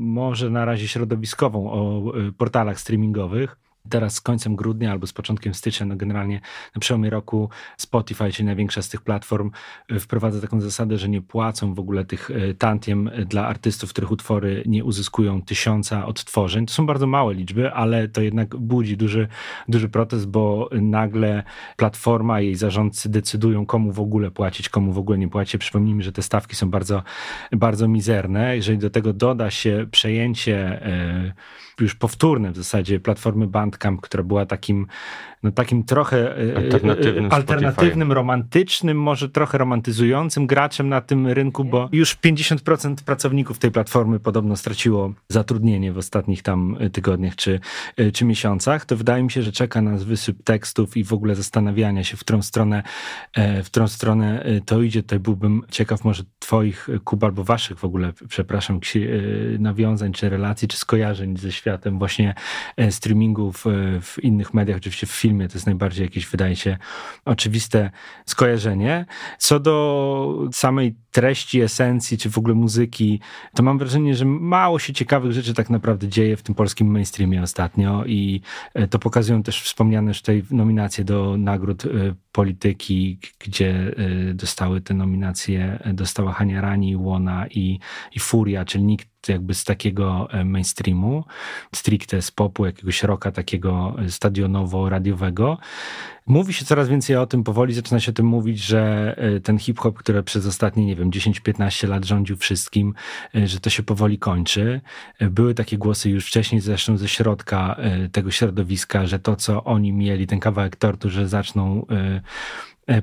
może 0.00 0.50
na 0.50 0.64
razie 0.64 0.88
środowiskową 0.88 1.70
o 1.70 2.02
portalach 2.38 2.80
streamingowych 2.80 3.56
teraz 3.88 4.14
z 4.14 4.20
końcem 4.20 4.56
grudnia 4.56 4.90
albo 4.90 5.06
z 5.06 5.12
początkiem 5.12 5.54
stycznia, 5.54 5.86
no 5.86 5.96
generalnie 5.96 6.40
na 6.74 6.80
przełomie 6.80 7.10
roku 7.10 7.50
Spotify, 7.76 8.32
czyli 8.32 8.46
największa 8.46 8.82
z 8.82 8.88
tych 8.88 9.02
platform, 9.02 9.50
e, 9.88 10.00
wprowadza 10.00 10.40
taką 10.40 10.60
zasadę, 10.60 10.98
że 10.98 11.08
nie 11.08 11.22
płacą 11.22 11.74
w 11.74 11.78
ogóle 11.78 12.04
tych 12.04 12.30
e, 12.30 12.54
tantiem 12.54 13.10
dla 13.26 13.46
artystów, 13.46 13.90
których 13.90 14.10
utwory 14.10 14.62
nie 14.66 14.84
uzyskują 14.84 15.42
tysiąca 15.42 16.06
odtworzeń. 16.06 16.66
To 16.66 16.72
są 16.72 16.86
bardzo 16.86 17.06
małe 17.06 17.34
liczby, 17.34 17.72
ale 17.72 18.08
to 18.08 18.22
jednak 18.22 18.56
budzi 18.56 18.96
duży, 18.96 19.28
duży 19.68 19.88
protest, 19.88 20.26
bo 20.26 20.70
nagle 20.72 21.42
platforma 21.76 22.40
i 22.40 22.44
jej 22.44 22.54
zarządcy 22.54 23.08
decydują, 23.08 23.66
komu 23.66 23.92
w 23.92 24.00
ogóle 24.00 24.30
płacić, 24.30 24.68
komu 24.68 24.92
w 24.92 24.98
ogóle 24.98 25.18
nie 25.18 25.28
płacić. 25.28 25.56
Przypomnijmy, 25.56 26.02
że 26.02 26.12
te 26.12 26.22
stawki 26.22 26.56
są 26.56 26.70
bardzo, 26.70 27.02
bardzo 27.52 27.88
mizerne. 27.88 28.56
Jeżeli 28.56 28.78
do 28.78 28.90
tego 28.90 29.12
doda 29.12 29.50
się 29.50 29.86
przejęcie 29.90 30.86
e, 30.86 31.32
już 31.80 31.94
powtórne 31.94 32.52
w 32.52 32.56
zasadzie 32.56 33.00
platformy 33.00 33.46
Bandcamp, 33.74 34.00
która 34.00 34.22
była 34.22 34.46
takim 34.46 34.86
takim 35.52 35.84
trochę 35.84 36.36
e, 36.36 36.54
e, 36.54 36.56
alternatywnym, 36.56 37.28
alternatywnym 37.30 38.12
romantycznym, 38.12 39.02
może 39.02 39.28
trochę 39.28 39.58
romantyzującym 39.58 40.46
graczem 40.46 40.88
na 40.88 41.00
tym 41.00 41.26
rynku, 41.26 41.64
bo 41.64 41.88
już 41.92 42.16
50% 42.16 42.94
pracowników 42.94 43.58
tej 43.58 43.70
platformy 43.70 44.20
podobno 44.20 44.56
straciło 44.56 45.12
zatrudnienie 45.28 45.92
w 45.92 45.98
ostatnich 45.98 46.42
tam 46.42 46.76
e, 46.80 46.90
tygodniach 46.90 47.36
czy, 47.36 47.60
czy 48.12 48.24
miesiącach, 48.24 48.84
to 48.86 48.96
wydaje 48.96 49.22
mi 49.22 49.30
się, 49.30 49.42
że 49.42 49.52
czeka 49.52 49.82
nas 49.82 50.04
wysyp 50.04 50.42
tekstów 50.44 50.96
i 50.96 51.04
w 51.04 51.12
ogóle 51.12 51.34
zastanawiania 51.34 52.04
się, 52.04 52.16
w 52.16 52.20
którą 52.20 52.42
stronę, 52.42 52.82
w 53.36 53.66
którą 53.66 53.88
stronę 53.88 54.44
to 54.66 54.82
idzie. 54.82 55.02
Tutaj 55.02 55.20
byłbym 55.20 55.62
ciekaw 55.70 56.04
może 56.04 56.22
twoich, 56.38 56.88
Kuba, 57.04 57.26
albo 57.26 57.44
waszych 57.44 57.78
w 57.78 57.84
ogóle, 57.84 58.12
przepraszam, 58.28 58.80
nawiązań, 59.58 60.12
czy 60.12 60.28
relacji, 60.28 60.68
czy 60.68 60.76
skojarzeń 60.76 61.36
ze 61.36 61.52
światem 61.52 61.98
właśnie 61.98 62.34
streamingów 62.90 63.64
w 64.00 64.24
innych 64.24 64.54
mediach, 64.54 64.76
oczywiście 64.76 65.06
w 65.06 65.10
filmie, 65.10 65.33
To 65.38 65.54
jest 65.54 65.66
najbardziej 65.66 66.04
jakieś, 66.04 66.26
wydaje 66.26 66.56
się, 66.56 66.78
oczywiste 67.24 67.90
skojarzenie. 68.26 69.06
Co 69.38 69.60
do 69.60 70.48
samej 70.52 70.96
treści, 71.14 71.60
esencji, 71.60 72.18
czy 72.18 72.30
w 72.30 72.38
ogóle 72.38 72.54
muzyki, 72.54 73.20
to 73.54 73.62
mam 73.62 73.78
wrażenie, 73.78 74.14
że 74.14 74.24
mało 74.24 74.78
się 74.78 74.92
ciekawych 74.92 75.32
rzeczy 75.32 75.54
tak 75.54 75.70
naprawdę 75.70 76.08
dzieje 76.08 76.36
w 76.36 76.42
tym 76.42 76.54
polskim 76.54 76.90
mainstreamie 76.90 77.42
ostatnio 77.42 78.04
i 78.04 78.40
e, 78.74 78.88
to 78.88 78.98
pokazują 78.98 79.42
też 79.42 79.62
wspomniane 79.62 80.08
już 80.08 80.20
tutaj 80.20 80.44
nominacje 80.50 81.04
do 81.04 81.36
nagród 81.38 81.84
e, 81.84 81.88
polityki, 82.32 83.18
gdzie 83.38 83.94
e, 84.30 84.34
dostały 84.34 84.80
te 84.80 84.94
nominacje, 84.94 85.78
dostała 85.92 86.32
Hania 86.32 86.60
Rani, 86.60 86.96
Łona 86.96 87.46
i, 87.46 87.78
i 88.12 88.18
Furia, 88.18 88.64
czyli 88.64 88.84
nikt 88.84 89.08
jakby 89.28 89.54
z 89.54 89.64
takiego 89.64 90.28
mainstreamu, 90.44 91.24
stricte 91.74 92.22
z 92.22 92.30
popu, 92.30 92.66
jakiegoś 92.66 93.02
roka 93.02 93.32
takiego 93.32 93.96
stadionowo-radiowego. 94.06 95.56
Mówi 96.26 96.52
się 96.52 96.64
coraz 96.64 96.88
więcej 96.88 97.16
o 97.16 97.26
tym, 97.26 97.44
powoli 97.44 97.74
zaczyna 97.74 98.00
się 98.00 98.10
o 98.10 98.14
tym 98.14 98.26
mówić, 98.26 98.58
że 98.58 99.14
e, 99.18 99.40
ten 99.40 99.58
hip-hop, 99.58 99.98
który 99.98 100.22
przez 100.22 100.46
ostatnie, 100.46 100.86
nie 100.86 100.96
wiem, 100.96 101.10
10-15 101.10 101.88
lat 101.88 102.04
rządził 102.04 102.36
wszystkim, 102.36 102.94
e, 103.34 103.46
że 103.46 103.60
to 103.60 103.70
się 103.70 103.82
powoli 103.82 104.18
kończy. 104.18 104.80
E, 105.18 105.30
były 105.30 105.54
takie 105.54 105.78
głosy 105.78 106.10
już 106.10 106.26
wcześniej, 106.26 106.60
zresztą 106.60 106.96
ze 106.96 107.08
środka 107.08 107.76
tego 108.12 108.30
środowiska, 108.30 109.06
że 109.06 109.18
to, 109.18 109.36
co 109.36 109.64
oni 109.64 109.92
mieli, 109.92 110.26
ten 110.26 110.40
kawałek 110.40 110.76
tortu, 110.76 111.10
że 111.10 111.28
zaczną 111.28 111.86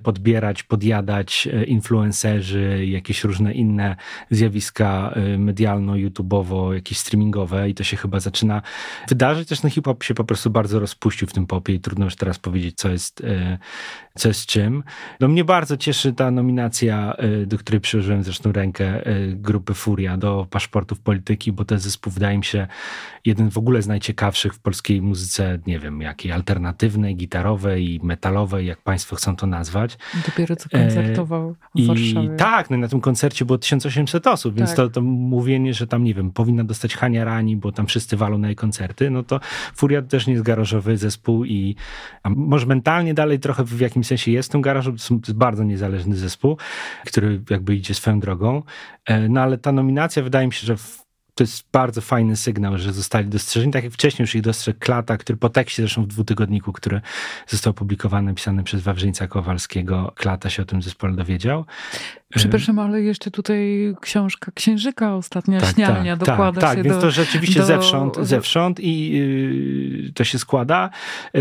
podbierać, 0.04 0.64
podjadać 0.64 1.48
e, 1.54 1.64
influencerzy, 1.64 2.86
jakieś 2.86 3.24
różne 3.24 3.54
inne 3.54 3.96
zjawiska 4.30 5.14
e, 5.16 5.38
medialno-youtubowo, 5.38 6.74
jakieś 6.74 6.98
streamingowe 6.98 7.70
i 7.70 7.74
to 7.74 7.84
się 7.84 7.98
chyba 7.98 8.20
zaczyna 8.20 8.62
wydarzyć. 9.10 9.50
Też 9.50 9.60
ten 9.60 9.72
hip-hop 9.72 10.04
się 10.04 10.14
po 10.14 10.24
prostu 10.24 10.50
bardzo 10.50 10.80
rozpuścił 10.80 11.28
w 11.28 11.34
tym 11.34 11.48
popie 11.48 11.74
i 11.74 11.80
trudno 11.80 12.06
już 12.06 12.16
teraz 12.16 12.40
powiedzieć, 12.40 12.78
co 12.78 12.90
jest, 12.90 13.24
co 14.16 14.28
jest 14.28 14.46
czym. 14.46 14.84
No 15.20 15.28
mnie 15.28 15.44
bardzo 15.44 15.78
cieszy 15.78 16.14
ta 16.14 16.32
nominacja, 16.32 17.16
do 17.46 17.58
której 17.58 17.82
przyłożyłem 17.82 18.24
zresztą 18.24 18.52
rękę 18.52 19.04
grupy 19.36 19.74
Furia 19.74 20.18
do 20.18 20.48
paszportów 20.50 21.00
polityki, 21.00 21.52
bo 21.52 21.66
ten 21.66 21.80
zespół 21.80 22.14
wydaje 22.14 22.38
mi 22.38 22.44
się 22.44 22.68
jeden 23.26 23.50
w 23.50 23.58
ogóle 23.58 23.82
z 23.82 23.88
najciekawszych 23.88 24.54
w 24.54 24.60
polskiej 24.60 25.02
muzyce, 25.02 25.60
nie 25.68 25.80
wiem, 25.80 26.02
jakiej 26.02 26.32
alternatywnej, 26.32 27.16
gitarowej, 27.16 28.00
metalowej, 28.04 28.68
jak 28.68 28.82
państwo 28.82 29.16
chcą 29.16 29.36
to 29.36 29.48
nazwać 29.48 29.71
nazwać. 29.72 29.98
Dopiero 30.26 30.56
co 30.56 30.70
koncertował 30.70 31.56
w 31.76 31.80
I 31.80 31.88
Warszawie. 31.88 32.30
Tak, 32.38 32.70
no 32.70 32.78
na 32.78 32.88
tym 32.88 33.02
koncercie 33.02 33.46
było 33.46 33.58
1800 33.58 34.28
osób, 34.28 34.56
więc 34.56 34.70
tak. 34.70 34.78
to, 34.78 34.90
to 34.90 35.02
mówienie, 35.02 35.74
że 35.74 35.88
tam, 35.88 36.04
nie 36.04 36.14
wiem, 36.14 36.32
powinna 36.32 36.64
dostać 36.64 36.96
Hania 36.96 37.24
Rani, 37.24 37.58
bo 37.58 37.72
tam 37.72 37.88
wszyscy 37.88 38.18
walą 38.18 38.38
na 38.38 38.48
jej 38.48 38.56
koncerty, 38.56 39.10
no 39.10 39.24
to 39.24 39.40
Furia 39.76 40.02
też 40.02 40.28
nie 40.28 40.34
jest 40.34 40.46
garażowy 40.46 40.98
zespół 40.98 41.46
i 41.46 41.76
może 42.26 42.66
mentalnie 42.66 43.14
dalej 43.14 43.40
trochę 43.40 43.64
w 43.64 43.80
jakimś 43.80 44.08
sensie 44.08 44.32
jest 44.32 44.52
tym 44.52 44.62
garażem, 44.62 44.98
to 44.98 45.14
jest 45.14 45.34
bardzo 45.34 45.64
niezależny 45.64 46.16
zespół, 46.16 46.58
który 47.06 47.42
jakby 47.50 47.76
idzie 47.76 47.94
swoją 47.94 48.20
drogą, 48.20 48.64
e, 49.06 49.30
no 49.30 49.42
ale 49.42 49.58
ta 49.58 49.72
nominacja 49.72 50.24
wydaje 50.24 50.48
mi 50.48 50.54
się, 50.54 50.68
że 50.68 50.76
to 51.36 51.44
jest 51.44 51.66
bardzo 51.72 52.02
fajny 52.02 52.36
sygnał, 52.36 52.78
że 52.78 52.94
zostali 52.94 53.28
dostrzeżeni. 53.28 53.74
Tak 53.74 53.84
jak 53.84 53.94
wcześniej 53.94 54.24
już 54.24 54.36
ich 54.36 54.42
dostrzegł 54.42 54.80
Klata, 54.80 55.18
który 55.18 55.38
po 55.38 55.50
tekście 55.50 55.84
zresztą 55.84 56.04
w 56.04 56.08
dwutygodniku, 56.08 56.74
który 56.74 57.02
został 57.48 57.72
opublikowany, 57.72 58.34
pisany 58.34 58.64
przez 58.64 58.82
Wawrzyńca 58.82 59.28
Kowalskiego, 59.28 60.14
Klata 60.16 60.50
się 60.50 60.62
o 60.62 60.66
tym 60.66 60.82
zespole 60.82 61.14
dowiedział. 61.14 61.66
Przepraszam, 62.36 62.80
ale 62.80 63.02
jeszcze 63.02 63.32
tutaj 63.32 63.94
książka 64.02 64.52
Księżyka, 64.52 65.16
ostatnia 65.16 65.62
tak, 65.62 65.76
śniania, 65.76 66.18
tak, 66.18 66.28
dokłada 66.28 66.62
tak, 66.62 66.70
się 66.70 66.76
tak, 66.76 66.84
do... 66.84 66.90
więc 66.90 67.02
to 67.02 67.12
rzeczywiście 67.12 67.60
do... 67.60 67.66
zewsząd, 67.66 68.18
zewsząd 68.22 68.80
i 68.80 69.12
yy, 69.12 70.12
to 70.14 70.24
się 70.24 70.40
składa. 70.40 70.90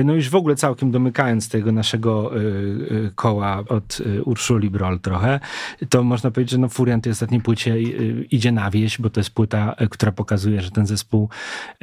No 0.04 0.14
już 0.14 0.28
w 0.28 0.34
ogóle 0.34 0.56
całkiem 0.56 0.90
domykając 0.90 1.48
tego 1.48 1.72
naszego 1.72 2.30
yy, 2.34 3.12
koła 3.14 3.64
od 3.68 4.00
yy, 4.00 4.24
Urszuli 4.24 4.70
Brol 4.70 5.00
trochę, 5.00 5.40
to 5.88 6.02
można 6.02 6.30
powiedzieć, 6.30 6.50
że 6.50 6.58
no 6.58 6.68
Furian 6.68 7.00
tej 7.00 7.12
ostatniej 7.12 7.40
płycie 7.40 7.74
y, 7.74 8.26
idzie 8.30 8.52
na 8.52 8.70
wieś, 8.70 8.98
bo 8.98 9.10
to 9.10 9.20
jest 9.20 9.30
płyta, 9.30 9.74
y, 9.79 9.79
która 9.90 10.12
pokazuje, 10.12 10.62
że 10.62 10.70
ten 10.70 10.86
zespół 10.86 11.28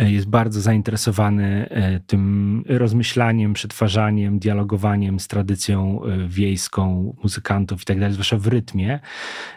y, 0.01 0.11
jest 0.11 0.29
bardzo 0.29 0.61
zainteresowany 0.61 1.69
tym 2.07 2.63
rozmyślaniem, 2.69 3.53
przetwarzaniem, 3.53 4.39
dialogowaniem 4.39 5.19
z 5.19 5.27
tradycją 5.27 6.01
wiejską 6.27 7.15
muzykantów 7.23 7.81
i 7.81 7.85
tak 7.85 7.99
dalej, 7.99 8.13
zwłaszcza 8.13 8.37
w 8.37 8.47
rytmie. 8.47 8.99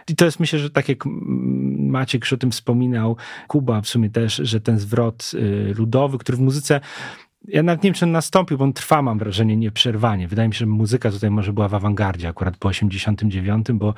I 0.09 0.17
to 0.17 0.25
jest 0.25 0.41
myślę, 0.41 0.59
że 0.59 0.71
tak 0.71 0.89
jak 0.89 1.05
Maciek 1.79 2.23
już 2.23 2.33
o 2.33 2.37
tym 2.37 2.51
wspominał, 2.51 3.17
Kuba 3.49 3.81
w 3.81 3.89
sumie 3.89 4.11
też, 4.11 4.37
że 4.37 4.61
ten 4.61 4.79
zwrot 4.79 5.33
ludowy, 5.75 6.19
który 6.19 6.39
w 6.39 6.41
muzyce 6.41 6.81
ja 7.49 7.63
nawet 7.63 7.83
nie 7.83 7.91
wiem, 7.91 7.95
czy 7.95 8.05
on 8.05 8.13
nastąpił, 8.13 8.59
bo 8.59 8.65
on 8.65 8.73
trwa, 8.73 9.03
mam 9.03 9.19
wrażenie, 9.19 9.57
nieprzerwanie. 9.57 10.29
Wydaje 10.29 10.49
mi 10.49 10.55
się, 10.55 10.59
że 10.59 10.67
muzyka 10.67 11.11
tutaj 11.11 11.31
może 11.31 11.53
była 11.53 11.69
w 11.69 11.75
awangardzie 11.75 12.29
akurat 12.29 12.57
po 12.57 12.69
89, 12.69 13.67
bo 13.73 13.95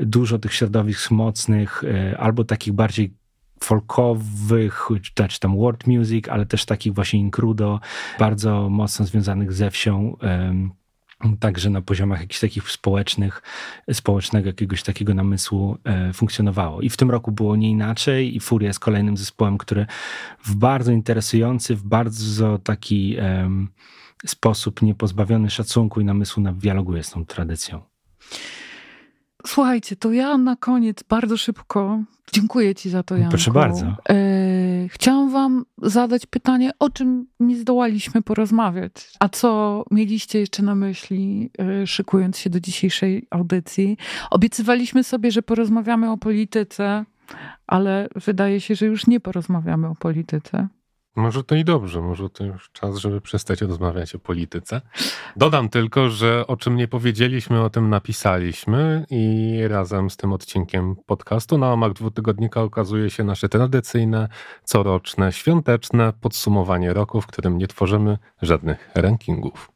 dużo 0.00 0.38
tych 0.38 0.54
środowisk 0.54 1.10
mocnych, 1.10 1.82
albo 2.18 2.44
takich 2.44 2.72
bardziej 2.72 3.14
folkowych, 3.60 4.88
czy 5.28 5.40
tam 5.40 5.56
world 5.56 5.86
music, 5.86 6.28
ale 6.28 6.46
też 6.46 6.64
takich 6.64 6.94
właśnie 6.94 7.20
incrudo, 7.20 7.80
bardzo 8.18 8.68
mocno 8.70 9.06
związanych 9.06 9.52
ze 9.52 9.70
wsią, 9.70 10.16
także 11.40 11.70
na 11.70 11.82
poziomach 11.82 12.20
jakichś 12.20 12.40
takich 12.40 12.70
społecznych, 12.70 13.42
społecznego 13.92 14.46
jakiegoś 14.46 14.82
takiego 14.82 15.14
namysłu 15.14 15.78
e, 15.84 16.12
funkcjonowało. 16.12 16.80
I 16.80 16.88
w 16.88 16.96
tym 16.96 17.10
roku 17.10 17.32
było 17.32 17.56
nie 17.56 17.70
inaczej 17.70 18.36
i 18.36 18.40
Furia 18.40 18.68
jest 18.68 18.80
kolejnym 18.80 19.16
zespołem, 19.16 19.58
który 19.58 19.86
w 20.44 20.54
bardzo 20.54 20.92
interesujący, 20.92 21.76
w 21.76 21.82
bardzo 21.82 22.58
taki 22.58 23.16
sposób 24.26 24.82
niepozbawiony 24.82 25.50
szacunku 25.50 26.00
i 26.00 26.04
namysłu 26.04 26.42
dialoguje 26.52 27.02
z 27.02 27.10
tą 27.10 27.26
tradycją. 27.26 27.82
Słuchajcie, 29.46 29.96
to 29.96 30.12
ja 30.12 30.38
na 30.38 30.56
koniec 30.56 31.02
bardzo 31.02 31.36
szybko 31.36 31.98
dziękuję 32.32 32.74
Ci 32.74 32.90
za 32.90 33.02
to, 33.02 33.16
Janku. 33.16 33.30
Proszę 33.30 33.50
bardzo. 33.50 33.86
E, 34.08 34.88
chciałam 34.88 35.30
Wam 35.30 35.64
zadać 35.82 36.26
pytanie, 36.26 36.70
o 36.78 36.90
czym 36.90 37.26
nie 37.40 37.56
zdołaliśmy 37.56 38.22
porozmawiać, 38.22 38.92
a 39.20 39.28
co 39.28 39.84
mieliście 39.90 40.40
jeszcze 40.40 40.62
na 40.62 40.74
myśli, 40.74 41.50
e, 41.58 41.86
szykując 41.86 42.38
się 42.38 42.50
do 42.50 42.60
dzisiejszej 42.60 43.26
audycji. 43.30 43.96
Obiecywaliśmy 44.30 45.04
sobie, 45.04 45.30
że 45.30 45.42
porozmawiamy 45.42 46.10
o 46.10 46.16
polityce, 46.16 47.04
ale 47.66 48.08
wydaje 48.14 48.60
się, 48.60 48.74
że 48.74 48.86
już 48.86 49.06
nie 49.06 49.20
porozmawiamy 49.20 49.88
o 49.88 49.94
polityce. 49.94 50.68
Może 51.16 51.44
to 51.44 51.54
i 51.54 51.64
dobrze, 51.64 52.00
może 52.00 52.30
to 52.30 52.44
już 52.44 52.70
czas, 52.72 52.96
żeby 52.96 53.20
przestać 53.20 53.62
rozmawiać 53.62 54.14
o 54.14 54.18
polityce. 54.18 54.80
Dodam 55.36 55.68
tylko, 55.68 56.10
że 56.10 56.46
o 56.46 56.56
czym 56.56 56.76
nie 56.76 56.88
powiedzieliśmy, 56.88 57.62
o 57.62 57.70
tym 57.70 57.90
napisaliśmy 57.90 59.06
i 59.10 59.60
razem 59.68 60.10
z 60.10 60.16
tym 60.16 60.32
odcinkiem 60.32 60.96
podcastu 61.06 61.58
na 61.58 61.66
łamach 61.68 61.92
dwutygodnika 61.92 62.62
okazuje 62.62 63.10
się 63.10 63.24
nasze 63.24 63.48
tradycyjne, 63.48 64.28
coroczne, 64.64 65.32
świąteczne 65.32 66.12
podsumowanie 66.20 66.92
roku, 66.92 67.20
w 67.20 67.26
którym 67.26 67.58
nie 67.58 67.66
tworzymy 67.66 68.18
żadnych 68.42 68.90
rankingów. 68.94 69.75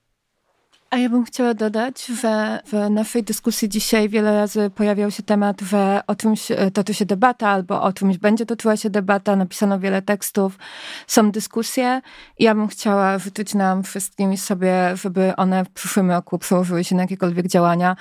A 0.90 0.98
ja 0.98 1.08
bym 1.08 1.24
chciała 1.24 1.54
dodać, 1.54 2.06
że 2.06 2.60
w 2.66 2.90
naszej 2.90 3.22
dyskusji 3.22 3.68
dzisiaj 3.68 4.08
wiele 4.08 4.34
razy 4.34 4.70
pojawiał 4.70 5.10
się 5.10 5.22
temat, 5.22 5.60
że 5.60 6.00
o 6.06 6.14
czymś 6.14 6.50
e, 6.50 6.70
toczy 6.70 6.94
się 6.94 7.06
debata, 7.06 7.48
albo 7.48 7.82
o 7.82 7.92
czymś 7.92 8.18
będzie 8.18 8.46
toczyła 8.46 8.76
się 8.76 8.90
debata, 8.90 9.36
napisano 9.36 9.78
wiele 9.78 10.02
tekstów, 10.02 10.58
są 11.06 11.30
dyskusje. 11.30 12.00
Ja 12.38 12.54
bym 12.54 12.68
chciała 12.68 13.18
życzyć 13.18 13.54
nam 13.54 13.82
wszystkim 13.82 14.36
sobie, 14.36 14.96
żeby 14.96 15.36
one 15.36 15.64
w 15.64 15.70
przyszłym 15.70 16.10
roku 16.10 16.38
przełożyły 16.38 16.84
się 16.84 16.96
na 16.96 17.02
jakiekolwiek 17.02 17.46
działania, 17.46 17.96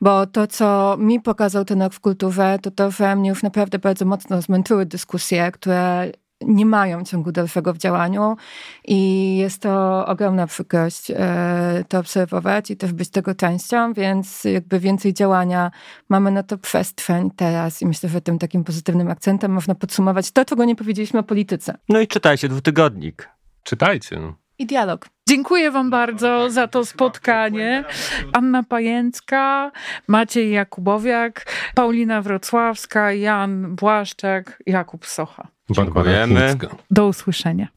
bo 0.00 0.26
to, 0.26 0.46
co 0.46 0.96
mi 0.98 1.20
pokazał 1.20 1.64
ten 1.64 1.82
rok 1.82 1.94
w 1.94 2.00
kulturze, 2.00 2.58
to 2.62 2.70
to, 2.70 2.90
że 2.90 3.16
mnie 3.16 3.28
już 3.28 3.42
naprawdę 3.42 3.78
bardzo 3.78 4.04
mocno 4.04 4.42
zmęczyły 4.42 4.86
dyskusje, 4.86 5.52
które 5.52 6.12
nie 6.46 6.66
mają 6.66 7.04
ciągu 7.04 7.32
dalszego 7.32 7.72
w 7.72 7.78
działaniu 7.78 8.36
i 8.84 9.36
jest 9.36 9.62
to 9.62 10.06
ogromna 10.06 10.46
przykrość 10.46 11.10
e, 11.10 11.84
to 11.88 11.98
obserwować 11.98 12.70
i 12.70 12.76
też 12.76 12.92
być 12.92 13.10
tego 13.10 13.34
częścią, 13.34 13.92
więc 13.92 14.44
jakby 14.44 14.80
więcej 14.80 15.14
działania 15.14 15.70
mamy 16.08 16.30
na 16.30 16.42
to 16.42 16.58
przestrzeń 16.58 17.30
teraz 17.36 17.82
i 17.82 17.86
myślę, 17.86 18.08
że 18.08 18.20
tym 18.20 18.38
takim 18.38 18.64
pozytywnym 18.64 19.10
akcentem 19.10 19.52
można 19.52 19.74
podsumować 19.74 20.30
to, 20.30 20.44
czego 20.44 20.64
nie 20.64 20.76
powiedzieliśmy 20.76 21.20
o 21.20 21.22
polityce. 21.22 21.74
No 21.88 22.00
i 22.00 22.06
czytajcie 22.06 22.48
dwutygodnik. 22.48 23.28
Czytajcie. 23.62 24.18
I 24.58 24.66
dialog. 24.66 25.08
Dziękuję 25.28 25.70
Wam 25.70 25.90
bardzo 25.90 26.50
za 26.50 26.68
to 26.68 26.84
spotkanie. 26.84 27.84
Anna 28.32 28.62
Pajęcka, 28.62 29.72
Maciej 30.08 30.50
Jakubowiak, 30.50 31.46
Paulina 31.74 32.22
Wrocławska, 32.22 33.12
Jan 33.12 33.76
Błaszczak, 33.76 34.62
Jakub 34.66 35.06
Socha. 35.06 35.48
Dziękujemy. 35.70 36.56
Do 36.90 37.06
usłyszenia. 37.06 37.68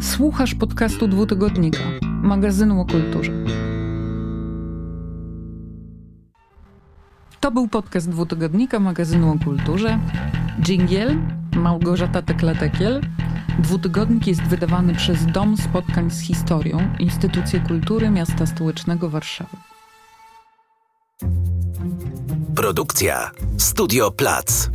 Słuchasz 0.00 0.54
podcastu 0.54 1.08
Dwutygodnika, 1.08 1.78
magazynu 2.02 2.80
o 2.80 2.86
kulturze. 2.86 3.32
To 7.40 7.50
był 7.50 7.68
podcast 7.68 8.10
Dwutygodnika, 8.10 8.80
magazynu 8.80 9.32
o 9.32 9.44
kulturze. 9.44 9.98
Dżingiel, 10.60 11.18
Małgorzata 11.56 12.22
Tekla-Tekiel. 12.22 13.00
Dwutygodnik 13.58 14.26
jest 14.26 14.42
wydawany 14.42 14.94
przez 14.94 15.26
Dom 15.26 15.56
Spotkań 15.56 16.10
z 16.10 16.20
Historią, 16.20 16.78
Instytucję 16.98 17.60
Kultury 17.60 18.10
Miasta 18.10 18.46
Stołecznego 18.46 19.10
Warszawy. 19.10 19.56
Produkcja 22.54 23.30
Studio 23.58 24.10
Plac. 24.10 24.70